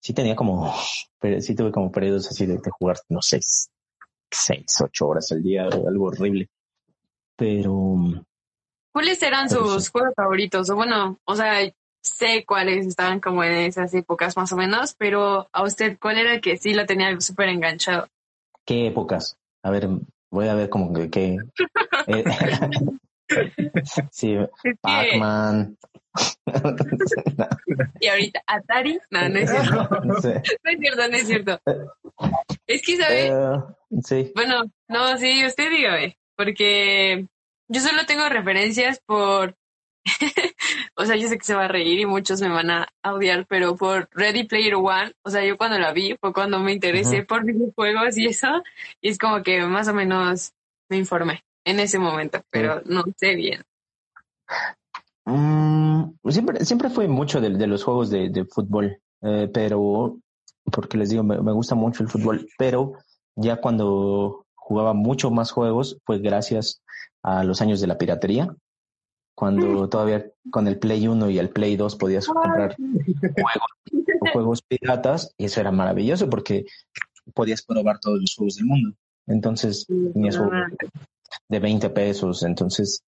[0.00, 0.74] sí tenía como,
[1.40, 3.40] sí tuve como periodos así de, jugar, no sé,
[4.30, 6.48] seis, ocho horas al día, algo horrible.
[7.36, 7.96] Pero...
[8.92, 10.70] ¿Cuáles eran sus juegos favoritos?
[10.70, 11.60] O bueno, o sea,
[12.02, 16.34] sé cuáles estaban como en esas épocas más o menos, pero a usted, ¿cuál era
[16.34, 18.08] el que sí lo tenía súper enganchado?
[18.64, 19.36] ¿Qué épocas?
[19.62, 19.88] A ver,
[20.30, 21.10] voy a ver como que...
[21.10, 21.36] qué
[22.06, 22.24] eh,
[24.10, 24.36] sí,
[24.80, 25.76] Pac-Man.
[28.00, 29.88] y ahorita Atari, no, no es cierto.
[30.04, 31.60] No es cierto, no es cierto.
[32.66, 33.28] Es que, ¿sabe?
[33.28, 33.60] Eh,
[34.02, 34.32] sí.
[34.34, 37.26] Bueno, no, sí, usted dígame, porque
[37.68, 39.54] yo solo tengo referencias por
[40.96, 43.46] o sea, yo sé que se va a reír y muchos me van a odiar,
[43.46, 47.24] pero por Ready Player One, o sea, yo cuando la vi fue cuando me interesé
[47.24, 48.62] por videojuegos y eso,
[49.00, 50.52] y es como que más o menos
[50.88, 53.62] me informé en ese momento, pero no sé bien.
[55.24, 60.18] Mm, siempre, siempre fue mucho de, los juegos de, fútbol, eh, pero
[60.72, 62.94] porque les digo, me, me gusta mucho el fútbol, pero
[63.36, 66.82] ya cuando jugaba mucho más juegos fue gracias
[67.22, 68.54] a los años de la piratería
[69.38, 73.70] cuando todavía con el Play 1 y el Play 2 podías comprar juegos,
[74.32, 76.66] juegos piratas y eso era maravilloso porque
[77.34, 78.96] podías probar todos los juegos del mundo.
[79.28, 80.56] Entonces tenías juegos
[81.48, 83.04] de 20 pesos, entonces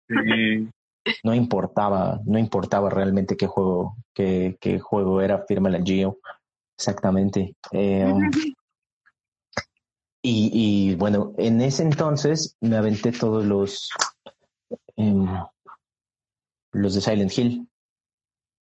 [1.24, 6.18] no importaba, no importaba realmente qué juego, qué, qué juego era, firma la Geo,
[6.78, 7.56] exactamente.
[7.72, 8.14] Eh,
[10.22, 13.90] y, y, bueno, en ese entonces me aventé todos los
[14.94, 15.26] em,
[16.72, 17.68] los de Silent Hill,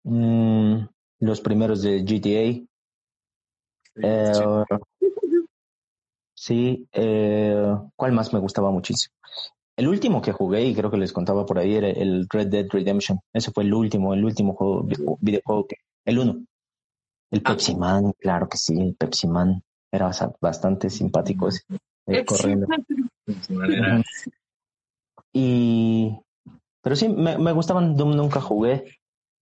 [0.04, 0.76] mm,
[1.20, 2.66] los primeros de GTA.
[3.98, 4.34] Eh,
[6.34, 9.16] sí, eh, ¿cuál más me gustaba muchísimo?
[9.78, 12.68] El último que jugué, y creo que les contaba por ahí, era el Red Dead
[12.70, 13.20] Redemption.
[13.34, 14.88] Ese fue el último, el último juego,
[15.20, 16.46] videojuego que, el uno.
[17.32, 17.52] El ah.
[17.52, 19.62] Pepsi Man, claro que sí, el Pepsi Man.
[19.92, 20.12] Era
[20.42, 21.62] bastante simpático ese,
[22.08, 22.68] eh, corriendo.
[25.32, 26.18] Y,
[26.86, 28.84] pero sí, me, gustaban, Doom nunca jugué.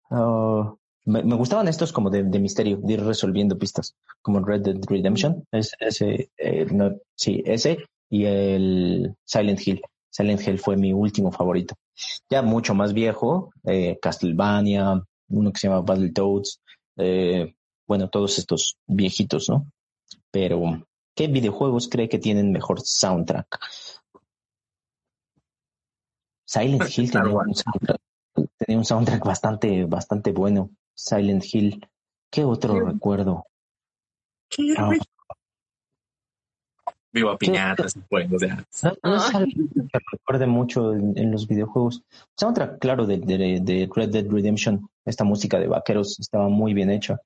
[0.09, 5.45] Uh, me, gustaban estos como de, misterio, de ir resolviendo pistas, como Red Dead Redemption,
[5.51, 7.79] es, ese, eh, no, sí, ese
[8.09, 9.81] y el Silent Hill.
[10.09, 11.75] Silent Hill fue mi último favorito.
[12.29, 16.61] Ya mucho más viejo, eh, Castlevania, uno que se llama Battletoads,
[16.95, 17.53] eh,
[17.85, 19.69] bueno, todos estos viejitos, ¿no?
[20.31, 23.59] Pero, ¿qué videojuegos cree que tienen mejor soundtrack?
[26.53, 28.01] Silent Hill tenía un soundtrack,
[28.57, 30.69] tenía un soundtrack bastante, bastante bueno.
[30.93, 31.89] Silent Hill.
[32.31, 33.47] ¿Qué otro recuerdo?
[34.77, 34.91] Ah.
[37.11, 38.63] Viva piñatas, pues, o sea.
[39.03, 39.51] No, es algo
[39.91, 42.03] que recuerde mucho en, los videojuegos.
[42.37, 44.87] Soundtrack, claro, de, de, Red Dead Redemption.
[45.05, 47.19] Esta música de vaqueros estaba muy bien hecha.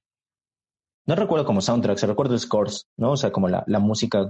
[1.06, 3.12] No recuerdo como soundtrack, se recuerdo scores, ¿no?
[3.12, 4.30] O sea, como la, la música,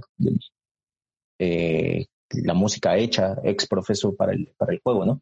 [1.38, 5.20] eh, la música hecha ex profeso para el, para el juego, ¿no?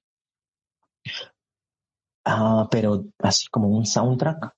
[2.25, 4.53] Ah, pero así como un soundtrack.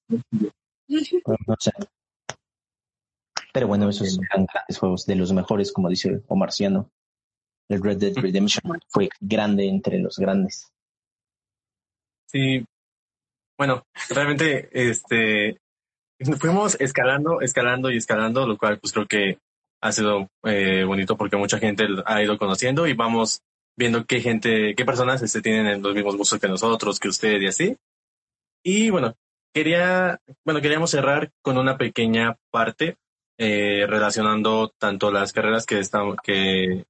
[0.88, 1.72] No sé.
[3.52, 6.90] Pero bueno, esos son grandes juegos, de los mejores, como dice Omar Ciano.
[7.68, 10.72] El Red Dead Redemption fue grande entre los grandes.
[12.26, 12.64] Sí.
[13.58, 15.60] Bueno, realmente, este,
[16.38, 19.38] fuimos escalando, escalando y escalando, lo cual pues creo que
[19.80, 23.42] ha sido eh, bonito porque mucha gente ha ido conociendo y vamos
[23.76, 27.46] viendo qué gente, qué personas este, tienen los mismos gustos que nosotros, que usted y
[27.46, 27.76] así.
[28.64, 29.14] Y bueno,
[29.54, 32.96] quería, bueno, queríamos cerrar con una pequeña parte
[33.38, 36.84] eh, relacionando tanto las carreras que, estamos, que,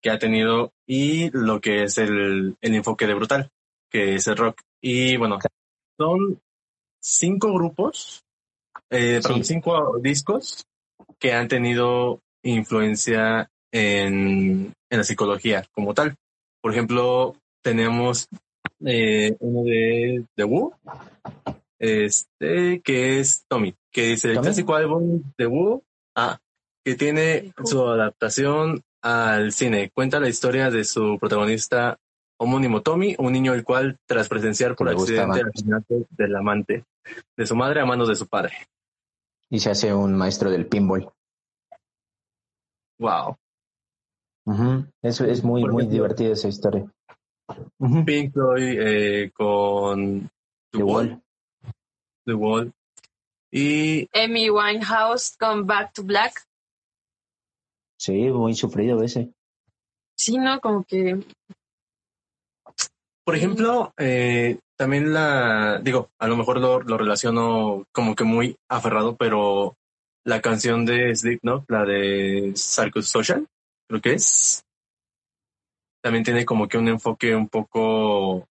[0.00, 3.50] que ha tenido y lo que es el, el enfoque de Brutal,
[3.88, 4.62] que es el rock.
[4.80, 5.38] Y bueno,
[5.96, 6.40] son
[7.00, 8.24] cinco grupos,
[8.90, 10.66] eh, cinco discos
[11.20, 16.14] que han tenido influencia en, en la psicología como tal.
[16.60, 18.28] Por ejemplo, tenemos
[18.84, 20.76] eh, uno de The Who,
[21.78, 25.82] este, que es Tommy, que dice el clásico álbum de Who,
[26.16, 26.38] ah,
[26.84, 29.90] que tiene su adaptación al cine.
[29.92, 31.98] Cuenta la historia de su protagonista
[32.38, 36.84] homónimo Tommy, un niño el cual, tras presenciar por accidente el asesinato del amante
[37.36, 38.52] de su madre a manos de su padre.
[39.48, 41.08] Y se hace un maestro del pinball.
[43.02, 43.36] Wow.
[45.02, 46.88] Eso es muy, muy divertida esa historia.
[48.06, 50.30] Pink Floyd eh, con
[50.70, 51.20] The, Wall.
[52.24, 52.72] The Wall.
[53.50, 56.46] Y Amy Winehouse con Back to Black.
[57.98, 59.32] Sí, muy sufrido ese.
[60.16, 60.60] Sí, ¿no?
[60.60, 61.18] Como que...
[63.24, 68.56] Por ejemplo, eh, también la, digo, a lo mejor lo, lo relaciono como que muy
[68.68, 69.76] aferrado, pero
[70.24, 73.46] la canción de Slipknot, la de Circus Social,
[73.88, 74.64] creo que es.
[76.02, 78.48] También tiene como que un enfoque un poco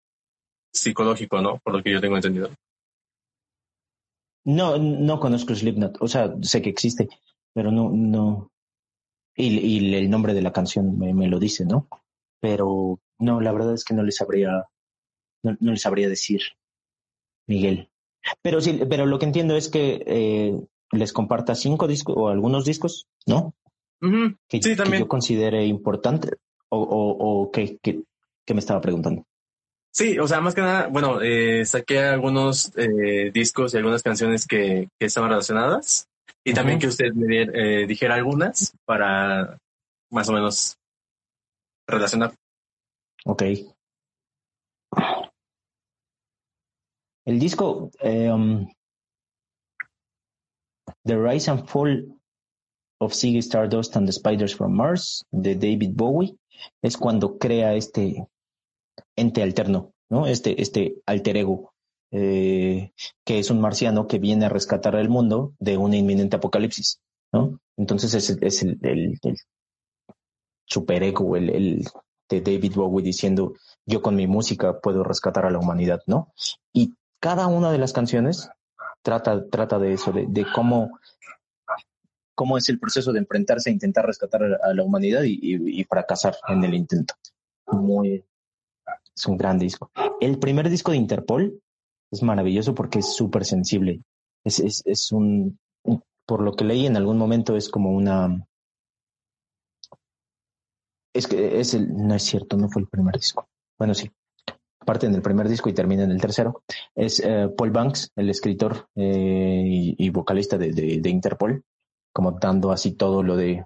[0.73, 1.60] psicológico, ¿no?
[1.60, 2.49] Por lo que yo tengo entendido.
[4.45, 6.02] No, no conozco Slipknot.
[6.02, 7.10] O sea, sé que existe,
[7.53, 8.49] pero no, no.
[9.35, 11.88] Y, y el nombre de la canción me, me, lo dice, ¿no?
[12.39, 14.65] Pero no, la verdad es que no les sabría,
[15.43, 16.41] no, no les sabría decir,
[17.48, 17.89] Miguel.
[18.41, 20.60] Pero sí, pero lo que entiendo es que eh,
[20.92, 23.54] les comparta cinco discos o algunos discos, ¿no?
[24.50, 25.04] que, sí, también.
[25.04, 26.30] yo considere importante
[26.70, 28.04] o, o, o que, que,
[28.54, 29.24] me estaba preguntando.
[29.94, 34.46] Sí, o sea, más que nada, bueno, eh, saqué algunos eh, discos y algunas canciones
[34.46, 36.10] que, que estaban relacionadas
[36.44, 39.58] y también que usted me eh, dijera algunas para
[40.10, 40.78] más o menos
[41.88, 42.34] relacionar.
[43.26, 43.44] Ok.
[47.26, 48.68] El disco um,
[51.06, 52.19] The Rise and Fall
[52.99, 56.38] of Ziggy Stardust and the Spiders from Mars de David Bowie
[56.82, 58.28] es cuando crea este
[59.15, 60.28] ente alterno, ¿no?
[60.28, 61.73] Este, este alter ego,
[62.11, 62.91] eh,
[63.26, 66.99] que es un marciano que viene a rescatar al mundo de una inminente apocalipsis,
[67.34, 67.60] ¿no?
[67.78, 69.38] Entonces es, es el, el, el
[70.65, 71.86] superego, el, el
[72.30, 73.53] de David Bowie diciendo
[73.86, 76.32] yo con mi música puedo rescatar a la humanidad, ¿no?
[76.72, 78.49] Y cada una de las canciones
[79.02, 80.91] trata, trata de eso, de, cómo
[82.36, 86.64] cómo es el proceso de enfrentarse a intentar rescatar a la humanidad y, fracasar en
[86.64, 87.14] el intento.
[87.68, 88.26] Muy,
[89.15, 89.91] es un gran disco.
[90.19, 91.61] El primer disco de Interpol
[92.10, 94.02] es maravilloso porque es súper sensible.
[94.44, 95.60] Es, es, es un,
[96.26, 98.48] por lo que leí en algún momento, es como una...
[101.14, 103.48] Es que es el, no es cierto, no fue el primer disco.
[103.78, 104.10] Bueno, sí,
[104.86, 106.64] parte en el primer disco y termina en el tercero.
[106.95, 109.64] Es eh, Paul Banks, el escritor eh,
[109.98, 111.64] y, vocalista de, de, Interpol,
[112.14, 113.66] como dando así todo lo de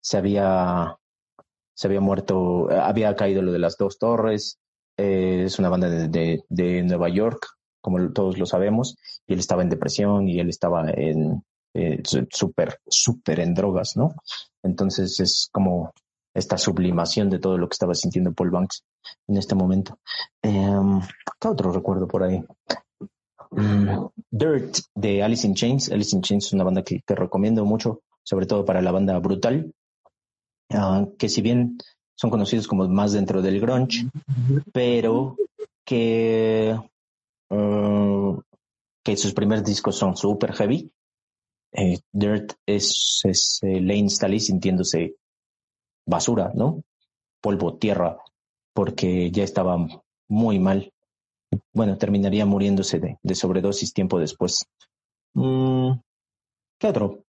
[0.00, 0.96] se había
[1.74, 4.58] se había muerto, había caído lo de las dos torres,
[4.96, 7.46] eh, es una banda de, de, Nueva York,
[7.82, 8.96] como todos lo sabemos,
[9.26, 11.44] y él estaba en depresión y él estaba en
[12.30, 14.14] súper, súper en drogas, ¿no?
[14.62, 15.92] Entonces es como
[16.36, 18.84] esta sublimación de todo lo que estaba sintiendo Paul Banks
[19.26, 19.98] en este momento.
[20.42, 21.00] Em,
[21.40, 22.44] ¿Qué otro recuerdo por ahí?
[23.50, 25.90] Mm, Dirt de Alice in Chains.
[25.90, 29.72] Alice in Chains es una banda que, recomiendo mucho, sobre todo para la banda Brutal,
[30.70, 31.78] ah, que si bien
[32.14, 34.06] son conocidos como más dentro del grunge,
[34.72, 35.36] pero
[35.84, 36.78] que,
[37.50, 38.40] uh,
[39.02, 40.90] que sus primeros discos son super heavy.
[41.72, 45.16] Eh, Dirt es, es eh, Lane Staley sintiéndose
[46.06, 46.82] basura, ¿no?
[47.40, 48.18] Polvo, tierra,
[48.72, 49.76] porque ya estaba
[50.28, 50.92] muy mal.
[51.72, 54.66] Bueno, terminaría muriéndose de, de sobredosis tiempo después.
[55.34, 55.92] Mm,
[56.78, 57.24] ¿Qué otro?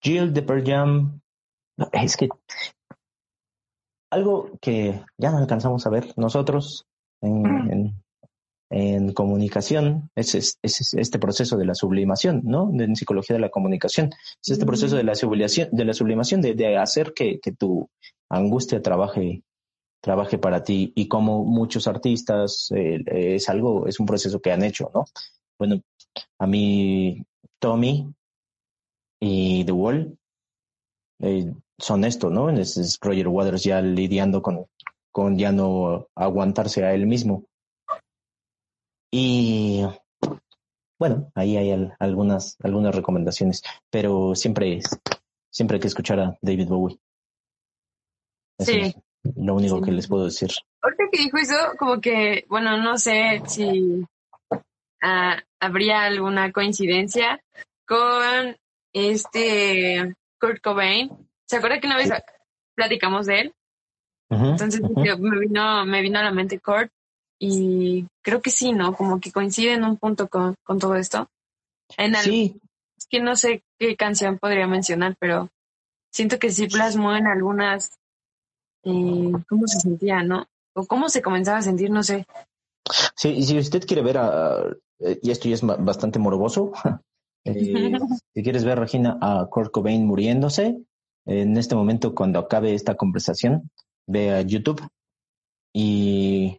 [0.00, 1.20] Jill de Pearl Jam.
[1.92, 2.28] es que
[4.10, 6.86] algo que ya no alcanzamos a ver nosotros
[7.20, 8.01] en, mm
[8.74, 10.58] en comunicación, es, es,
[10.94, 12.70] este proceso de la sublimación, ¿no?
[12.72, 14.10] En psicología de la comunicación.
[14.42, 17.90] Es este proceso de la sublimación, de, la sublimación, de, hacer que, tu
[18.30, 19.42] angustia trabaje,
[20.00, 24.90] trabaje para ti y como muchos artistas es algo, es un proceso que han hecho,
[24.94, 25.04] ¿no?
[25.58, 25.82] Bueno,
[26.38, 27.22] a mí
[27.58, 28.10] Tommy
[29.20, 30.18] y The Wall
[31.20, 32.48] eh, son esto, ¿no?
[32.48, 34.64] Es, Roger Waters ya lidiando con,
[35.10, 37.44] con ya no aguantarse a él mismo
[39.14, 39.84] y
[40.98, 44.80] bueno, ahí hay algunas, algunas recomendaciones, pero siempre,
[45.50, 46.98] siempre hay que escuchar a David Bowie.
[48.58, 48.94] sí.
[49.24, 50.50] Es lo único que les puedo decir.
[50.80, 54.04] Ahorita que dijo eso, como que, bueno, no sé si
[55.00, 57.40] ah, habría alguna coincidencia
[57.86, 58.56] con
[58.92, 61.10] este Kurt Cobain.
[61.46, 62.10] ¿Se acuerda que una vez
[62.74, 63.54] platicamos de él?
[64.30, 66.90] Entonces me vino, me vino a la mente Kurt
[67.44, 68.94] y creo que sí, ¿no?
[68.94, 71.28] Como que coincide en un punto con, con todo esto.
[71.96, 72.60] En sí.
[72.96, 75.48] Es que no sé qué canción podría mencionar, pero
[76.12, 77.98] siento que sí plasmó en algunas
[78.84, 80.46] eh, cómo se sentía, ¿no?
[80.74, 82.26] O cómo se comenzaba a sentir, no sé.
[83.16, 84.64] Sí, y si usted quiere ver a,
[85.00, 86.70] y esto ya es bastante morboso,
[87.44, 87.52] eh,
[88.34, 90.80] si quieres ver, Regina, a Kurt Cobain muriéndose,
[91.26, 93.68] en este momento, cuando acabe esta conversación,
[94.06, 94.80] ve a YouTube
[95.74, 96.58] y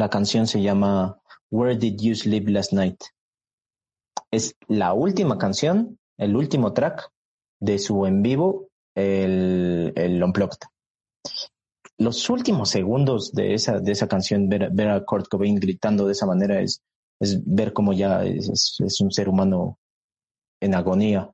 [0.00, 1.20] la canción se llama
[1.50, 2.98] Where Did You Sleep Last Night?
[4.30, 7.10] Es la última canción, el último track
[7.60, 10.60] de su en vivo, el, el Unplugged.
[11.98, 16.12] Los últimos segundos de esa, de esa canción, ver, ver a Kurt Cobain gritando de
[16.12, 16.80] esa manera es,
[17.20, 19.78] es ver cómo ya es, es, un ser humano
[20.62, 21.30] en agonía.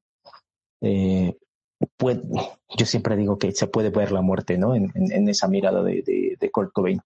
[0.80, 1.36] Eh,
[2.76, 4.74] yo siempre digo que se puede ver la muerte, ¿no?
[4.74, 7.00] En, en, esa mirada de, de, de Kurt Cobain.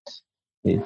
[0.65, 0.83] Eh,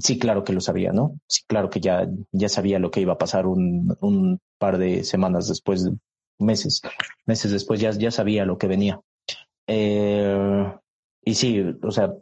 [0.00, 1.18] Sí, claro que lo sabía, ¿no?
[1.26, 5.04] Sí, claro que ya, ya sabía lo que iba a pasar un, un par de
[5.04, 5.88] semanas después,
[6.38, 6.80] meses,
[7.26, 9.00] meses después, ya, ya sabía lo que venía.
[9.66, 10.72] Eh,
[11.22, 12.14] y sí, o sea,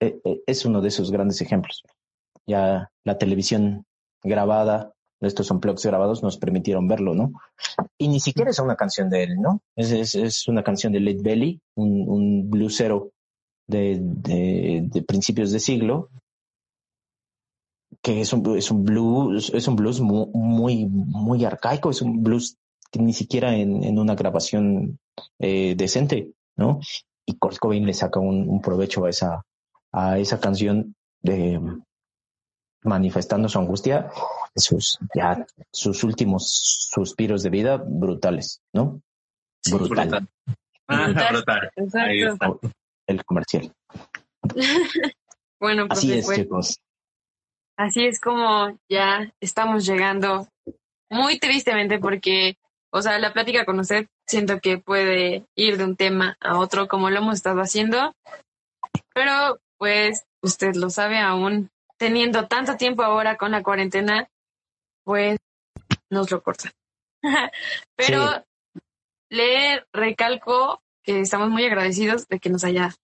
[0.00, 1.82] eh, eh, es uno de esos grandes ejemplos.
[2.46, 3.86] Ya la televisión
[4.22, 7.32] grabada, estos son blogs grabados, nos permitieron verlo, ¿no?
[7.96, 9.62] Y ni siquiera es una canción de él, ¿no?
[9.76, 13.12] Es, es, una canción de Led Belly, un, un bluesero
[13.66, 16.10] de, de principios de siglo,
[18.04, 22.58] que es un, es un blues, es un blues muy, muy, arcaico, es un blues
[22.92, 24.98] que ni siquiera en, en una grabación
[25.38, 26.80] eh, decente, ¿no?
[27.24, 29.42] Y Kurt Cobain le saca un, provecho a esa,
[29.90, 31.58] a esa canción de
[32.82, 34.10] manifestando su angustia,
[34.54, 36.46] sus, ya, sus últimos
[36.92, 39.00] suspiros de vida brutales, ¿no?
[39.70, 40.08] brutal.
[40.08, 40.28] Brutal.
[40.86, 41.08] Ah,
[43.06, 43.72] El comercial.
[45.58, 46.78] bueno, pues Así es, chicos.
[47.76, 50.46] Así es como ya estamos llegando
[51.10, 52.56] muy tristemente porque,
[52.90, 56.86] o sea, la plática con usted siento que puede ir de un tema a otro
[56.86, 58.14] como lo hemos estado haciendo,
[59.12, 64.28] pero pues usted lo sabe aún teniendo tanto tiempo ahora con la cuarentena,
[65.04, 65.38] pues
[66.10, 66.70] nos lo corta.
[67.96, 68.44] pero
[69.30, 72.94] le recalco que estamos muy agradecidos de que nos haya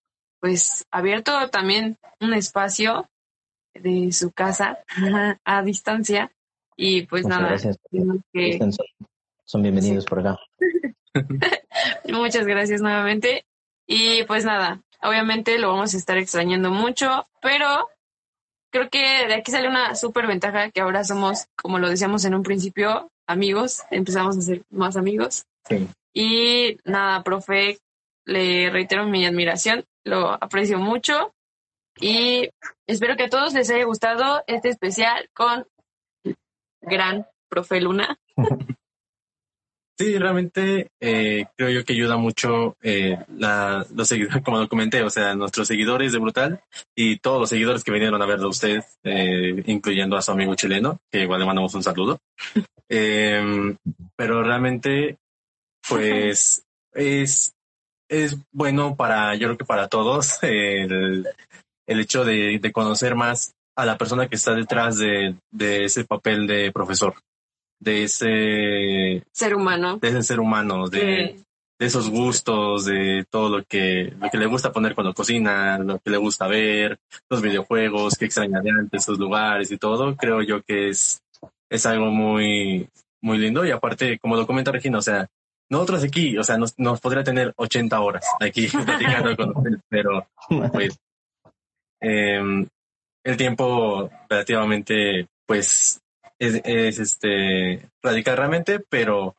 [0.40, 3.09] pues abierto también un espacio
[3.74, 4.78] de su casa
[5.44, 6.30] a distancia
[6.76, 7.78] y pues Muchas nada, gracias.
[8.32, 8.59] que-
[9.44, 10.38] Son, bienvenidos por acá.
[12.09, 13.44] muchas gracias nuevamente
[13.86, 17.88] y pues nada, obviamente lo vamos a estar extrañando mucho, pero
[18.70, 22.34] creo que de aquí sale una súper ventaja que ahora somos, como lo decíamos en
[22.34, 25.44] un principio, amigos, empezamos a ser más amigos.
[25.68, 25.88] Sí.
[26.12, 27.78] Y nada, profe,
[28.24, 31.34] le reitero mi admiración, lo aprecio mucho
[31.99, 32.51] y
[32.87, 35.67] espero que a todos les haya gustado este especial con
[36.81, 38.19] gran profe Luna.
[40.01, 45.03] Sí, realmente eh, creo yo que ayuda mucho eh, la, los seguidores, como lo comenté,
[45.03, 46.62] o sea, nuestros seguidores de Brutal
[46.97, 50.55] y todos los seguidores que vinieron a verlo a usted, eh, incluyendo a su amigo
[50.55, 52.19] chileno, que igual le mandamos un saludo.
[52.93, 53.77] Eh,
[54.17, 55.19] pero realmente,
[55.89, 57.55] pues, es,
[58.09, 61.29] es bueno para, yo creo que para todos, el,
[61.91, 66.05] el hecho de, de conocer más a la persona que está detrás de, de ese
[66.05, 67.15] papel de profesor,
[67.81, 69.99] de ese Ser humano.
[70.01, 71.41] de ese ser humano, de,
[71.81, 75.99] de esos gustos, de todo lo que, lo que le gusta poner cuando cocina, lo
[75.99, 80.43] que le gusta ver, los videojuegos, que extraña de antes, esos lugares y todo, creo
[80.43, 81.21] yo que es,
[81.69, 82.89] es algo muy,
[83.21, 83.67] muy lindo.
[83.67, 85.27] Y aparte, como lo comenta Regina, o sea,
[85.69, 90.29] nosotros aquí, o sea, nos, nos podría tener 80 horas aquí platicando con usted, pero
[90.73, 90.97] pues
[92.01, 92.66] em,
[93.24, 96.01] el tiempo relativamente, pues,
[96.39, 99.36] es, es este radical realmente, pero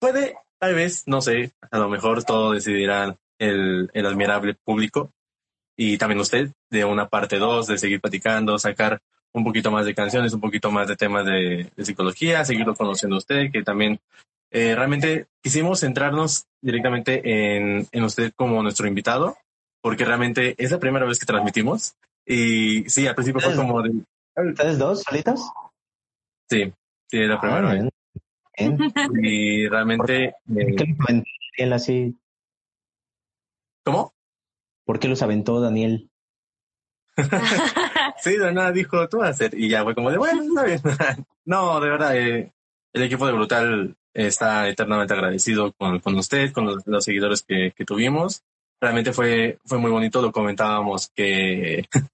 [0.00, 5.12] puede, tal vez, no sé, a lo mejor todo decidirá el, el admirable público
[5.76, 9.00] y también usted de una parte 2, de seguir platicando, sacar
[9.32, 13.50] un poquito más de canciones, un poquito más de temas de, psicología, seguirlo conociendo usted,
[13.52, 13.98] que también
[14.50, 19.36] eh, realmente quisimos centrarnos directamente en, en usted como nuestro invitado,
[19.80, 21.94] porque realmente es la primera vez que transmitimos
[22.26, 23.92] y sí, al principio fue como de,
[24.36, 25.40] ¿Ustedes dos solitos?
[26.48, 26.72] sí,
[27.08, 27.80] sí, la primera Ah, vez.
[28.56, 28.92] bien, bien.
[29.24, 31.24] Y realmente, ¿Por eh, qué los aventó
[31.58, 32.16] Daniel así?
[33.84, 34.12] ¿cómo?
[34.84, 36.10] ¿Por qué los aventó Daniel?
[38.22, 39.54] Sí, de nada dijo, tú vas a hacer.
[39.58, 40.80] Y ya fue como de, bueno, está bien.
[41.46, 42.52] no, de verdad, eh,
[42.92, 47.72] el equipo de Brutal está eternamente agradecido con, con usted, con los, los seguidores que,
[47.74, 48.42] que tuvimos.
[48.80, 51.84] Realmente fue, fue muy bonito, lo comentábamos que,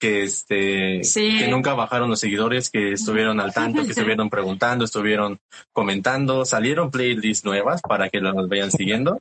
[0.00, 1.38] que este, Sí.
[1.38, 5.38] que nunca bajaron los seguidores, que estuvieron al tanto, que estuvieron preguntando, estuvieron
[5.72, 9.18] comentando, salieron playlists nuevas para que las vayan siguiendo.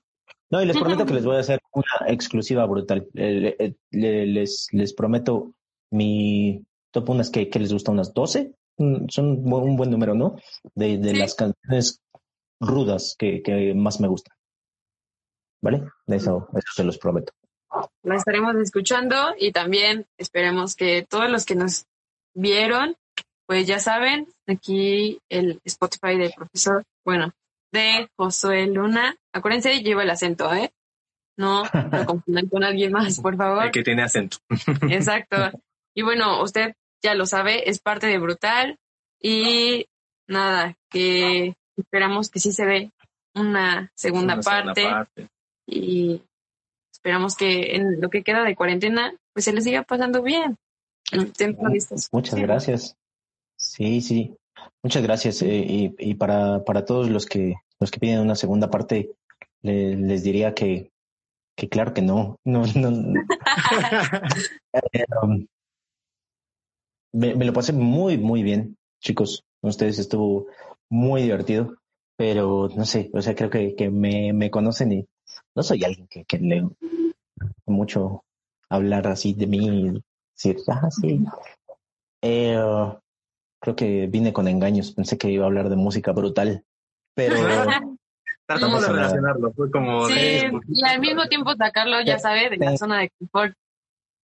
[0.52, 3.08] No, y les prometo que les voy a hacer una exclusiva brutal.
[3.16, 5.52] Eh, eh, le- les, les prometo
[5.92, 8.52] mi top unas que, que les gusta unas 12.
[8.78, 10.36] Mm, Son un buen- un buen número, ¿no?
[10.76, 11.16] De, de Sí.
[11.16, 12.02] las canciones
[12.62, 14.36] rudas que, que más me gustan.
[15.64, 15.82] ¿Vale?
[16.08, 17.32] Eso, eso se los prometo.
[18.04, 21.86] la estaremos escuchando y también esperemos que todos los que nos
[22.36, 22.98] vieron,
[23.48, 27.32] pues ya saben, aquí el Spotify del profesor, bueno,
[27.72, 29.16] de Josué Luna.
[29.32, 30.74] Acuérdense, lleva el acento, ¿eh?
[31.38, 33.66] No lo confundan con alguien más, por favor.
[33.66, 34.38] El que tiene acento.
[34.90, 35.38] Exacto.
[35.96, 38.78] Y bueno, usted ya lo sabe, es parte de Brutal
[39.22, 39.88] y
[40.28, 42.92] nada, que esperamos que sí se ve
[43.34, 45.33] una segunda Una segunda parte parte.
[45.68, 46.22] Y
[46.92, 50.58] esperamos que en lo que queda de cuarentena pues se les siga pasando bien.
[52.12, 52.96] Muchas gracias.
[53.58, 54.36] Sí, sí.
[54.84, 55.42] Muchas gracias.
[55.42, 59.12] eh, y y para, para todos los que, los que piden una segunda parte,
[59.62, 60.92] le- les diría que,
[61.58, 62.38] que claro que no.
[62.46, 62.90] No, no,
[65.24, 65.46] um,
[67.14, 69.44] me, me lo pasé muy, muy bien, chicos.
[69.62, 70.48] Ustedes estuvo
[70.90, 71.76] muy divertido,
[72.18, 75.06] pero no sé, o sea, creo que, que me, me conocen y
[75.56, 76.68] no soy alguien que, que le
[77.66, 78.24] mucho
[78.70, 80.04] hablar así de mí y
[80.36, 81.24] decir, ah, sí.
[82.22, 82.98] Eh, uh,
[83.60, 86.64] creo que vine con engaños, pensé que iba a hablar de música brutal,
[87.16, 87.38] pero
[88.46, 92.58] Tratamos de relacionarlo, fue como Sí, de- y al mismo tiempo sacarlo, ya sabe, de
[92.58, 93.54] la zona de confort.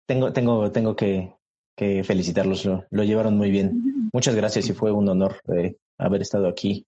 [0.08, 1.36] tengo, tengo, tengo que,
[1.76, 4.10] que felicitarlos, lo, lo llevaron muy bien.
[4.14, 6.86] Muchas gracias y fue un honor eh, haber estado aquí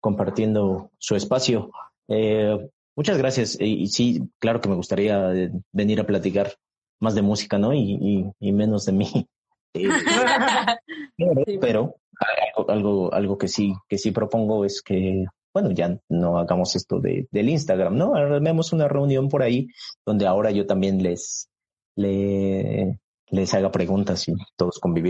[0.00, 1.70] compartiendo su espacio.
[2.08, 2.58] Eh,
[2.96, 6.54] muchas gracias y, y sí, claro que me gustaría eh, venir a platicar
[7.00, 7.72] más de música, ¿no?
[7.74, 9.28] Y, y, y menos de mí.
[9.74, 9.88] Eh,
[11.62, 15.24] pero, algo, algo, algo que sí, que sí propongo es que,
[15.54, 18.14] bueno, ya no hagamos esto de, del Instagram, ¿no?
[18.14, 19.68] Armemos una reunión por ahí
[20.04, 21.48] donde ahora yo también les,
[21.96, 22.98] le,
[23.30, 24.78] les haga preguntas y todos.
[24.78, 25.08] ¿Cómo Sí,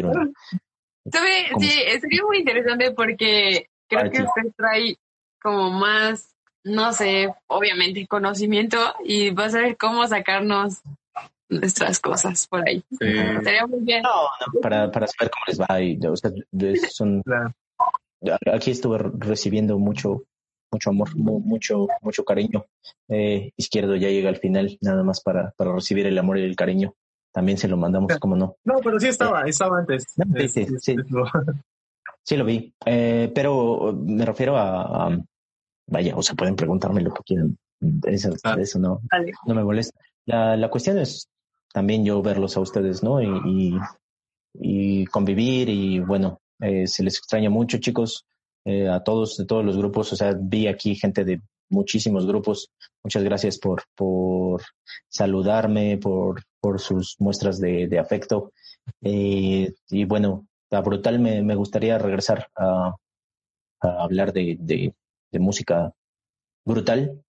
[2.00, 4.96] sería muy interesante porque creo que usted trae
[5.42, 6.31] como más
[6.64, 10.80] no sé, obviamente conocimiento y vas a ver cómo sacarnos
[11.48, 12.82] nuestras cosas por ahí.
[12.90, 13.06] Sí.
[13.08, 14.02] Estaría muy bien.
[14.02, 14.10] No,
[14.54, 15.80] no, para, para saber cómo les va.
[15.82, 16.30] Y, o sea,
[16.90, 17.54] son, Claro.
[18.52, 20.22] aquí estuve recibiendo mucho,
[20.70, 22.64] mucho amor, mu- mucho, mucho cariño.
[23.08, 26.56] Eh, izquierdo ya llega al final, nada más para, para recibir el amor y el
[26.56, 26.94] cariño.
[27.32, 28.56] También se lo mandamos, como no.
[28.64, 30.06] No, pero sí estaba, estaba antes.
[30.16, 30.92] No, sí, Es- sí, es- sí.
[30.92, 31.26] es lo-
[32.24, 35.18] Sí lo vi, eh, pero me refiero a, a-
[35.86, 37.56] vaya, o sea, pueden preguntarme lo que quieran.
[38.06, 38.56] Eso, Ah.
[38.60, 39.32] eso no, Vale.
[39.46, 39.98] no me molesta.
[40.26, 41.28] La, la cuestión es
[41.72, 43.20] también yo verlos a ustedes, ¿no?
[43.20, 43.78] Y, y,
[44.54, 48.24] y convivir y bueno, eh, se les extraña mucho, chicos,
[48.64, 50.12] eh, a todos, de todos los grupos.
[50.12, 51.40] O sea, vi aquí gente de
[51.70, 52.68] muchísimos grupos.
[53.02, 54.62] Muchas gracias por, por
[55.08, 58.52] saludarme, por, por sus muestras de, de afecto.
[59.00, 62.94] Eh, y bueno, a Brutal me, me gustaría regresar a,
[63.80, 64.94] a hablar de, de,
[65.32, 65.92] de música
[66.64, 67.22] brutal.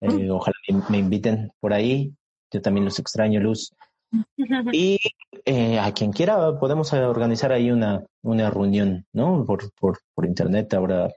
[0.00, 2.12] Eh, ojalá me, me inviten por ahí.
[2.52, 3.72] Yo también los extraño, Luz.
[4.72, 4.98] Y
[5.44, 9.44] eh, a quien quiera podemos eh, organizar ahí una, una reunión, ¿no?
[9.44, 11.12] Por, por, por internet, ahora,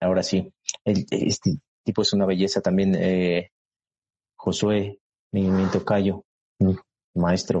[0.00, 0.52] ahora sí.
[0.84, 2.94] El- este tipo es una belleza también.
[2.96, 3.50] Eh,
[4.36, 4.98] Josué,
[5.32, 6.22] mi, mi tocayo,
[6.60, 6.76] mi
[7.14, 7.60] maestro.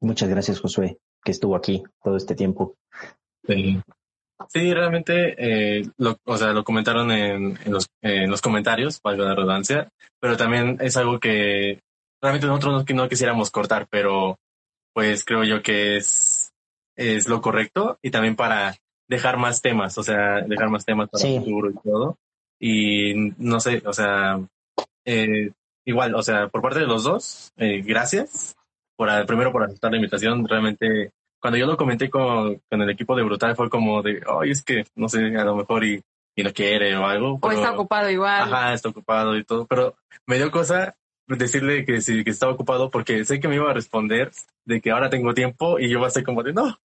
[0.00, 2.74] Muchas gracias, Josué, que estuvo aquí todo este tiempo.
[3.46, 3.80] Sí,
[4.48, 9.24] Sí, realmente, eh, lo, o sea, lo comentaron en, en, los, en los comentarios, valga
[9.24, 9.88] la redundancia,
[10.20, 11.80] pero también es algo que
[12.22, 14.38] realmente nosotros no, no quisiéramos cortar, pero
[14.94, 16.52] pues creo yo que es,
[16.96, 18.76] es lo correcto y también para
[19.08, 21.36] dejar más temas, o sea, dejar más temas para Sí.
[21.36, 22.18] el futuro y todo.
[22.58, 24.40] Y no sé, o sea,
[25.04, 25.50] eh,
[25.84, 28.56] igual, o sea, por parte de los dos, eh, gracias
[28.96, 30.46] por primero por aceptar la invitación.
[30.48, 34.50] Realmente, cuando yo lo comenté con, con el equipo de Brutal, fue como de, ay,
[34.50, 36.02] es que no sé, a lo mejor y,
[36.36, 37.38] y no quiere o algo.
[37.40, 38.42] O está ocupado igual.
[38.42, 39.96] Ajá, está ocupado y todo, pero
[40.26, 40.96] me dio cosa
[41.28, 44.30] decirle que sí, que estaba ocupado porque sé que me iba a responder
[44.64, 46.78] de que ahora tengo tiempo y yo iba a ser como de no.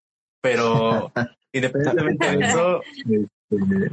[0.40, 1.12] Pero
[1.52, 3.90] independientemente de eso, este,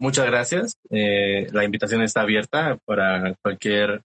[0.00, 0.76] muchas gracias.
[0.90, 4.02] Eh, la invitación está abierta para cualquier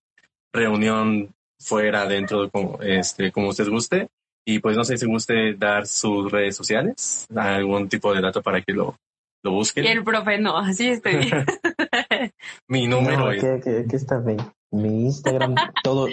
[0.53, 4.09] reunión fuera, dentro, como, este, como usted guste.
[4.51, 8.61] Y pues no sé si guste dar sus redes sociales, algún tipo de dato para
[8.61, 8.97] que lo,
[9.43, 9.85] lo busquen.
[9.85, 11.45] Y el profe no, así estoy bien.
[12.67, 14.35] Mi número No, es ¿qué- qué- qué está mi,
[14.71, 16.07] mi Instagram, todo,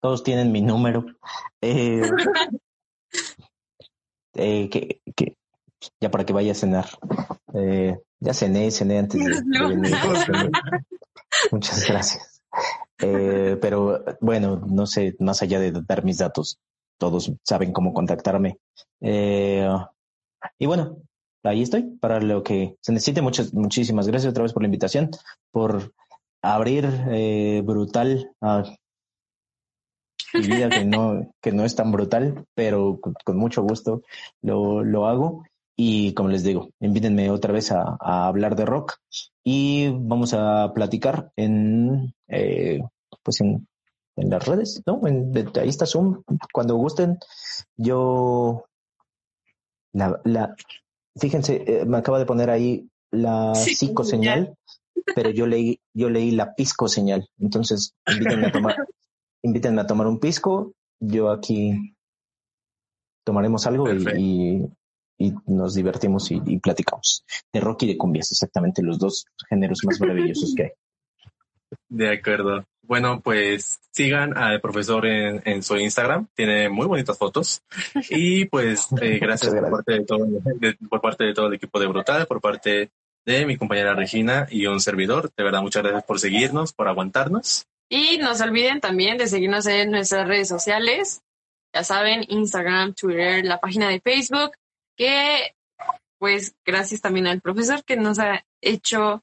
[0.00, 1.04] todos tienen mi número.
[1.60, 2.02] Eh,
[4.34, 5.36] eh, que, que-
[6.00, 6.86] ya para que vaya a cenar.
[7.54, 9.94] Eh, ya cené, cené antes de, de venir.
[11.50, 12.40] Muchas gracias.
[13.00, 16.58] Eh, pero bueno, no sé, más allá de dar mis datos,
[16.98, 18.58] todos saben cómo contactarme.
[19.00, 19.68] Eh,
[20.58, 20.98] y bueno,
[21.42, 23.22] ahí estoy para lo que se necesite.
[23.22, 25.10] Muchas, muchísimas gracias otra vez por la invitación,
[25.50, 25.92] por
[26.42, 28.64] abrir eh, brutal a
[30.34, 34.02] mi vida que no, que no es tan brutal, pero con, con mucho gusto
[34.42, 35.44] lo, lo hago.
[35.76, 38.94] Y como les digo, invítenme otra vez a, a hablar de rock
[39.42, 42.80] y vamos a platicar en, eh,
[43.24, 43.66] pues en,
[44.16, 45.00] en las redes, ¿no?
[45.06, 46.22] En- de- ahí está Zoom,
[46.52, 47.18] cuando gusten.
[47.76, 48.64] Yo,
[49.92, 50.54] la, la,
[51.16, 54.54] fíjense, eh, me acaba de poner ahí la Sí, psicoseñal,
[55.14, 57.28] pero yo leí, yo leí la piscoseñal.
[57.38, 58.76] Entonces, invítenme a tomar,
[59.42, 60.72] invítenme a tomar un pisco.
[61.00, 61.94] Yo aquí
[63.24, 63.84] tomaremos algo
[64.18, 64.66] y,
[65.18, 67.24] y nos divertimos y, y platicamos.
[67.52, 70.70] De rock y de cumbias, exactamente los dos géneros más maravillosos que hay.
[71.88, 72.64] De acuerdo.
[72.86, 76.26] Bueno, pues sigan al profesor en, en su Instagram.
[76.34, 77.62] Tiene muy bonitas fotos.
[78.10, 81.78] Y pues eh, gracias por parte, de todo, de- por parte de todo el equipo
[81.80, 82.90] de Brutal, por parte
[83.24, 85.30] de mi compañera Regina y un servidor.
[85.36, 87.66] De verdad, muchas gracias por seguirnos, por aguantarnos.
[87.88, 91.22] Y no se olviden también de seguirnos en nuestras redes sociales.
[91.74, 94.52] Ya saben, Instagram, Twitter, la página de Facebook,
[94.96, 95.54] que
[96.18, 99.22] pues gracias también al profesor que nos ha hecho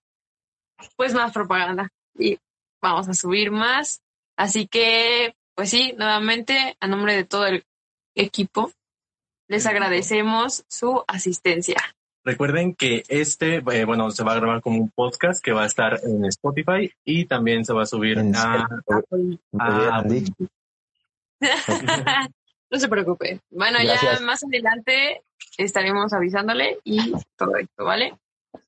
[0.96, 2.38] pues más propaganda y
[2.82, 4.02] vamos a subir más.
[4.38, 7.64] Así que, pues sí, nuevamente, a nombre de todo el
[8.16, 8.72] equipo,
[9.48, 11.78] les agradecemos su asistencia.
[12.24, 15.68] Recuerden que este, eh, bueno, se va a grabar como un podcast que va a
[15.68, 18.68] estar en Spotify y también se va a subir En a
[19.60, 20.04] Ah,
[22.70, 23.40] no se preocupe.
[23.50, 24.20] Bueno, Gracias.
[24.20, 25.24] ya más adelante
[25.58, 28.14] estaremos avisándole y todo esto, ¿vale?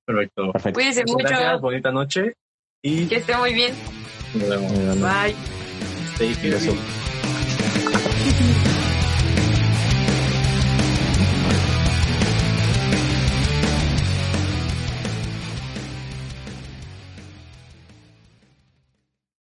[0.04, 0.52] Perfecto.
[0.52, 0.74] Perfecto.
[0.78, 1.28] Cuídense Muchas mucho.
[1.30, 2.34] gracias, bonita noche
[2.82, 4.03] y Que esté muy bien.
[4.34, 4.72] Nos vemos.
[5.00, 5.36] Bye.
[6.16, 7.03] Stay.